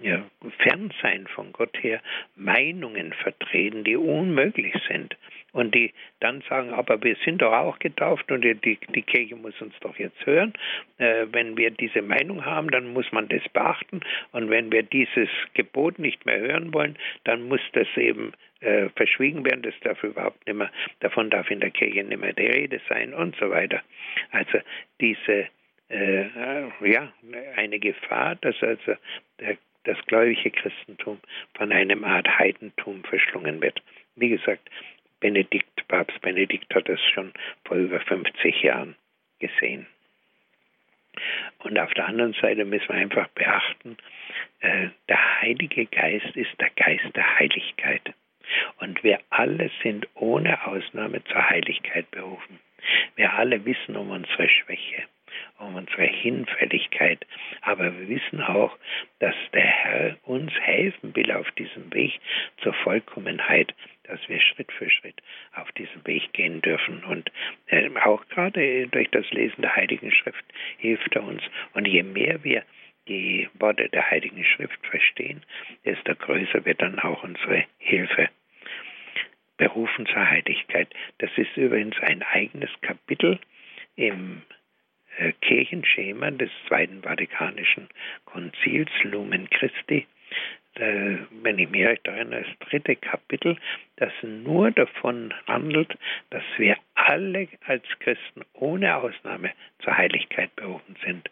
ja, 0.00 0.24
Fernsein 0.58 1.26
von 1.28 1.52
Gott 1.52 1.76
her 1.82 2.00
Meinungen 2.36 3.12
vertreten, 3.12 3.84
die 3.84 3.96
unmöglich 3.96 4.74
sind. 4.88 5.16
Und 5.52 5.74
die 5.74 5.92
dann 6.20 6.42
sagen, 6.48 6.70
aber 6.70 7.02
wir 7.02 7.16
sind 7.24 7.40
doch 7.40 7.52
auch 7.52 7.78
getauft 7.78 8.30
und 8.30 8.42
die, 8.42 8.54
die 8.54 9.02
Kirche 9.02 9.34
muss 9.34 9.58
uns 9.60 9.74
doch 9.80 9.98
jetzt 9.98 10.24
hören. 10.26 10.52
Äh, 10.98 11.26
wenn 11.32 11.56
wir 11.56 11.70
diese 11.70 12.02
Meinung 12.02 12.44
haben, 12.44 12.70
dann 12.70 12.92
muss 12.92 13.10
man 13.12 13.28
das 13.28 13.42
beachten. 13.52 14.00
Und 14.32 14.50
wenn 14.50 14.70
wir 14.70 14.82
dieses 14.82 15.28
Gebot 15.54 15.98
nicht 15.98 16.26
mehr 16.26 16.38
hören 16.38 16.74
wollen, 16.74 16.98
dann 17.24 17.48
muss 17.48 17.62
das 17.72 17.88
eben 17.96 18.32
äh, 18.60 18.90
verschwiegen 18.90 19.44
werden. 19.44 19.62
Das 19.62 19.74
darf 19.80 20.02
überhaupt 20.04 20.46
nicht 20.46 20.56
mehr, 20.56 20.70
davon 21.00 21.30
darf 21.30 21.50
in 21.50 21.60
der 21.60 21.70
Kirche 21.70 22.04
nicht 22.04 22.20
mehr 22.20 22.34
die 22.34 22.46
Rede 22.46 22.80
sein 22.88 23.14
und 23.14 23.34
so 23.36 23.50
weiter. 23.50 23.82
Also 24.32 24.58
diese 25.00 25.48
äh, 25.90 26.26
ja, 26.84 27.10
eine 27.56 27.78
Gefahr, 27.78 28.34
dass 28.36 28.62
also 28.62 28.96
der 29.40 29.56
das 29.88 29.96
gläubige 30.06 30.50
Christentum 30.50 31.18
von 31.54 31.72
einem 31.72 32.04
Art 32.04 32.28
Heidentum 32.38 33.02
verschlungen 33.04 33.62
wird. 33.62 33.82
Wie 34.16 34.28
gesagt, 34.28 34.68
Benedikt, 35.20 35.86
Papst 35.88 36.20
Benedikt 36.20 36.74
hat 36.74 36.88
das 36.88 37.00
schon 37.12 37.32
vor 37.64 37.76
über 37.76 38.00
50 38.00 38.62
Jahren 38.62 38.96
gesehen. 39.38 39.86
Und 41.58 41.78
auf 41.78 41.92
der 41.94 42.06
anderen 42.06 42.34
Seite 42.34 42.64
müssen 42.64 42.88
wir 42.88 42.96
einfach 42.96 43.28
beachten, 43.28 43.96
äh, 44.60 44.88
der 45.08 45.40
Heilige 45.40 45.86
Geist 45.86 46.36
ist 46.36 46.60
der 46.60 46.70
Geist 46.70 47.16
der 47.16 47.38
Heiligkeit. 47.38 48.14
Und 48.78 49.02
wir 49.02 49.20
alle 49.30 49.70
sind 49.82 50.06
ohne 50.14 50.66
Ausnahme 50.66 51.22
zur 51.24 51.48
Heiligkeit 51.48 52.10
berufen. 52.10 52.60
Wir 53.16 53.32
alle 53.34 53.64
wissen 53.64 53.96
um 53.96 54.10
unsere 54.10 54.48
Schwäche 54.48 55.04
um 55.58 55.74
unsere 55.74 56.04
Hinfälligkeit. 56.04 57.26
Aber 57.62 57.84
wir 57.98 58.08
wissen 58.08 58.40
auch, 58.42 58.76
dass 59.18 59.34
der 59.52 59.66
Herr 59.66 60.16
uns 60.24 60.52
helfen 60.60 61.14
will 61.14 61.30
auf 61.32 61.50
diesem 61.52 61.92
Weg 61.92 62.20
zur 62.62 62.72
Vollkommenheit, 62.74 63.74
dass 64.04 64.20
wir 64.28 64.40
Schritt 64.40 64.72
für 64.72 64.90
Schritt 64.90 65.20
auf 65.54 65.70
diesem 65.72 66.06
Weg 66.06 66.32
gehen 66.32 66.62
dürfen. 66.62 67.04
Und 67.04 67.30
äh, 67.66 67.90
auch 68.04 68.26
gerade 68.28 68.86
durch 68.88 69.10
das 69.10 69.30
Lesen 69.30 69.62
der 69.62 69.76
Heiligen 69.76 70.12
Schrift 70.12 70.44
hilft 70.78 71.14
er 71.14 71.24
uns. 71.24 71.42
Und 71.74 71.86
je 71.86 72.02
mehr 72.02 72.42
wir 72.44 72.62
die 73.08 73.48
Worte 73.54 73.88
der 73.88 74.10
Heiligen 74.10 74.44
Schrift 74.44 74.86
verstehen, 74.86 75.42
desto 75.84 76.14
größer 76.14 76.64
wird 76.64 76.82
dann 76.82 76.98
auch 76.98 77.22
unsere 77.22 77.64
Hilfe. 77.78 78.28
Berufen 79.56 80.06
zur 80.06 80.30
Heiligkeit. 80.30 80.88
Das 81.18 81.30
ist 81.36 81.56
übrigens 81.56 81.96
ein 82.00 82.22
eigenes 82.22 82.70
Kapitel 82.80 83.40
im 83.96 84.42
Kirchenschema 85.40 86.30
des 86.30 86.50
Zweiten 86.66 87.02
Vatikanischen 87.02 87.88
Konzils 88.24 88.90
Lumen 89.02 89.48
Christi, 89.50 90.06
wenn 90.74 91.58
ich 91.58 91.68
mich 91.70 91.84
recht 91.84 92.06
erinnere, 92.06 92.42
das 92.44 92.68
dritte 92.68 92.94
Kapitel, 92.94 93.56
das 93.96 94.12
nur 94.22 94.70
davon 94.70 95.34
handelt, 95.46 95.98
dass 96.30 96.44
wir 96.56 96.76
alle 96.94 97.48
als 97.66 97.84
Christen 97.98 98.42
ohne 98.52 98.94
Ausnahme 98.96 99.52
zur 99.82 99.96
Heiligkeit 99.96 100.54
berufen 100.54 100.96
sind. 101.04 101.28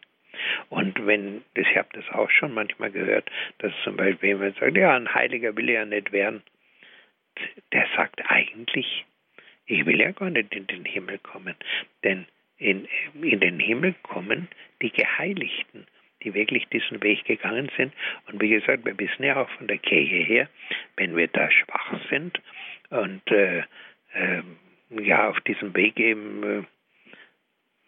Und 0.69 1.07
wenn, 1.07 1.43
ich 1.55 1.77
habe 1.77 1.89
das 1.93 2.09
auch 2.11 2.31
schon 2.31 2.55
manchmal 2.55 2.91
gehört, 2.91 3.31
dass 3.59 3.73
zum 3.85 3.97
Beispiel 3.97 4.31
jemand 4.31 4.59
sagt, 4.59 4.77
ja, 4.77 4.97
ein 4.97 5.15
Heiliger 5.15 5.57
will 5.57 5.71
ja 5.71 5.85
nicht 5.85 6.11
werden, 6.13 6.43
der 7.73 7.87
sagt 7.95 8.21
eigentlich, 8.29 9.05
ich 9.67 9.87
will 9.87 10.01
ja 10.01 10.11
gar 10.11 10.31
nicht 10.31 10.55
in 10.55 10.67
den 10.67 10.85
Himmel 10.85 11.19
kommen, 11.19 11.55
denn 12.03 12.27
in, 12.59 12.89
in 13.21 13.41
den 13.41 13.61
Himmel 13.61 13.95
kommen 14.03 14.49
die 14.83 14.91
Geheiligten, 14.91 15.87
die 16.23 16.35
wirklich 16.35 16.67
diesen 16.69 17.03
Weg 17.03 17.25
gegangen 17.25 17.71
sind. 17.77 17.93
Und 18.27 18.41
wie 18.41 18.51
gesagt, 18.51 18.85
wir 18.85 18.99
wissen 18.99 19.23
ja 19.23 19.37
auch 19.43 19.51
von 19.51 19.67
der 19.67 19.79
Kirche 19.79 20.17
her, 20.17 20.49
wenn 20.97 21.17
wir 21.17 21.29
da 21.29 21.51
schwach 21.51 22.01
sind 22.11 22.41
und 22.91 23.23
äh, 23.31 23.59
äh, 24.15 24.43
ja 24.91 25.29
auf 25.29 25.41
diesem 25.43 25.75
Weg 25.75 25.99
eben 25.99 26.43
äh, 26.43 26.63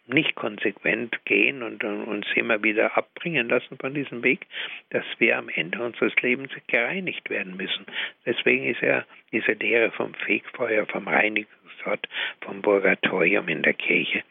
nicht 0.09 0.35
konsequent 0.35 1.23
gehen 1.25 1.63
und 1.63 1.83
uns 1.83 2.25
immer 2.35 2.61
wieder 2.63 2.97
abbringen 2.97 3.49
lassen 3.49 3.77
von 3.77 3.93
diesem 3.93 4.23
Weg, 4.23 4.45
dass 4.89 5.05
wir 5.19 5.37
am 5.37 5.49
Ende 5.49 5.81
unseres 5.83 6.15
Lebens 6.21 6.51
gereinigt 6.67 7.29
werden 7.29 7.55
müssen. 7.57 7.85
Deswegen 8.25 8.65
ist 8.65 8.81
ja 8.81 9.05
diese 9.31 9.53
Lehre 9.53 9.91
vom 9.91 10.13
Fegfeuer, 10.13 10.85
vom 10.87 11.07
Reinigungsort, 11.07 12.07
vom 12.41 12.61
Purgatorium 12.61 13.47
in 13.47 13.63
der 13.63 13.73
Kirche, 13.73 14.23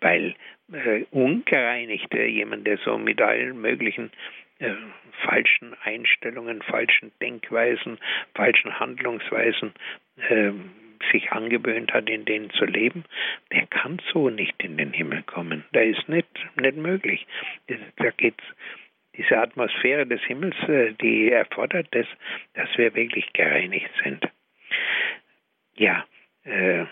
weil 0.00 0.34
äh, 0.72 1.04
ungereinigte, 1.10 2.22
jemand, 2.24 2.66
der 2.66 2.78
so 2.78 2.96
mit 2.98 3.20
allen 3.20 3.60
möglichen 3.60 4.10
äh, 4.58 4.72
falschen 5.24 5.74
Einstellungen, 5.84 6.62
falschen 6.62 7.12
Denkweisen, 7.20 7.98
falschen 8.34 8.78
Handlungsweisen 8.78 9.72
äh, 10.28 10.52
sich 11.10 11.32
angewöhnt 11.32 11.92
hat, 11.92 12.08
in 12.08 12.24
denen 12.24 12.50
zu 12.50 12.64
leben, 12.64 13.04
der 13.52 13.66
kann 13.66 14.00
so 14.12 14.30
nicht 14.30 14.62
in 14.62 14.76
den 14.76 14.92
Himmel 14.92 15.22
kommen. 15.22 15.64
Da 15.72 15.80
ist 15.80 16.08
nicht, 16.08 16.28
nicht 16.56 16.76
möglich. 16.76 17.26
Da 17.96 18.10
geht's, 18.10 18.44
diese 19.16 19.38
Atmosphäre 19.38 20.06
des 20.06 20.22
Himmels, 20.22 20.56
äh, 20.68 20.92
die 20.94 21.30
erfordert 21.30 21.88
das, 21.90 22.06
dass 22.54 22.68
wir 22.76 22.94
wirklich 22.94 23.32
gereinigt 23.32 23.90
sind. 24.04 24.24
Ja, 25.74 26.04
äh, 26.44 26.84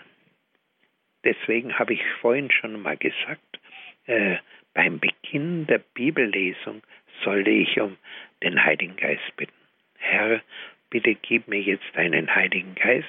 deswegen 1.23 1.77
habe 1.77 1.93
ich 1.93 2.01
vorhin 2.21 2.51
schon 2.51 2.81
mal 2.81 2.97
gesagt, 2.97 3.59
äh, 4.05 4.37
beim 4.73 4.99
Beginn 4.99 5.65
der 5.67 5.79
Bibellesung 5.79 6.81
sollte 7.23 7.49
ich 7.49 7.79
um 7.79 7.97
den 8.43 8.63
Heiligen 8.63 8.95
Geist 8.95 9.35
bitten. 9.35 9.53
Herr, 9.97 10.41
bitte 10.89 11.15
gib 11.15 11.47
mir 11.47 11.61
jetzt 11.61 11.95
einen 11.95 12.33
Heiligen 12.33 12.75
Geist, 12.75 13.07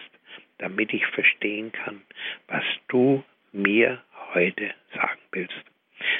damit 0.61 0.93
ich 0.93 1.07
verstehen 1.07 1.73
kann, 1.73 2.03
was 2.47 2.65
du 2.89 3.25
mir 3.53 4.03
heute 4.35 4.73
sagen 4.95 5.21
willst. 5.33 5.65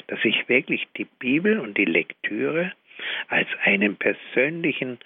Das 0.07 0.19
ich 0.23 0.47
wirklich 0.49 0.87
die 0.97 1.05
Bibel 1.05 1.59
und 1.59 1.77
die 1.77 1.85
Lektüre 1.85 2.73
als 3.27 3.47
einen 3.63 3.95
persönlichen 3.95 4.99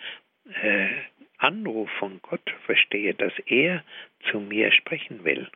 äh, 0.62 0.88
Anruf 1.38 1.90
von 2.00 2.20
Gott 2.22 2.50
verstehe, 2.66 3.14
dass 3.14 3.34
er 3.46 3.84
zu 4.32 4.40
mir 4.40 4.72
sprechen 4.72 5.24
will. 5.24 5.50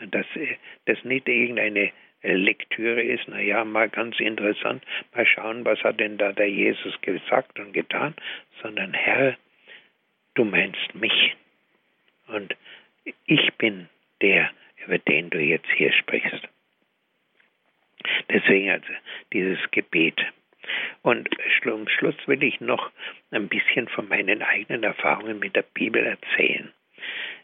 Dass 0.00 0.26
äh, 0.36 0.56
das 0.86 1.02
nicht 1.04 1.28
irgendeine 1.28 1.92
äh, 2.22 2.34
Lektüre 2.34 3.02
ist, 3.02 3.28
naja, 3.28 3.64
mal 3.64 3.88
ganz 3.88 4.20
interessant, 4.20 4.84
mal 5.14 5.26
schauen, 5.26 5.64
was 5.64 5.82
hat 5.82 6.00
denn 6.00 6.18
da 6.18 6.32
der 6.32 6.50
Jesus 6.50 7.00
gesagt 7.00 7.58
und 7.58 7.72
getan, 7.72 8.14
sondern 8.62 8.92
Herr, 8.92 9.36
du 10.34 10.44
meinst 10.44 10.94
mich. 10.94 11.34
Und 12.28 12.54
ich 13.26 13.52
bin 13.54 13.88
der, 14.20 14.50
über 14.84 14.98
den 14.98 15.30
du 15.30 15.38
jetzt 15.38 15.70
hier 15.76 15.92
sprichst. 15.92 16.48
Deswegen 18.30 18.70
also 18.70 18.92
dieses 19.32 19.58
Gebet. 19.70 20.20
Und 21.02 21.28
zum 21.62 21.88
Schluss 21.88 22.16
will 22.26 22.42
ich 22.42 22.60
noch 22.60 22.90
ein 23.30 23.48
bisschen 23.48 23.88
von 23.88 24.08
meinen 24.08 24.42
eigenen 24.42 24.82
Erfahrungen 24.82 25.38
mit 25.38 25.56
der 25.56 25.62
Bibel 25.62 26.04
erzählen. 26.04 26.72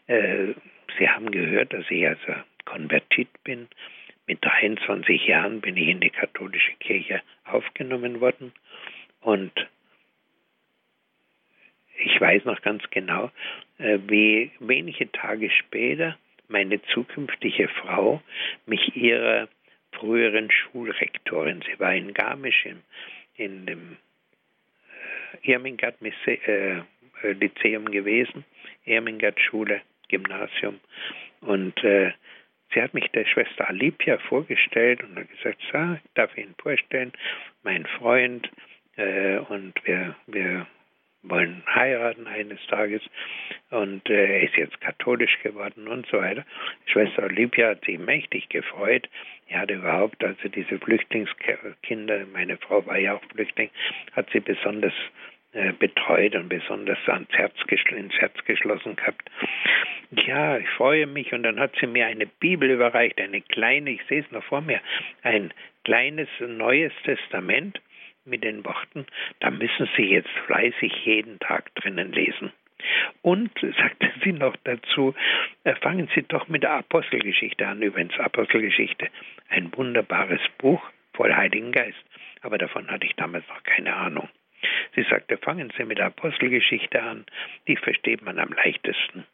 Äh, 0.07 0.53
Sie 0.97 1.09
haben 1.09 1.31
gehört, 1.31 1.73
dass 1.73 1.85
ich 1.89 2.07
also 2.07 2.33
konvertiert 2.65 3.29
bin. 3.43 3.67
Mit 4.25 4.43
23 4.43 5.25
Jahren 5.25 5.61
bin 5.61 5.77
ich 5.77 5.87
in 5.87 5.99
die 5.99 6.09
katholische 6.09 6.73
Kirche 6.79 7.21
aufgenommen 7.45 8.19
worden 8.19 8.53
und 9.21 9.51
ich 11.99 12.19
weiß 12.19 12.45
noch 12.45 12.61
ganz 12.61 12.83
genau, 12.91 13.31
wie 13.79 14.51
wenige 14.59 15.11
Tage 15.11 15.49
später 15.49 16.17
meine 16.47 16.81
zukünftige 16.83 17.67
Frau 17.67 18.21
mich 18.65 18.95
ihrer 18.95 19.47
früheren 19.91 20.49
Schulrektorin, 20.51 21.63
sie 21.65 21.79
war 21.79 21.93
in 21.93 22.13
Garmisch 22.13 22.65
in, 22.65 22.83
in 23.35 23.65
dem 23.65 23.97
äh, 25.43 25.51
Irmingard 25.51 25.95
äh, 26.25 26.81
Lyzeum 27.23 27.85
gewesen, 27.91 28.45
Irmingard 28.85 29.39
Schule, 29.39 29.81
Gymnasium. 30.07 30.79
Und 31.41 31.83
äh, 31.83 32.11
sie 32.73 32.81
hat 32.81 32.93
mich 32.93 33.07
der 33.11 33.25
Schwester 33.25 33.67
Alipia 33.67 34.17
vorgestellt 34.19 35.03
und 35.03 35.17
hat 35.17 35.29
gesagt, 35.29 35.57
ich 35.61 36.11
darf 36.13 36.37
Ihnen 36.37 36.55
vorstellen, 36.61 37.11
mein 37.63 37.85
Freund 37.85 38.49
äh, 38.97 39.37
und 39.37 39.73
wir, 39.85 40.15
wir 40.27 40.67
wollen 41.23 41.63
heiraten 41.73 42.27
eines 42.27 42.59
Tages 42.67 43.01
und 43.69 44.09
äh, 44.09 44.39
er 44.39 44.43
ist 44.43 44.55
jetzt 44.55 44.79
katholisch 44.81 45.37
geworden 45.43 45.87
und 45.87 46.07
so 46.07 46.17
weiter. 46.17 46.45
Schwester 46.85 47.23
Olympia 47.23 47.69
hat 47.69 47.85
sich 47.85 47.99
mächtig 47.99 48.49
gefreut. 48.49 49.09
Er 49.47 49.61
hat 49.61 49.71
überhaupt, 49.71 50.23
also 50.23 50.47
diese 50.49 50.77
Flüchtlingskinder, 50.79 52.25
meine 52.31 52.57
Frau 52.57 52.85
war 52.85 52.97
ja 52.97 53.15
auch 53.15 53.23
Flüchtling, 53.33 53.69
hat 54.13 54.29
sie 54.31 54.39
besonders 54.39 54.93
äh, 55.53 55.73
betreut 55.73 56.35
und 56.35 56.49
besonders 56.49 56.99
ans 57.07 57.31
Herz, 57.31 57.55
ins 57.89 58.13
Herz 58.15 58.35
geschlossen 58.45 58.95
gehabt. 58.95 59.29
Ja, 60.11 60.57
ich 60.57 60.69
freue 60.69 61.07
mich 61.07 61.33
und 61.33 61.43
dann 61.43 61.59
hat 61.59 61.73
sie 61.79 61.87
mir 61.87 62.05
eine 62.05 62.27
Bibel 62.27 62.69
überreicht, 62.69 63.19
eine 63.19 63.41
kleine, 63.41 63.91
ich 63.91 64.01
sehe 64.07 64.21
es 64.21 64.31
noch 64.31 64.43
vor 64.43 64.61
mir, 64.61 64.79
ein 65.23 65.53
kleines 65.83 66.29
Neues 66.39 66.93
Testament 67.03 67.81
mit 68.27 68.43
den 68.43 68.63
Worten, 68.65 69.05
da 69.39 69.49
müssen 69.49 69.89
Sie 69.95 70.03
jetzt 70.03 70.29
fleißig 70.45 70.93
jeden 71.05 71.39
Tag 71.39 71.73
drinnen 71.75 72.11
lesen. 72.11 72.51
Und, 73.21 73.51
sagte 73.59 74.11
sie 74.23 74.33
noch 74.33 74.55
dazu, 74.63 75.15
äh, 75.63 75.75
fangen 75.75 76.09
Sie 76.13 76.21
doch 76.23 76.47
mit 76.47 76.63
der 76.63 76.73
Apostelgeschichte 76.73 77.67
an. 77.67 77.81
Übrigens, 77.81 78.17
Apostelgeschichte, 78.19 79.09
ein 79.49 79.75
wunderbares 79.75 80.41
Buch 80.59 80.81
voll 81.13 81.33
Heiligen 81.33 81.71
Geist. 81.71 81.97
Aber 82.41 82.57
davon 82.57 82.89
hatte 82.89 83.07
ich 83.07 83.15
damals 83.15 83.47
noch 83.47 83.63
keine 83.63 83.95
Ahnung. 83.95 84.29
Sie 84.95 85.03
sagte, 85.03 85.37
fangen 85.37 85.71
Sie 85.77 85.85
mit 85.85 85.97
der 85.97 86.07
Apostelgeschichte 86.07 87.01
an, 87.01 87.25
die 87.67 87.75
versteht 87.75 88.21
man 88.21 88.39
am 88.39 88.53
leichtesten. 88.53 89.25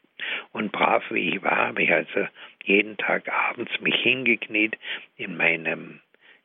Und 0.51 0.71
brav 0.71 1.03
wie 1.09 1.35
ich 1.35 1.43
war, 1.43 1.67
habe 1.67 1.83
ich 1.83 1.91
also 1.91 2.27
jeden 2.63 2.97
Tag 2.97 3.29
abends 3.29 3.71
mich 3.81 3.95
hingekniet 3.95 4.77
in 5.17 5.35
meinem 5.35 5.99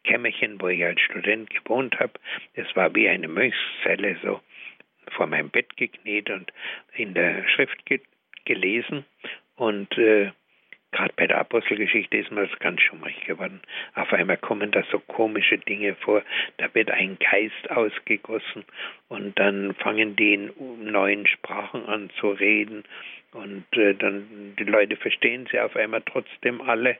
Kämmerchen, 0.09 0.61
wo 0.61 0.68
ich 0.68 0.82
als 0.84 1.00
Student 1.02 1.50
gewohnt 1.50 1.98
habe. 2.00 2.14
Das 2.56 2.66
war 2.74 2.94
wie 2.94 3.09
eine 3.09 3.28
Mönchszelle, 3.28 4.16
so 4.22 4.40
vor 5.12 5.26
meinem 5.26 5.50
Bett 5.50 5.76
gekniet 5.76 6.30
und 6.30 6.50
in 6.94 7.14
der 7.14 7.46
Schrift 7.48 7.84
ge 7.86 8.00
gelesen. 8.46 9.04
Und 9.56 9.98
äh, 9.98 10.30
gerade 10.92 11.12
bei 11.16 11.26
der 11.26 11.38
Apostelgeschichte 11.38 12.16
ist 12.16 12.30
mir 12.30 12.46
das 12.46 12.59
ganz 12.61 12.80
schummrig 12.80 13.20
geworden. 13.26 13.61
Auf 13.94 14.11
einmal 14.14 14.38
kommen 14.38 14.70
da 14.70 14.82
so 14.90 14.98
komische 15.00 15.59
Dinge 15.59 15.94
vor. 15.96 16.22
Da 16.56 16.74
wird 16.74 16.90
ein 16.90 17.18
Geist 17.18 17.70
ausgegossen 17.70 18.64
und 19.09 19.38
dann 19.38 19.74
fangen 19.74 20.16
die 20.16 20.32
in 20.32 20.50
neuen 20.90 21.26
Sprachen 21.26 21.84
an 21.84 22.09
zu 22.18 22.30
reden 22.30 22.84
und 23.32 23.66
äh, 23.76 23.94
dann 23.94 24.54
die 24.59 24.64
Leute 24.64 24.96
verstehen 24.96 25.46
sie 25.50 25.61
auf 25.61 25.76
einmal 25.76 26.02
trotzdem 26.06 26.62
alle. 26.62 26.96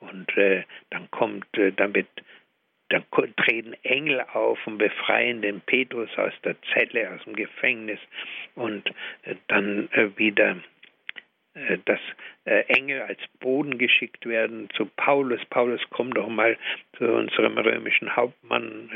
Und 0.00 0.34
äh, 0.38 0.62
dann 0.88 1.10
kommt, 1.10 1.46
äh, 1.58 1.72
dann 1.72 1.94
wird 1.94 2.08
dann 2.88 3.04
treten 3.36 3.74
Engel 3.82 4.20
auf 4.32 4.58
und 4.66 4.78
befreien 4.78 5.42
den 5.42 5.60
Petrus 5.60 6.10
aus 6.16 6.32
der 6.44 6.56
Zelle, 6.72 7.12
aus 7.12 7.22
dem 7.24 7.36
Gefängnis 7.36 8.00
und 8.54 8.88
äh, 9.22 9.34
dann 9.48 9.88
äh, 9.92 10.08
wieder 10.16 10.56
äh, 11.54 11.78
dass 11.84 12.00
Engel 12.44 13.02
als 13.02 13.20
Boden 13.40 13.76
geschickt 13.76 14.24
werden 14.24 14.70
zu 14.74 14.86
Paulus. 14.86 15.44
Paulus, 15.50 15.82
komm 15.90 16.14
doch 16.14 16.28
mal 16.28 16.56
zu 16.96 17.04
unserem 17.04 17.58
römischen 17.58 18.16
Hauptmann, 18.16 18.88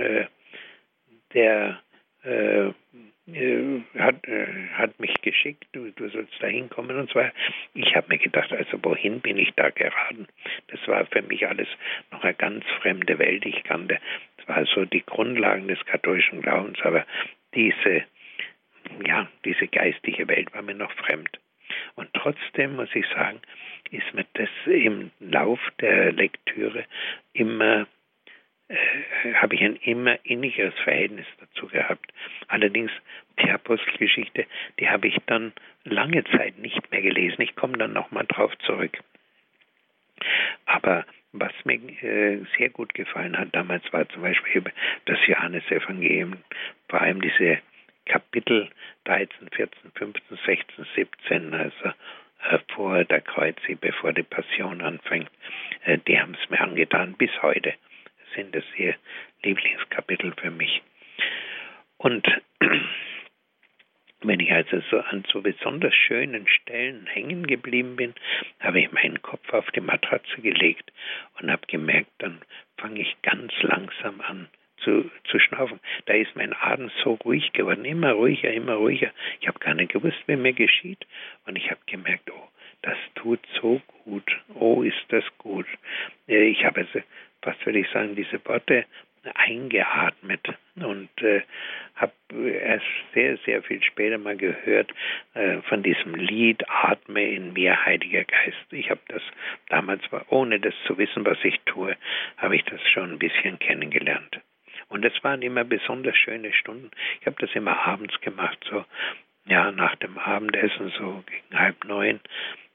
der 1.34 1.82
hat, 2.24 4.16
hat 4.74 5.00
mich 5.00 5.14
geschickt, 5.22 5.64
du, 5.72 5.90
du 5.92 6.08
sollst 6.08 6.32
da 6.40 6.46
hinkommen 6.46 6.96
und 6.96 7.10
zwar, 7.10 7.32
ich 7.74 7.94
habe 7.96 8.08
mir 8.08 8.18
gedacht, 8.18 8.52
also 8.52 8.78
wohin 8.82 9.20
bin 9.20 9.38
ich 9.38 9.52
da 9.56 9.70
geraten? 9.70 10.26
Das 10.68 10.86
war 10.86 11.06
für 11.06 11.22
mich 11.22 11.46
alles 11.46 11.68
noch 12.10 12.22
eine 12.22 12.34
ganz 12.34 12.64
fremde 12.80 13.18
Welt. 13.18 13.44
Ich 13.46 13.64
kannte 13.64 13.98
zwar 14.44 14.64
so 14.66 14.84
die 14.84 15.04
Grundlagen 15.04 15.68
des 15.68 15.84
katholischen 15.86 16.42
Glaubens, 16.42 16.80
aber 16.82 17.06
diese, 17.54 18.04
ja, 19.06 19.28
diese 19.44 19.68
geistige 19.68 20.28
Welt 20.28 20.52
war 20.54 20.62
mir 20.62 20.74
noch 20.74 20.92
fremd. 20.92 21.38
Und 21.94 22.08
trotzdem 22.14 22.76
muss 22.76 22.94
ich 22.94 23.06
sagen, 23.08 23.40
ist 23.90 24.14
mir 24.14 24.26
das 24.34 24.48
im 24.66 25.10
Lauf 25.20 25.60
der 25.80 26.12
Lektüre 26.12 26.84
immer 27.32 27.86
äh, 28.72 29.34
habe 29.34 29.54
ich 29.54 29.62
ein 29.62 29.76
immer 29.76 30.18
innigeres 30.24 30.74
Verhältnis 30.80 31.26
dazu 31.40 31.66
gehabt. 31.68 32.12
Allerdings 32.48 32.90
die 33.42 33.50
Apostelgeschichte, 33.50 34.46
die 34.78 34.88
habe 34.88 35.08
ich 35.08 35.16
dann 35.26 35.52
lange 35.84 36.24
Zeit 36.24 36.58
nicht 36.58 36.90
mehr 36.90 37.02
gelesen. 37.02 37.42
Ich 37.42 37.54
komme 37.54 37.76
dann 37.78 37.92
nochmal 37.92 38.24
drauf 38.26 38.56
zurück. 38.58 38.98
Aber 40.66 41.04
was 41.32 41.52
mir 41.64 41.80
äh, 42.02 42.44
sehr 42.56 42.70
gut 42.70 42.94
gefallen 42.94 43.38
hat 43.38 43.48
damals 43.52 43.90
war 43.92 44.08
zum 44.10 44.22
Beispiel 44.22 44.62
das 45.06 45.18
Johannesevangelium, 45.26 46.36
vor 46.88 47.00
allem 47.00 47.20
diese 47.20 47.58
Kapitel 48.06 48.68
13, 49.04 49.48
14, 49.50 49.92
15, 49.94 50.38
16, 50.44 50.86
17, 50.94 51.54
also 51.54 51.88
äh, 52.50 52.58
vor 52.74 53.04
der 53.04 53.20
Kreuze, 53.22 53.76
bevor 53.80 54.12
die 54.12 54.22
Passion 54.22 54.82
anfängt, 54.82 55.30
äh, 55.84 55.98
die 56.06 56.20
haben 56.20 56.36
es 56.40 56.50
mir 56.50 56.60
angetan 56.60 57.14
bis 57.14 57.30
heute 57.42 57.74
sind 58.34 58.54
es 58.54 58.64
ihr 58.76 58.94
Lieblingskapitel 59.42 60.32
für 60.36 60.50
mich. 60.50 60.82
Und 61.98 62.26
wenn 64.22 64.40
ich 64.40 64.52
also 64.52 64.80
so 64.90 65.00
an 65.00 65.24
so 65.32 65.40
besonders 65.40 65.94
schönen 65.94 66.46
Stellen 66.46 67.06
hängen 67.06 67.46
geblieben 67.46 67.96
bin, 67.96 68.14
habe 68.60 68.80
ich 68.80 68.92
meinen 68.92 69.20
Kopf 69.22 69.52
auf 69.52 69.70
die 69.72 69.80
Matratze 69.80 70.40
gelegt 70.40 70.92
und 71.40 71.50
habe 71.50 71.66
gemerkt, 71.66 72.10
dann 72.18 72.40
fange 72.76 73.00
ich 73.00 73.16
ganz 73.22 73.52
langsam 73.62 74.20
an 74.20 74.48
zu, 74.78 75.10
zu 75.24 75.38
schnaufen. 75.38 75.80
Da 76.06 76.14
ist 76.14 76.34
mein 76.34 76.54
Atem 76.54 76.90
so 77.02 77.14
ruhig 77.14 77.52
geworden, 77.52 77.84
immer 77.84 78.12
ruhiger, 78.12 78.52
immer 78.52 78.74
ruhiger. 78.74 79.10
Ich 79.40 79.48
habe 79.48 79.58
gar 79.58 79.74
nicht 79.74 79.92
gewusst, 79.92 80.18
wie 80.26 80.36
mir 80.36 80.52
geschieht. 80.52 81.06
Und 81.46 81.56
ich 81.56 81.70
habe 81.70 81.80
gemerkt, 81.86 82.30
oh, 82.30 82.48
das 82.82 82.96
tut 83.14 83.40
so 83.60 83.80
gut. 84.04 84.28
Oh, 84.54 84.82
ist 84.82 85.04
das 85.08 85.24
gut. 85.38 85.66
Äh, 86.28 86.48
ich 86.48 86.64
habe 86.64 86.80
also 86.80 87.00
was 87.42 87.56
würde 87.64 87.80
ich 87.80 87.88
sagen, 87.90 88.16
diese 88.16 88.44
Worte 88.44 88.86
eingeatmet 89.34 90.40
und 90.76 91.10
äh, 91.22 91.42
habe 91.94 92.12
erst 92.32 92.84
sehr, 93.14 93.36
sehr 93.38 93.62
viel 93.62 93.82
später 93.82 94.18
mal 94.18 94.36
gehört 94.36 94.92
äh, 95.34 95.58
von 95.62 95.82
diesem 95.82 96.14
Lied 96.14 96.68
Atme 96.68 97.30
in 97.30 97.52
mir, 97.52 97.84
Heiliger 97.84 98.24
Geist. 98.24 98.72
Ich 98.72 98.90
habe 98.90 99.00
das 99.08 99.22
damals, 99.68 100.02
ohne 100.28 100.58
das 100.58 100.74
zu 100.86 100.98
wissen, 100.98 101.24
was 101.24 101.38
ich 101.44 101.60
tue, 101.66 101.96
habe 102.36 102.56
ich 102.56 102.64
das 102.64 102.80
schon 102.90 103.12
ein 103.12 103.18
bisschen 103.18 103.58
kennengelernt. 103.58 104.40
Und 104.88 105.04
es 105.04 105.22
waren 105.22 105.42
immer 105.42 105.64
besonders 105.64 106.16
schöne 106.16 106.52
Stunden. 106.52 106.90
Ich 107.20 107.26
habe 107.26 107.36
das 107.38 107.54
immer 107.54 107.86
abends 107.86 108.20
gemacht, 108.20 108.58
so 108.68 108.84
ja 109.46 109.70
nach 109.70 109.94
dem 109.96 110.18
Abendessen, 110.18 110.92
so 110.98 111.22
gegen 111.26 111.58
halb 111.58 111.84
neun. 111.84 112.20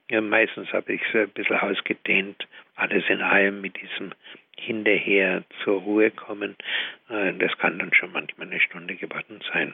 Ja, 0.09 0.22
meistens 0.22 0.72
habe 0.72 0.93
ich 0.93 1.01
es 1.09 1.15
ein 1.15 1.30
bisschen 1.30 1.57
ausgedehnt, 1.57 2.47
alles 2.76 3.03
in 3.09 3.22
allem 3.22 3.59
mit 3.59 3.76
diesem 3.82 4.13
hinterher 4.60 5.43
zur 5.64 5.82
Ruhe 5.82 6.12
kommen. 6.12 6.55
Äh, 7.10 7.34
das 7.34 7.58
kann 7.58 7.80
dann 7.80 7.93
schon 7.93 8.12
manchmal 8.12 8.47
eine 8.47 8.60
Stunde 8.60 8.95
geworden 8.95 9.39
sein. 9.53 9.74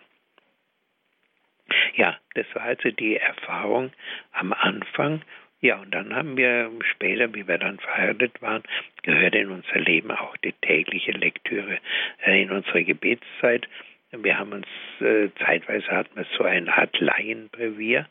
Ja, 1.96 2.18
das 2.36 2.46
war 2.54 2.64
also 2.64 2.92
die 2.92 3.18
Erfahrung 3.18 3.92
am 4.32 4.54
Anfang. 4.54 5.22
Ja, 5.62 5.78
und 5.78 5.92
dann 5.92 6.14
haben 6.14 6.36
wir 6.36 6.70
später, 6.92 7.34
wie 7.34 7.48
wir 7.48 7.58
dann 7.58 7.80
verheiratet 7.80 8.42
waren, 8.42 8.64
gehört 9.04 9.34
in 9.34 9.50
unser 9.50 9.80
Leben 9.80 10.12
auch 10.12 10.36
die 10.38 10.52
tägliche 10.52 11.14
Lektüre 11.14 11.80
äh, 12.26 12.42
in 12.42 12.52
unserer 12.52 12.84
Gebetszeit. 12.84 13.68
Wir 14.12 14.38
haben 14.38 14.52
uns 14.52 14.68
äh, 15.00 15.30
zeitweise 15.44 15.88
hatten 15.88 16.16
wir 16.16 16.26
so 16.38 16.44
eine 16.44 16.76
Art 16.76 17.00
Laienbrevier, 17.00 18.08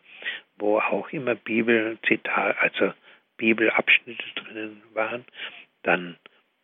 wo 0.56 0.78
auch 0.78 1.10
immer 1.10 1.34
Bibelzitat, 1.34 2.56
also 2.58 2.94
Bibelabschnitte 3.36 4.24
drinnen 4.34 4.82
waren. 4.94 5.24
Dann 5.82 6.16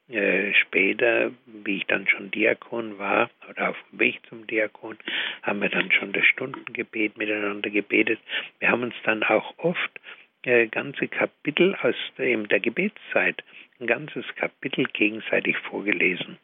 äh, 0.09 0.55
später, 0.55 1.31
wie 1.47 1.79
ich 1.79 1.87
dann 1.87 2.09
schon 2.09 2.31
Diakon 2.31 2.99
war 2.99 3.31
oder 3.49 3.71
auf 3.71 3.77
dem 3.91 4.01
Weg 4.01 4.21
zum 4.29 4.47
Diakon, 4.47 4.97
haben 5.43 5.61
wir 5.61 5.69
dann 5.69 5.93
schon 5.93 6.13
das 6.13 6.25
Stundengebet 6.25 7.19
miteinander 7.19 7.71
gebetet. 7.71 8.19
Wir 8.59 8.71
haben 8.71 8.83
uns 8.83 8.95
dann 9.05 9.23
auch 9.23 9.55
oft 9.59 10.01
äh, 10.45 10.67
ganze 10.69 11.09
Kapitel 11.09 11.75
aus 11.83 11.95
der 12.17 12.61
Gebetszeit, 12.61 13.45
ein 13.81 13.87
ganzes 13.87 14.25
Kapitel 14.37 14.87
gegenseitig 14.87 15.57
vorgelesen 15.59 16.39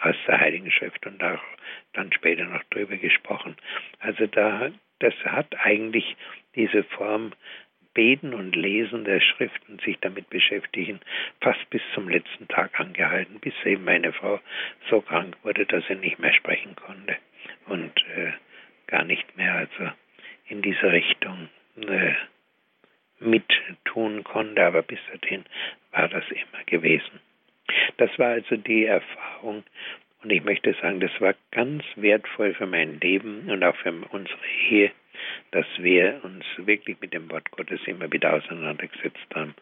aus 0.00 0.16
der 0.26 0.40
Heiligen 0.40 0.70
Schrift 0.70 1.06
und 1.06 1.22
auch 1.22 1.42
dann 1.92 2.12
später 2.12 2.44
noch 2.44 2.62
drüber 2.70 2.96
gesprochen. 2.96 3.56
Also 3.98 4.26
da, 4.26 4.70
das 5.00 5.14
hat 5.24 5.54
eigentlich 5.58 6.16
diese 6.54 6.84
Form 6.84 7.32
Beten 7.94 8.34
und 8.34 8.54
Lesen 8.54 9.04
der 9.04 9.20
Schriften, 9.20 9.78
sich 9.80 9.98
damit 10.00 10.30
beschäftigen, 10.30 11.00
fast 11.40 11.68
bis 11.70 11.82
zum 11.94 12.08
letzten 12.08 12.46
Tag 12.48 12.78
angehalten, 12.78 13.40
bis 13.40 13.54
eben 13.64 13.84
meine 13.84 14.12
Frau 14.12 14.40
so 14.88 15.00
krank 15.00 15.36
wurde, 15.42 15.66
dass 15.66 15.86
sie 15.86 15.96
nicht 15.96 16.18
mehr 16.18 16.32
sprechen 16.32 16.76
konnte 16.76 17.16
und 17.66 17.92
äh, 18.16 18.32
gar 18.86 19.04
nicht 19.04 19.36
mehr 19.36 19.54
also 19.54 19.92
in 20.48 20.62
diese 20.62 20.92
Richtung 20.92 21.48
äh, 21.76 22.14
mittun 23.18 24.24
konnte, 24.24 24.64
aber 24.64 24.82
bis 24.82 24.98
dahin 25.20 25.44
war 25.92 26.08
das 26.08 26.24
immer 26.30 26.64
gewesen. 26.66 27.20
Das 27.98 28.10
war 28.18 28.30
also 28.30 28.56
die 28.56 28.84
Erfahrung 28.84 29.64
und 30.22 30.30
ich 30.30 30.44
möchte 30.44 30.74
sagen, 30.74 31.00
das 31.00 31.12
war 31.20 31.34
ganz 31.50 31.82
wertvoll 31.96 32.54
für 32.54 32.66
mein 32.66 33.00
Leben 33.00 33.48
und 33.48 33.62
auch 33.64 33.76
für 33.76 33.92
unsere 34.10 34.38
Ehe, 34.68 34.92
dass 35.50 35.66
wir 35.78 36.20
uns 36.22 36.44
wirklich 36.56 37.00
mit 37.00 37.12
dem 37.12 37.30
Wort 37.30 37.50
Gottes 37.50 37.80
immer 37.86 38.10
wieder 38.12 38.34
auseinandergesetzt 38.34 39.26
haben. 39.34 39.54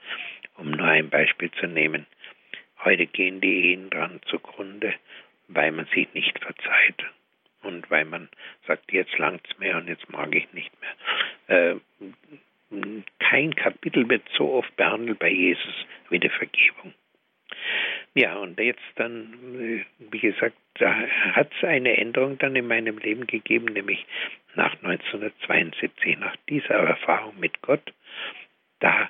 Um 0.56 0.70
nur 0.72 0.86
ein 0.86 1.08
Beispiel 1.08 1.50
zu 1.52 1.66
nehmen. 1.66 2.06
Heute 2.84 3.06
gehen 3.06 3.40
die 3.40 3.72
Ehen 3.72 3.90
dran 3.90 4.20
zugrunde, 4.26 4.94
weil 5.48 5.72
man 5.72 5.86
sich 5.86 6.12
nicht 6.14 6.38
verzeiht 6.38 7.04
und 7.62 7.90
weil 7.90 8.04
man 8.04 8.28
sagt, 8.66 8.92
jetzt 8.92 9.16
langt's 9.18 9.58
mehr 9.58 9.76
und 9.76 9.88
jetzt 9.88 10.08
mag 10.10 10.34
ich 10.34 10.52
nicht 10.52 10.72
mehr. 10.80 11.72
Äh, 11.72 11.76
kein 13.18 13.54
Kapitel 13.54 14.08
wird 14.08 14.22
so 14.36 14.52
oft 14.52 14.74
behandelt 14.76 15.18
bei 15.18 15.30
Jesus 15.30 15.74
wie 16.10 16.18
die 16.18 16.28
Vergebung. 16.28 16.94
Ja, 18.18 18.34
und 18.34 18.58
jetzt 18.58 18.82
dann, 18.96 19.84
wie 20.10 20.18
gesagt, 20.18 20.56
da 20.74 20.92
hat 21.34 21.52
es 21.56 21.62
eine 21.62 21.98
Änderung 21.98 22.36
dann 22.36 22.56
in 22.56 22.66
meinem 22.66 22.98
Leben 22.98 23.28
gegeben, 23.28 23.66
nämlich 23.66 24.04
nach 24.56 24.72
1972, 24.82 26.18
nach 26.18 26.34
dieser 26.48 26.74
Erfahrung 26.74 27.38
mit 27.38 27.62
Gott. 27.62 27.94
Da, 28.80 29.08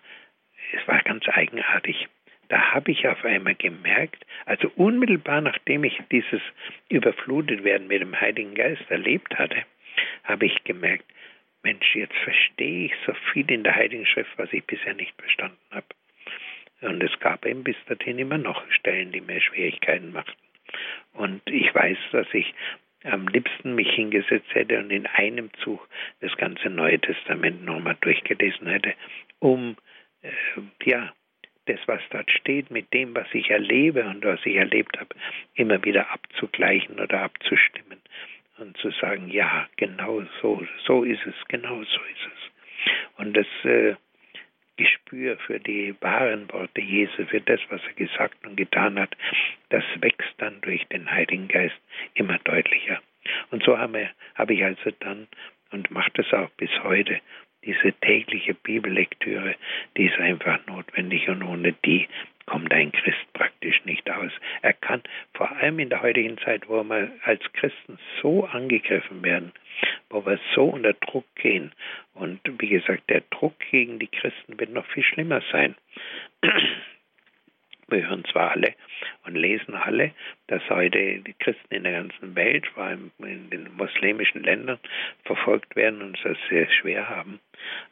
es 0.74 0.86
war 0.86 1.00
ganz 1.04 1.26
eigenartig. 1.26 2.06
Da 2.50 2.74
habe 2.74 2.90
ich 2.90 3.09
auf 3.09 3.24
einmal 3.24 3.54
gemerkt, 3.54 4.26
also 4.44 4.70
unmittelbar 4.76 5.40
nachdem 5.40 5.84
ich 5.84 5.98
dieses 6.12 6.42
überflutet 6.90 7.64
werden 7.64 7.88
mit 7.88 8.02
dem 8.02 8.20
Heiligen 8.20 8.54
Geist 8.54 8.90
erlebt 8.90 9.38
hatte, 9.38 9.64
habe 10.24 10.44
ich 10.44 10.64
gemerkt, 10.64 11.06
Mensch, 11.62 11.94
jetzt 11.94 12.16
verstehe 12.24 12.84
ich 12.84 12.92
so 13.06 13.14
viel 13.32 13.50
in 13.50 13.64
der 13.64 13.74
Heiligen 13.74 14.04
Schrift, 14.04 14.36
was 14.36 14.52
ich 14.52 14.66
bisher 14.66 14.92
nicht 14.92 15.14
verstanden 15.18 15.56
habe. 15.70 15.86
Und 16.80 17.02
es 17.02 17.18
gab 17.20 17.44
eben 17.44 17.64
bis 17.64 17.76
dahin 17.86 18.18
immer 18.18 18.38
noch 18.38 18.62
Stellen, 18.70 19.12
die 19.12 19.20
mir 19.20 19.40
Schwierigkeiten 19.40 20.12
machten. 20.12 20.32
Und 21.14 21.42
ich 21.46 21.74
weiß, 21.74 21.98
dass 22.12 22.26
ich 22.32 22.54
am 23.04 23.28
liebsten 23.28 23.74
mich 23.74 23.90
hingesetzt 23.90 24.54
hätte 24.54 24.78
und 24.78 24.90
in 24.90 25.06
einem 25.06 25.50
Zug 25.62 25.88
das 26.20 26.36
ganze 26.36 26.68
Neue 26.68 26.98
Testament 27.00 27.64
nochmal 27.64 27.96
durchgelesen 28.00 28.66
hätte, 28.66 28.94
um 29.38 29.76
äh, 30.22 30.30
ja 30.84 31.12
das, 31.66 31.78
was 31.86 32.00
dort 32.10 32.30
steht, 32.30 32.70
mit 32.70 32.92
dem, 32.92 33.14
was 33.14 33.26
ich 33.32 33.50
erlebe 33.50 34.04
und 34.04 34.24
was 34.24 34.40
ich 34.44 34.56
erlebt 34.56 34.98
habe, 34.98 35.14
immer 35.54 35.82
wieder 35.84 36.10
abzugleichen 36.10 36.98
oder 36.98 37.20
abzustimmen 37.22 38.00
und 38.58 38.76
zu 38.78 38.90
sagen, 38.90 39.28
ja, 39.28 39.68
genau 39.76 40.22
so, 40.40 40.66
so 40.84 41.04
ist 41.04 41.24
es, 41.26 41.34
genau 41.48 41.76
so 41.82 42.00
ist 42.00 42.26
es. 42.26 42.90
Und 43.18 43.36
das 43.36 43.46
äh, 43.64 43.94
Gespür 44.78 45.36
für 45.38 45.60
die 45.60 45.94
wahren 46.00 46.50
Worte 46.52 46.80
Jesu, 46.80 47.26
für 47.26 47.40
das, 47.42 47.60
was 47.68 47.82
er 47.84 47.92
gesagt 47.94 48.46
und 48.46 48.56
getan 48.56 48.98
hat, 48.98 49.14
das 49.68 49.84
wächst 50.00 50.34
dann 50.38 50.60
durch 50.62 50.86
den 50.86 51.10
Heiligen 51.10 51.48
Geist 51.48 51.76
immer 52.14 52.38
deutlicher. 52.38 53.02
Und 53.50 53.62
so 53.64 53.76
habe, 53.76 54.08
ich 54.48 54.64
also 54.64 54.90
dann 55.00 55.28
und 55.70 55.90
mache 55.90 56.10
das 56.14 56.32
auch 56.32 56.48
bis 56.50 56.70
heute, 56.82 57.20
diese 57.64 57.92
tägliche 57.92 58.54
Bibellektüre, 58.54 59.56
die 59.96 60.06
ist 60.06 60.18
einfach 60.18 60.64
notwendig 60.66 61.28
und 61.28 61.42
ohne 61.42 61.72
die 61.84 62.09
kommt 62.48 62.72
ein 62.72 62.92
Christ 62.92 63.32
praktisch 63.34 63.84
nicht 63.84 64.11
aus. 64.11 64.32
Er 64.62 64.72
kann 64.72 65.02
vor 65.34 65.50
allem 65.52 65.78
in 65.78 65.90
der 65.90 66.00
heutigen 66.00 66.38
Zeit, 66.38 66.68
wo 66.68 66.82
wir 66.82 67.12
als 67.24 67.42
Christen 67.52 67.98
so 68.22 68.46
angegriffen 68.46 69.22
werden, 69.22 69.52
wo 70.09 70.24
wir 70.24 70.40
so 70.54 70.64
unter 70.64 70.94
Druck 70.94 71.26
gehen. 71.34 71.72
Und 72.14 72.40
wie 72.59 72.70
gesagt, 72.70 73.11
der 73.11 73.22
Druck 73.30 73.54
gegen 73.70 73.98
die 73.98 74.06
Christen 74.06 74.59
wird 74.59 74.70
noch 74.70 74.86
viel 74.86 75.04
schlimmer 75.04 75.42
sein. 75.52 75.74
Wir 77.90 78.06
hören 78.06 78.24
zwar 78.26 78.50
alle 78.52 78.74
und 79.24 79.34
lesen 79.34 79.74
alle, 79.74 80.12
dass 80.46 80.62
heute 80.68 81.20
die 81.20 81.34
Christen 81.34 81.74
in 81.74 81.84
der 81.84 81.92
ganzen 81.92 82.34
Welt, 82.34 82.66
vor 82.68 82.84
allem 82.84 83.11
in 83.18 83.48
den 83.48 83.74
muslimischen 83.76 84.42
Ländern, 84.42 84.78
verfolgt 85.24 85.74
werden 85.74 86.02
und 86.02 86.22
es 86.22 86.38
sehr 86.50 86.70
schwer 86.70 87.09
haben. 87.09 87.40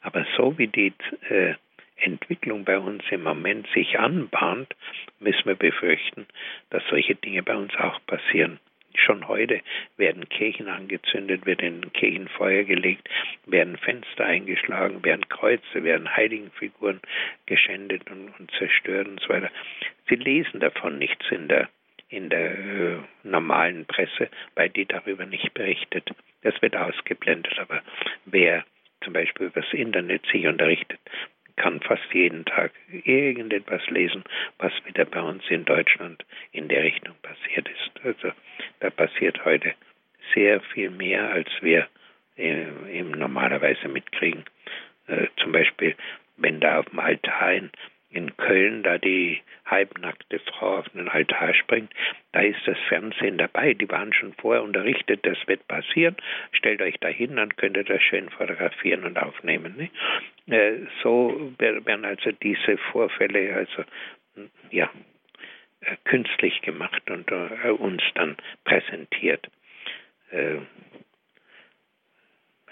Aber 0.02 0.26
so 0.36 0.56
wie 0.58 0.68
die 0.68 0.92
äh, 1.28 1.54
Entwicklung 1.96 2.64
bei 2.64 2.78
uns 2.78 3.02
im 3.10 3.22
Moment 3.22 3.66
sich 3.74 3.98
anbahnt, 3.98 4.74
müssen 5.18 5.46
wir 5.46 5.54
befürchten, 5.54 6.26
dass 6.70 6.82
solche 6.88 7.14
Dinge 7.14 7.42
bei 7.42 7.56
uns 7.56 7.74
auch 7.76 7.98
passieren. 8.06 8.60
Schon 8.94 9.28
heute 9.28 9.60
werden 9.98 10.28
Kirchen 10.28 10.68
angezündet, 10.68 11.44
wird 11.44 11.60
in 11.60 11.92
Kirchen 11.92 12.28
Feuer 12.28 12.64
gelegt, 12.64 13.08
werden 13.44 13.76
Fenster 13.76 14.24
eingeschlagen, 14.24 15.04
werden 15.04 15.28
Kreuze, 15.28 15.84
werden 15.84 16.16
Heiligenfiguren 16.16 17.00
geschändet 17.44 18.10
und, 18.10 18.32
und 18.38 18.50
zerstört 18.52 19.06
und 19.06 19.20
so 19.20 19.28
weiter. 19.28 19.50
Sie 20.08 20.14
lesen 20.14 20.60
davon 20.60 20.98
nichts 20.98 21.26
in 21.30 21.48
der 21.48 21.68
in 22.08 22.30
der 22.30 22.58
äh, 22.58 22.96
normalen 23.24 23.84
Presse, 23.84 24.30
weil 24.54 24.68
die 24.70 24.86
darüber 24.86 25.26
nicht 25.26 25.52
berichtet. 25.54 26.08
Das 26.42 26.54
wird 26.62 26.76
ausgeblendet. 26.76 27.58
Aber 27.58 27.82
wer 28.26 28.64
zum 29.06 29.12
Beispiel 29.12 29.46
über 29.46 29.60
das 29.60 29.72
Internet 29.72 30.26
sich 30.26 30.46
unterrichtet, 30.48 30.98
kann 31.54 31.80
fast 31.80 32.12
jeden 32.12 32.44
Tag 32.44 32.72
irgendetwas 33.04 33.86
lesen, 33.88 34.24
was 34.58 34.72
wieder 34.84 35.04
bei 35.04 35.22
uns 35.22 35.44
in 35.48 35.64
Deutschland 35.64 36.24
in 36.50 36.66
der 36.68 36.82
Richtung 36.82 37.14
passiert 37.22 37.68
ist. 37.68 38.04
Also 38.04 38.32
da 38.80 38.90
passiert 38.90 39.44
heute 39.44 39.74
sehr 40.34 40.60
viel 40.60 40.90
mehr, 40.90 41.30
als 41.30 41.48
wir 41.60 41.86
äh, 42.36 42.66
eben 42.92 43.12
normalerweise 43.12 43.88
mitkriegen. 43.88 44.44
Äh, 45.06 45.28
zum 45.40 45.52
Beispiel, 45.52 45.94
wenn 46.36 46.58
da 46.58 46.80
auf 46.80 46.86
dem 46.86 46.98
Altar 46.98 47.52
in 47.52 47.70
in 48.16 48.36
Köln 48.36 48.82
da 48.82 48.98
die 48.98 49.42
halbnackte 49.66 50.38
Frau 50.38 50.78
auf 50.78 50.88
den 50.90 51.08
Altar 51.08 51.54
springt, 51.54 51.92
da 52.32 52.40
ist 52.40 52.60
das 52.66 52.78
Fernsehen 52.88 53.38
dabei. 53.38 53.74
Die 53.74 53.88
waren 53.88 54.12
schon 54.12 54.32
vorher 54.34 54.62
unterrichtet, 54.62 55.20
das 55.24 55.38
wird 55.46 55.66
passieren. 55.68 56.16
Stellt 56.52 56.80
euch 56.80 56.96
da 57.00 57.08
hin, 57.08 57.36
dann 57.36 57.54
könnt 57.56 57.76
ihr 57.76 57.84
das 57.84 58.02
schön 58.02 58.30
fotografieren 58.30 59.04
und 59.04 59.18
aufnehmen. 59.18 59.76
Ne? 59.76 60.56
Äh, 60.56 60.86
so 61.02 61.52
werden 61.58 62.04
also 62.04 62.32
diese 62.32 62.78
Vorfälle 62.78 63.54
also 63.54 63.84
ja 64.70 64.90
äh, 65.80 65.96
künstlich 66.04 66.62
gemacht 66.62 67.10
und 67.10 67.30
äh, 67.30 67.70
uns 67.70 68.02
dann 68.14 68.36
präsentiert. 68.64 69.48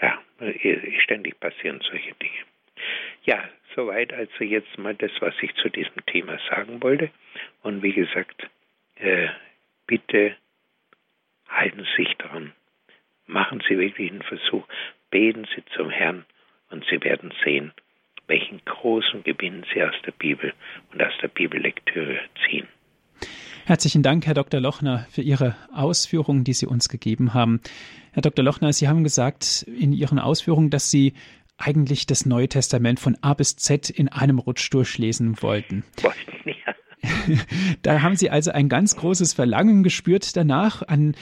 Ja, 0.03 0.21
ständig 1.05 1.39
passieren 1.39 1.81
solche 1.89 2.13
Dinge. 2.15 2.43
Ja, 3.23 3.49
soweit 3.75 4.13
also 4.13 4.45
jetzt 4.45 4.79
mal 4.79 4.95
das, 4.95 5.11
was 5.21 5.35
ich 5.43 5.55
zu 5.57 5.69
diesem 5.69 6.05
Thema 6.07 6.39
sagen 6.49 6.83
wollte. 6.83 7.11
Und 7.63 7.83
wie 7.83 7.93
gesagt, 7.93 8.49
äh, 8.97 9.29
bitte 9.87 10.37
halten 11.49 11.87
Sie 11.97 12.05
sich 12.05 12.15
daran. 12.17 12.53
Machen 13.27 13.63
Sie 13.69 13.79
wirklich 13.79 14.11
einen 14.11 14.23
Versuch. 14.23 14.67
Beten 15.11 15.47
Sie 15.55 15.65
zum 15.77 15.91
Herrn 15.91 16.25
und 16.71 16.85
Sie 16.91 17.03
werden 17.03 17.33
sehen, 17.45 17.73
welchen 18.27 18.61
großen 18.65 19.23
Gewinn 19.23 19.65
sie 19.73 19.83
aus 19.83 19.95
der 20.05 20.13
Bibel 20.13 20.53
und 20.93 21.03
aus 21.03 21.13
der 21.23 21.29
Bibellektüre 21.29 22.19
ziehen. 22.47 22.67
Herzlichen 23.67 24.03
Dank, 24.03 24.27
Herr 24.27 24.35
Dr. 24.35 24.61
Lochner, 24.61 25.07
für 25.11 25.23
Ihre 25.23 25.57
Ausführungen, 25.73 26.45
die 26.45 26.53
Sie 26.53 26.67
uns 26.67 26.91
gegeben 26.91 27.33
haben. 27.33 27.61
Herr 28.13 28.21
Dr. 28.21 28.45
Lochner, 28.45 28.73
Sie 28.75 28.89
haben 28.89 29.05
gesagt 29.05 29.65
in 29.67 29.93
Ihren 29.95 30.19
Ausführungen, 30.19 30.69
dass 30.69 30.91
Sie 30.91 31.15
eigentlich 31.57 32.07
das 32.07 32.27
Neue 32.27 32.49
Testament 32.49 33.01
von 33.01 33.17
A 33.23 33.35
bis 33.35 33.57
Z 33.57 33.91
in 33.91 34.09
einem 34.09 34.39
Rutsch 34.39 34.73
durchlesen 34.73 35.41
wollten. 35.43 35.85
Wollten, 36.03 36.49
ja. 36.49 36.75
da 37.83 38.03
haben 38.03 38.17
Sie 38.17 38.31
also 38.31 38.51
ein 38.51 38.69
ganz 38.69 38.97
großes 38.97 39.35
Verlangen 39.35 39.83
gespürt 39.83 40.37
danach 40.37 40.83
an 40.83 41.15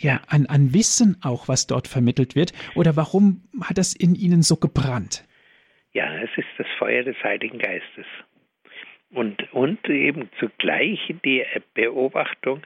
ja, 0.00 0.20
an, 0.28 0.46
an 0.46 0.72
Wissen 0.74 1.16
auch, 1.22 1.48
was 1.48 1.66
dort 1.66 1.88
vermittelt 1.88 2.36
wird? 2.36 2.52
Oder 2.76 2.96
warum 2.96 3.42
hat 3.62 3.78
das 3.78 3.94
in 3.94 4.14
Ihnen 4.14 4.42
so 4.42 4.56
gebrannt? 4.56 5.26
Ja, 5.92 6.14
es 6.22 6.30
ist 6.36 6.48
das 6.56 6.66
Feuer 6.78 7.02
des 7.02 7.16
Heiligen 7.24 7.58
Geistes. 7.58 8.06
Und, 9.10 9.52
und 9.52 9.88
eben 9.88 10.30
zugleich 10.38 11.00
die 11.24 11.44
Beobachtung, 11.74 12.62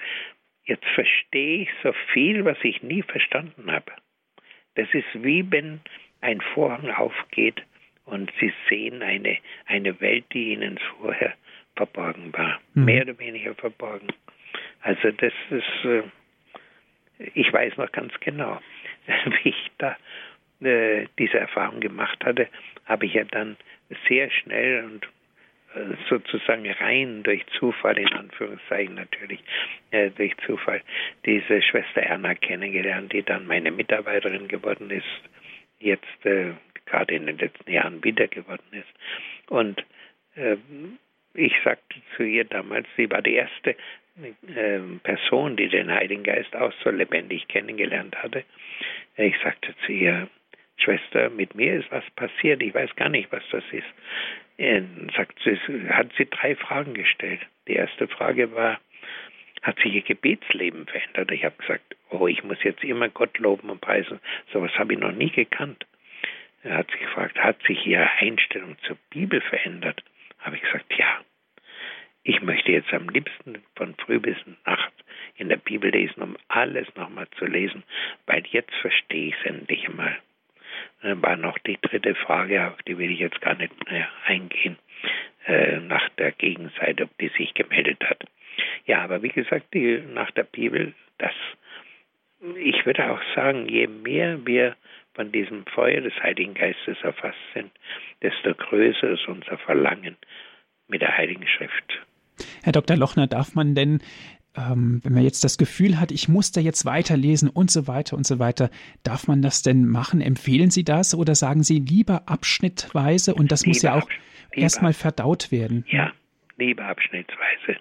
jetzt 0.64 0.84
verstehe 0.94 1.62
ich 1.62 1.68
so 1.82 1.92
viel, 2.12 2.44
was 2.44 2.58
ich 2.62 2.82
nie 2.82 3.02
verstanden 3.02 3.70
habe. 3.70 3.92
Das 4.74 4.88
ist 4.92 5.06
wie 5.14 5.50
wenn 5.50 5.80
ein 6.22 6.40
Vorhang 6.40 6.90
aufgeht 6.90 7.62
und 8.06 8.32
Sie 8.40 8.52
sehen 8.68 9.02
eine, 9.02 9.38
eine 9.66 10.00
Welt, 10.00 10.24
die 10.32 10.52
Ihnen 10.52 10.78
vorher 10.98 11.34
verborgen 11.76 12.32
war. 12.32 12.60
Mhm. 12.74 12.84
Mehr 12.84 13.02
oder 13.02 13.18
weniger 13.18 13.54
verborgen. 13.54 14.08
Also 14.80 15.10
das 15.10 15.32
ist, 15.50 15.84
äh, 15.84 16.02
ich 17.34 17.52
weiß 17.52 17.76
noch 17.76 17.92
ganz 17.92 18.12
genau, 18.20 18.60
wie 19.42 19.50
ich 19.50 19.70
da 19.78 19.96
äh, 20.60 21.06
diese 21.18 21.38
Erfahrung 21.38 21.80
gemacht 21.80 22.24
hatte, 22.24 22.48
habe 22.86 23.06
ich 23.06 23.14
ja 23.14 23.24
dann 23.24 23.56
sehr 24.08 24.30
schnell 24.30 24.84
und 24.84 25.04
äh, 25.74 25.96
sozusagen 26.08 26.68
rein 26.70 27.22
durch 27.22 27.44
Zufall, 27.58 27.98
in 27.98 28.12
Anführungszeichen 28.12 28.94
natürlich, 28.94 29.40
äh, 29.90 30.10
durch 30.10 30.36
Zufall, 30.46 30.82
diese 31.24 31.62
Schwester 31.62 32.02
Erna 32.02 32.34
kennengelernt, 32.34 33.12
die 33.12 33.22
dann 33.22 33.46
meine 33.46 33.70
Mitarbeiterin 33.70 34.48
geworden 34.48 34.90
ist, 34.90 35.06
jetzt 35.82 36.26
äh, 36.26 36.52
gerade 36.86 37.14
in 37.14 37.26
den 37.26 37.38
letzten 37.38 37.70
Jahren 37.70 38.02
wieder 38.04 38.28
geworden 38.28 38.66
ist. 38.72 39.50
Und 39.50 39.84
äh, 40.34 40.56
ich 41.34 41.54
sagte 41.64 42.00
zu 42.16 42.22
ihr 42.22 42.44
damals, 42.44 42.86
sie 42.96 43.10
war 43.10 43.22
die 43.22 43.34
erste 43.34 43.76
äh, 44.54 44.78
Person, 45.02 45.56
die 45.56 45.68
den 45.68 45.90
Heiligen 45.90 46.22
Geist 46.22 46.54
auch 46.54 46.72
so 46.84 46.90
lebendig 46.90 47.48
kennengelernt 47.48 48.16
hatte. 48.16 48.44
Ich 49.16 49.34
sagte 49.42 49.74
zu 49.86 49.92
ihr, 49.92 50.28
Schwester, 50.76 51.30
mit 51.30 51.54
mir 51.54 51.74
ist 51.74 51.90
was 51.90 52.04
passiert, 52.16 52.62
ich 52.62 52.74
weiß 52.74 52.94
gar 52.96 53.08
nicht, 53.08 53.30
was 53.30 53.42
das 53.50 53.64
ist. 53.72 53.86
Er 54.58 54.82
sagt 55.16 55.38
sie, 55.44 55.58
hat 55.88 56.10
sie 56.16 56.26
drei 56.26 56.56
Fragen 56.56 56.94
gestellt. 56.94 57.40
Die 57.68 57.74
erste 57.74 58.08
Frage 58.08 58.52
war, 58.54 58.80
hat 59.62 59.78
sich 59.78 59.94
ihr 59.94 60.02
Gebetsleben 60.02 60.86
verändert? 60.86 61.30
Ich 61.30 61.44
habe 61.44 61.56
gesagt, 61.56 61.96
oh, 62.12 62.26
ich 62.26 62.42
muss 62.44 62.62
jetzt 62.62 62.84
immer 62.84 63.08
Gott 63.08 63.38
loben 63.38 63.70
und 63.70 63.80
preisen. 63.80 64.20
Sowas 64.52 64.72
habe 64.78 64.94
ich 64.94 64.98
noch 64.98 65.12
nie 65.12 65.30
gekannt. 65.30 65.86
Er 66.62 66.78
hat 66.78 66.90
sich 66.90 67.00
gefragt, 67.00 67.38
hat 67.38 67.60
sich 67.64 67.86
ihre 67.86 68.08
Einstellung 68.18 68.76
zur 68.86 68.96
Bibel 69.10 69.40
verändert? 69.40 70.02
Habe 70.38 70.56
ich 70.56 70.62
gesagt, 70.62 70.92
ja. 70.96 71.20
Ich 72.24 72.40
möchte 72.40 72.70
jetzt 72.70 72.92
am 72.92 73.08
liebsten 73.08 73.62
von 73.74 73.96
früh 73.96 74.20
bis 74.20 74.36
Nacht 74.64 74.92
in 75.36 75.48
der 75.48 75.56
Bibel 75.56 75.90
lesen, 75.90 76.22
um 76.22 76.36
alles 76.46 76.86
nochmal 76.94 77.26
zu 77.38 77.46
lesen, 77.46 77.82
weil 78.26 78.44
jetzt 78.50 78.74
verstehe 78.76 79.28
ich 79.28 79.34
es 79.40 79.46
endlich 79.46 79.88
mal. 79.88 80.16
Dann 81.02 81.20
war 81.20 81.36
noch 81.36 81.58
die 81.58 81.78
dritte 81.80 82.14
Frage, 82.14 82.68
auf 82.68 82.80
die 82.82 82.96
will 82.96 83.10
ich 83.10 83.18
jetzt 83.18 83.40
gar 83.40 83.54
nicht 83.54 83.72
mehr 83.90 84.08
eingehen, 84.26 84.78
äh, 85.46 85.78
nach 85.78 86.08
der 86.10 86.30
Gegenseite, 86.30 87.04
ob 87.04 87.18
die 87.18 87.28
sich 87.28 87.54
gemeldet 87.54 88.04
hat. 88.08 88.24
Ja, 88.86 89.02
aber 89.02 89.22
wie 89.22 89.30
gesagt, 89.30 89.74
die, 89.74 89.98
nach 90.14 90.30
der 90.30 90.44
Bibel, 90.44 90.94
das, 91.18 91.34
ich 92.56 92.84
würde 92.84 93.10
auch 93.10 93.20
sagen, 93.34 93.68
je 93.68 93.86
mehr 93.86 94.44
wir 94.46 94.76
von 95.14 95.30
diesem 95.30 95.64
Feuer 95.66 96.00
des 96.00 96.14
Heiligen 96.22 96.54
Geistes 96.54 96.96
erfasst 97.02 97.38
sind, 97.54 97.70
desto 98.22 98.54
größer 98.54 99.10
ist 99.10 99.28
unser 99.28 99.58
Verlangen 99.58 100.16
mit 100.88 101.02
der 101.02 101.16
Heiligen 101.16 101.46
Schrift. 101.46 102.00
Herr 102.62 102.72
Dr. 102.72 102.96
Lochner, 102.96 103.26
darf 103.26 103.54
man 103.54 103.74
denn 103.74 104.00
ähm, 104.56 105.00
wenn 105.02 105.14
man 105.14 105.22
jetzt 105.22 105.44
das 105.44 105.56
Gefühl 105.56 105.98
hat, 105.98 106.12
ich 106.12 106.28
muss 106.28 106.52
da 106.52 106.60
jetzt 106.60 106.84
weiterlesen 106.84 107.48
und 107.48 107.70
so 107.70 107.86
weiter 107.86 108.16
und 108.16 108.26
so 108.26 108.38
weiter, 108.38 108.70
darf 109.02 109.26
man 109.26 109.40
das 109.40 109.62
denn 109.62 109.86
machen? 109.86 110.20
Empfehlen 110.20 110.70
Sie 110.70 110.84
das 110.84 111.14
oder 111.14 111.34
sagen 111.34 111.62
Sie 111.62 111.78
lieber 111.78 112.24
abschnittweise 112.26 113.34
und 113.34 113.50
das 113.50 113.62
lieber 113.62 113.70
muss 113.70 113.82
ja 113.82 113.94
auch 113.94 114.08
erstmal 114.52 114.92
verdaut 114.92 115.50
werden? 115.52 115.86
Ja, 115.88 116.12
lieber 116.58 116.84
abschnittsweise. 116.84 117.78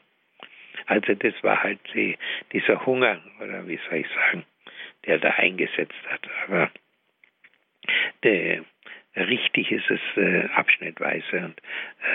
Also 0.86 1.14
das 1.14 1.34
war 1.42 1.62
halt 1.62 1.80
die, 1.94 2.18
dieser 2.54 2.86
Hunger, 2.86 3.20
oder 3.42 3.68
wie 3.68 3.80
soll 3.90 4.00
ich 4.00 4.08
sagen, 4.08 4.46
der 5.06 5.20
da 5.20 5.30
eingesetzt 5.32 6.04
hat. 6.10 6.28
Aber 6.46 6.72
der, 8.24 8.64
richtig 9.16 9.72
ist 9.72 9.90
es 9.90 10.00
äh, 10.16 10.46
abschnittweise 10.54 11.38
und 11.46 11.62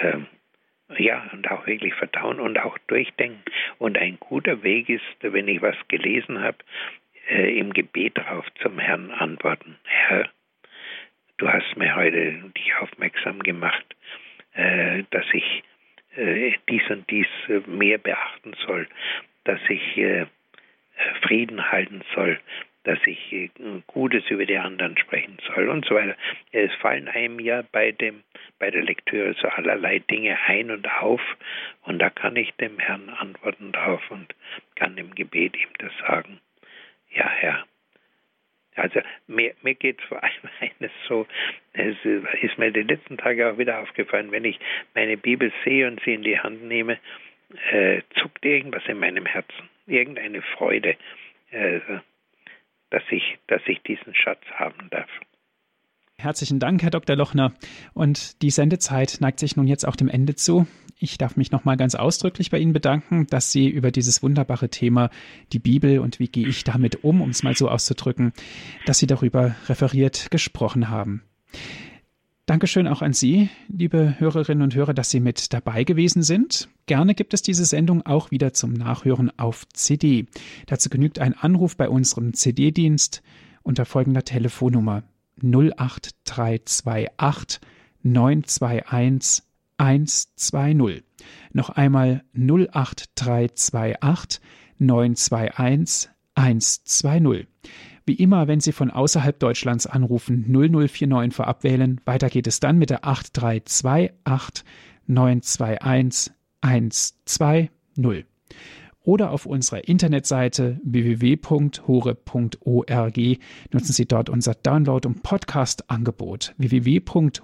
äh, 0.02 0.18
ja, 0.98 1.28
und 1.32 1.50
auch 1.50 1.66
wirklich 1.66 1.94
verdauen 1.94 2.38
und 2.38 2.58
auch 2.60 2.78
durchdenken. 2.86 3.42
Und 3.78 3.98
ein 3.98 4.18
guter 4.20 4.62
Weg 4.62 4.88
ist, 4.88 5.02
wenn 5.20 5.48
ich 5.48 5.60
was 5.60 5.76
gelesen 5.88 6.40
habe, 6.40 6.58
äh, 7.28 7.58
im 7.58 7.72
Gebet 7.72 8.16
darauf 8.16 8.46
zum 8.62 8.78
Herrn 8.78 9.10
antworten. 9.10 9.76
Herr, 9.84 10.30
du 11.38 11.48
hast 11.48 11.76
mir 11.76 11.96
heute 11.96 12.34
dich 12.56 12.74
aufmerksam 12.76 13.40
gemacht, 13.40 13.84
äh, 14.54 15.02
dass 15.10 15.26
ich 15.32 15.64
äh, 16.16 16.52
dies 16.68 16.88
und 16.88 17.10
dies 17.10 17.26
äh, 17.48 17.60
mehr 17.68 17.98
beachten 17.98 18.54
soll, 18.64 18.88
dass 19.44 19.60
ich 19.68 19.98
äh, 19.98 20.26
Frieden 21.22 21.72
halten 21.72 22.02
soll, 22.14 22.32
äh, 22.32 22.38
Gutes 24.06 24.30
über 24.30 24.46
die 24.46 24.56
anderen 24.56 24.96
sprechen 24.96 25.36
soll 25.48 25.68
und 25.68 25.84
so 25.84 25.96
weiter. 25.96 26.14
Es 26.52 26.72
fallen 26.74 27.08
einem 27.08 27.40
ja 27.40 27.64
bei 27.72 27.90
dem, 27.90 28.22
bei 28.60 28.70
der 28.70 28.84
Lektüre 28.84 29.34
so 29.34 29.48
allerlei 29.48 29.98
Dinge 29.98 30.38
ein 30.46 30.70
und 30.70 30.88
auf 31.00 31.20
und 31.82 31.98
da 31.98 32.08
kann 32.08 32.36
ich 32.36 32.52
dem 32.54 32.78
Herrn 32.78 33.08
antworten 33.08 33.72
drauf 33.72 34.00
und 34.12 34.32
kann 34.76 34.96
im 34.96 35.12
Gebet 35.16 35.56
ihm 35.56 35.70
das 35.78 35.90
sagen. 36.06 36.38
Ja, 37.10 37.28
Herr. 37.28 37.66
Also 38.76 39.00
mir, 39.26 39.54
mir 39.62 39.74
geht 39.74 40.00
vor 40.02 40.22
allem 40.22 40.50
eines 40.60 40.92
so, 41.08 41.26
es 41.72 41.96
ist 42.42 42.58
mir 42.58 42.70
die 42.70 42.82
letzten 42.82 43.18
Tage 43.18 43.50
auch 43.50 43.58
wieder 43.58 43.80
aufgefallen, 43.80 44.30
wenn 44.30 44.44
ich 44.44 44.60
meine 44.94 45.16
Bibel 45.16 45.52
sehe 45.64 45.88
und 45.88 46.00
sie 46.04 46.14
in 46.14 46.22
die 46.22 46.38
Hand 46.38 46.62
nehme, 46.62 47.00
äh, 47.72 48.02
zuckt 48.20 48.44
irgendwas 48.44 48.84
in 48.86 49.00
meinem 49.00 49.26
Herzen, 49.26 49.68
irgendeine 49.88 50.42
Freude. 50.42 50.96
Äh, 51.50 51.80
dass 52.96 53.04
ich, 53.10 53.38
dass 53.46 53.60
ich 53.66 53.82
diesen 53.82 54.14
Schatz 54.14 54.40
haben 54.54 54.88
darf. 54.90 55.10
Herzlichen 56.16 56.58
Dank, 56.58 56.82
Herr 56.82 56.88
Dr. 56.88 57.14
Lochner. 57.14 57.52
Und 57.92 58.40
die 58.40 58.48
Sendezeit 58.48 59.18
neigt 59.20 59.38
sich 59.38 59.54
nun 59.54 59.66
jetzt 59.66 59.86
auch 59.86 59.96
dem 59.96 60.08
Ende 60.08 60.34
zu. 60.34 60.66
Ich 60.98 61.18
darf 61.18 61.36
mich 61.36 61.52
nochmal 61.52 61.76
ganz 61.76 61.94
ausdrücklich 61.94 62.50
bei 62.50 62.56
Ihnen 62.56 62.72
bedanken, 62.72 63.26
dass 63.26 63.52
Sie 63.52 63.68
über 63.68 63.90
dieses 63.90 64.22
wunderbare 64.22 64.70
Thema, 64.70 65.10
die 65.52 65.58
Bibel 65.58 65.98
und 65.98 66.20
wie 66.20 66.28
gehe 66.28 66.48
ich 66.48 66.64
damit 66.64 67.04
um, 67.04 67.20
um 67.20 67.28
es 67.28 67.42
mal 67.42 67.54
so 67.54 67.68
auszudrücken, 67.68 68.32
dass 68.86 68.98
Sie 68.98 69.06
darüber 69.06 69.54
referiert 69.68 70.30
gesprochen 70.30 70.88
haben. 70.88 71.22
Dankeschön 72.46 72.86
auch 72.86 73.02
an 73.02 73.12
Sie, 73.12 73.50
liebe 73.66 74.14
Hörerinnen 74.20 74.62
und 74.62 74.76
Hörer, 74.76 74.94
dass 74.94 75.10
Sie 75.10 75.18
mit 75.18 75.52
dabei 75.52 75.82
gewesen 75.82 76.22
sind. 76.22 76.68
Gerne 76.86 77.16
gibt 77.16 77.34
es 77.34 77.42
diese 77.42 77.64
Sendung 77.64 78.06
auch 78.06 78.30
wieder 78.30 78.52
zum 78.52 78.72
Nachhören 78.72 79.36
auf 79.36 79.66
CD. 79.72 80.26
Dazu 80.66 80.88
genügt 80.88 81.18
ein 81.18 81.34
Anruf 81.34 81.76
bei 81.76 81.88
unserem 81.88 82.34
CD-Dienst 82.34 83.24
unter 83.64 83.84
folgender 83.84 84.22
Telefonnummer 84.22 85.02
08328 85.42 87.60
921 88.04 89.42
120. 89.78 91.02
Noch 91.52 91.70
einmal 91.70 92.22
08328 92.32 94.40
921 94.78 96.10
120. 96.36 97.48
Wie 98.06 98.14
immer, 98.14 98.46
wenn 98.46 98.60
Sie 98.60 98.72
von 98.72 98.90
außerhalb 98.90 99.38
Deutschlands 99.38 99.86
anrufen, 99.86 100.44
0049 100.48 101.34
vorab 101.34 101.64
wählen. 101.64 102.00
Weiter 102.04 102.30
geht 102.30 102.46
es 102.46 102.60
dann 102.60 102.78
mit 102.78 102.90
der 102.90 103.04
8328 103.04 104.64
921 105.08 106.32
120 106.60 107.70
oder 109.06 109.30
auf 109.30 109.46
unserer 109.46 109.86
Internetseite 109.88 110.80
www.hore.org 110.82 111.38
nutzen 113.72 113.92
Sie 113.92 114.06
dort 114.06 114.28
unser 114.28 114.54
Download- 114.54 115.06
und 115.06 115.22
Podcast-Angebot 115.22 116.54
www.hore.org. 116.58 117.40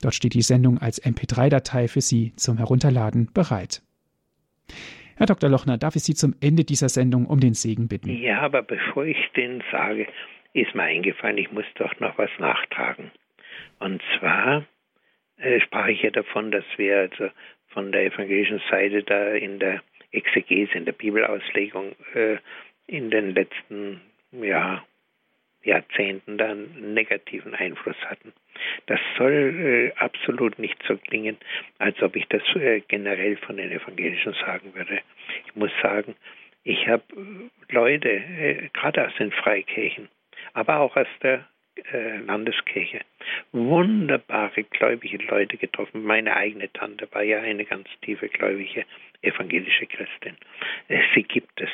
Dort 0.00 0.14
steht 0.14 0.34
die 0.34 0.42
Sendung 0.42 0.78
als 0.78 1.02
MP3-Datei 1.02 1.88
für 1.88 2.00
Sie 2.00 2.32
zum 2.36 2.58
Herunterladen 2.58 3.28
bereit. 3.34 3.82
Herr 5.18 5.26
Dr. 5.26 5.48
Lochner, 5.48 5.78
darf 5.78 5.96
ich 5.96 6.02
Sie 6.02 6.14
zum 6.14 6.34
Ende 6.42 6.64
dieser 6.64 6.90
Sendung 6.90 7.26
um 7.26 7.40
den 7.40 7.54
Segen 7.54 7.88
bitten? 7.88 8.10
Ja, 8.10 8.40
aber 8.40 8.62
bevor 8.62 9.04
ich 9.06 9.16
den 9.34 9.62
sage, 9.72 10.06
ist 10.52 10.74
mir 10.74 10.82
eingefallen, 10.82 11.38
ich 11.38 11.50
muss 11.50 11.64
doch 11.76 11.98
noch 12.00 12.18
was 12.18 12.30
nachtragen. 12.38 13.10
Und 13.78 14.02
zwar 14.18 14.66
äh, 15.38 15.60
sprach 15.60 15.88
ich 15.88 16.02
ja 16.02 16.10
davon, 16.10 16.50
dass 16.50 16.64
wir 16.76 16.98
also 16.98 17.30
von 17.68 17.92
der 17.92 18.04
evangelischen 18.04 18.60
Seite 18.70 19.02
da 19.02 19.32
in 19.32 19.58
der 19.58 19.82
Exegese, 20.12 20.72
in 20.72 20.84
der 20.84 20.92
Bibelauslegung 20.92 21.94
äh, 22.14 22.36
in 22.86 23.10
den 23.10 23.34
letzten 23.34 24.00
ja, 24.32 24.84
Jahrzehnten 25.62 26.38
da 26.38 26.50
einen 26.50 26.94
negativen 26.94 27.54
Einfluss 27.54 27.96
hatten. 28.04 28.32
Das 28.86 29.00
soll 29.16 29.92
äh, 29.92 29.98
absolut 29.98 30.58
nicht 30.58 30.82
so 30.86 30.96
klingen, 30.96 31.36
als 31.78 32.00
ob 32.02 32.16
ich 32.16 32.26
das 32.28 32.42
äh, 32.56 32.80
generell 32.88 33.36
von 33.36 33.56
den 33.56 33.70
Evangelischen 33.70 34.34
sagen 34.34 34.74
würde. 34.74 35.00
Ich 35.46 35.56
muss 35.56 35.70
sagen, 35.82 36.14
ich 36.64 36.86
habe 36.88 37.04
äh, 37.16 37.72
Leute, 37.72 38.08
äh, 38.08 38.68
gerade 38.72 39.06
aus 39.06 39.14
den 39.18 39.32
Freikirchen, 39.32 40.08
aber 40.54 40.80
auch 40.80 40.96
aus 40.96 41.08
der 41.22 41.46
äh, 41.92 42.18
Landeskirche, 42.18 43.00
wunderbare 43.52 44.64
gläubige 44.64 45.18
Leute 45.26 45.56
getroffen. 45.56 46.02
Meine 46.04 46.34
eigene 46.34 46.72
Tante 46.72 47.08
war 47.12 47.22
ja 47.22 47.40
eine 47.40 47.64
ganz 47.64 47.88
tiefe 48.02 48.28
gläubige 48.28 48.84
evangelische 49.22 49.86
Christin. 49.86 50.36
Äh, 50.88 51.02
sie 51.14 51.22
gibt 51.22 51.60
es. 51.60 51.70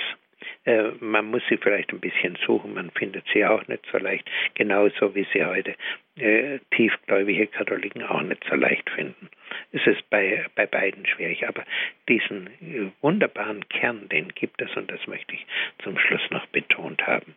Äh, 0.65 0.91
man 1.01 1.27
muss 1.27 1.43
sie 1.49 1.57
vielleicht 1.57 1.93
ein 1.93 2.01
bisschen 2.01 2.37
suchen, 2.47 2.75
man 2.75 2.91
findet 2.91 3.25
sie 3.33 3.45
auch 3.45 3.67
nicht 3.69 3.85
so 3.91 3.99
leicht, 3.99 4.29
genauso 4.55 5.15
wie 5.15 5.27
sie 5.33 5.45
heute 5.45 5.75
äh, 6.17 6.59
tiefgläubige 6.75 7.47
Katholiken 7.47 8.03
auch 8.03 8.23
nicht 8.23 8.45
so 8.49 8.57
leicht 8.57 8.89
finden. 8.91 9.29
Es 9.73 9.87
ist 9.87 10.09
bei, 10.11 10.45
bei 10.55 10.67
beiden 10.67 11.07
schwierig, 11.07 11.47
aber 11.49 11.65
diesen 12.09 12.49
äh, 12.49 12.91
wunderbaren 13.01 13.69
Kern, 13.69 14.09
den 14.09 14.29
gibt 14.29 14.61
es 14.61 14.75
und 14.77 14.91
das 14.91 15.07
möchte 15.07 15.35
ich 15.35 15.47
zum 15.83 15.99
Schluss 15.99 16.23
noch 16.31 16.47
betont 16.47 17.07
haben. 17.07 17.35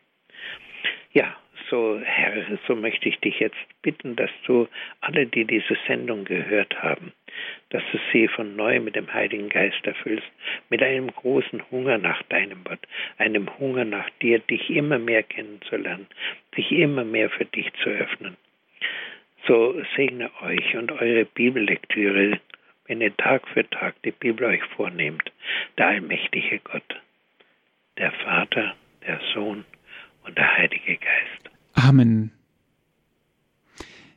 Ja, 1.14 1.36
so 1.70 2.00
Herr, 2.04 2.58
so 2.68 2.76
möchte 2.76 3.10
ich 3.10 3.20
dich 3.20 3.40
jetzt 3.40 3.56
bitten, 3.82 4.16
dass 4.16 4.30
du 4.46 4.68
alle, 5.02 5.26
die 5.26 5.46
diese 5.46 5.78
Sendung 5.88 6.26
gehört 6.26 6.82
haben, 6.82 7.14
dass 7.70 7.84
du 7.92 8.00
sie 8.12 8.28
von 8.28 8.56
neu 8.56 8.80
mit 8.80 8.96
dem 8.96 9.14
Heiligen 9.14 9.50
Geist 9.50 9.86
erfüllst, 9.86 10.28
mit 10.70 10.82
einem 10.82 11.08
großen 11.08 11.62
Hunger 11.72 11.98
nach 11.98 12.22
deinem 12.24 12.66
Wort, 12.66 12.88
einem 13.18 13.50
Hunger 13.60 13.86
nach 13.86 14.10
dir, 14.22 14.40
dich 14.40 14.70
immer 14.70 15.00
mehr 15.00 15.24
kennenzulernen, 15.24 16.08
dich 16.58 16.72
immer 16.72 17.04
mehr 17.04 17.30
für 17.30 17.46
dich 17.46 17.72
zu 17.84 17.90
öffnen. 17.90 18.38
So 19.48 19.82
segne 19.96 20.32
euch 20.42 20.76
und 20.76 20.92
eure 20.92 21.26
Bibellektüre, 21.26 22.40
wenn 22.88 23.02
ihr 23.02 23.16
Tag 23.18 23.48
für 23.50 23.68
Tag 23.70 23.96
die 24.04 24.12
Bibel 24.12 24.46
euch 24.46 24.64
vornehmt, 24.76 25.32
der 25.78 25.88
allmächtige 25.88 26.60
Gott, 26.60 27.02
der 27.98 28.12
Vater, 28.12 28.76
der 29.06 29.20
Sohn 29.34 29.66
und 30.24 30.38
der 30.38 30.58
Heilige 30.58 30.98
Geist. 30.98 31.50
Amen. 31.76 32.32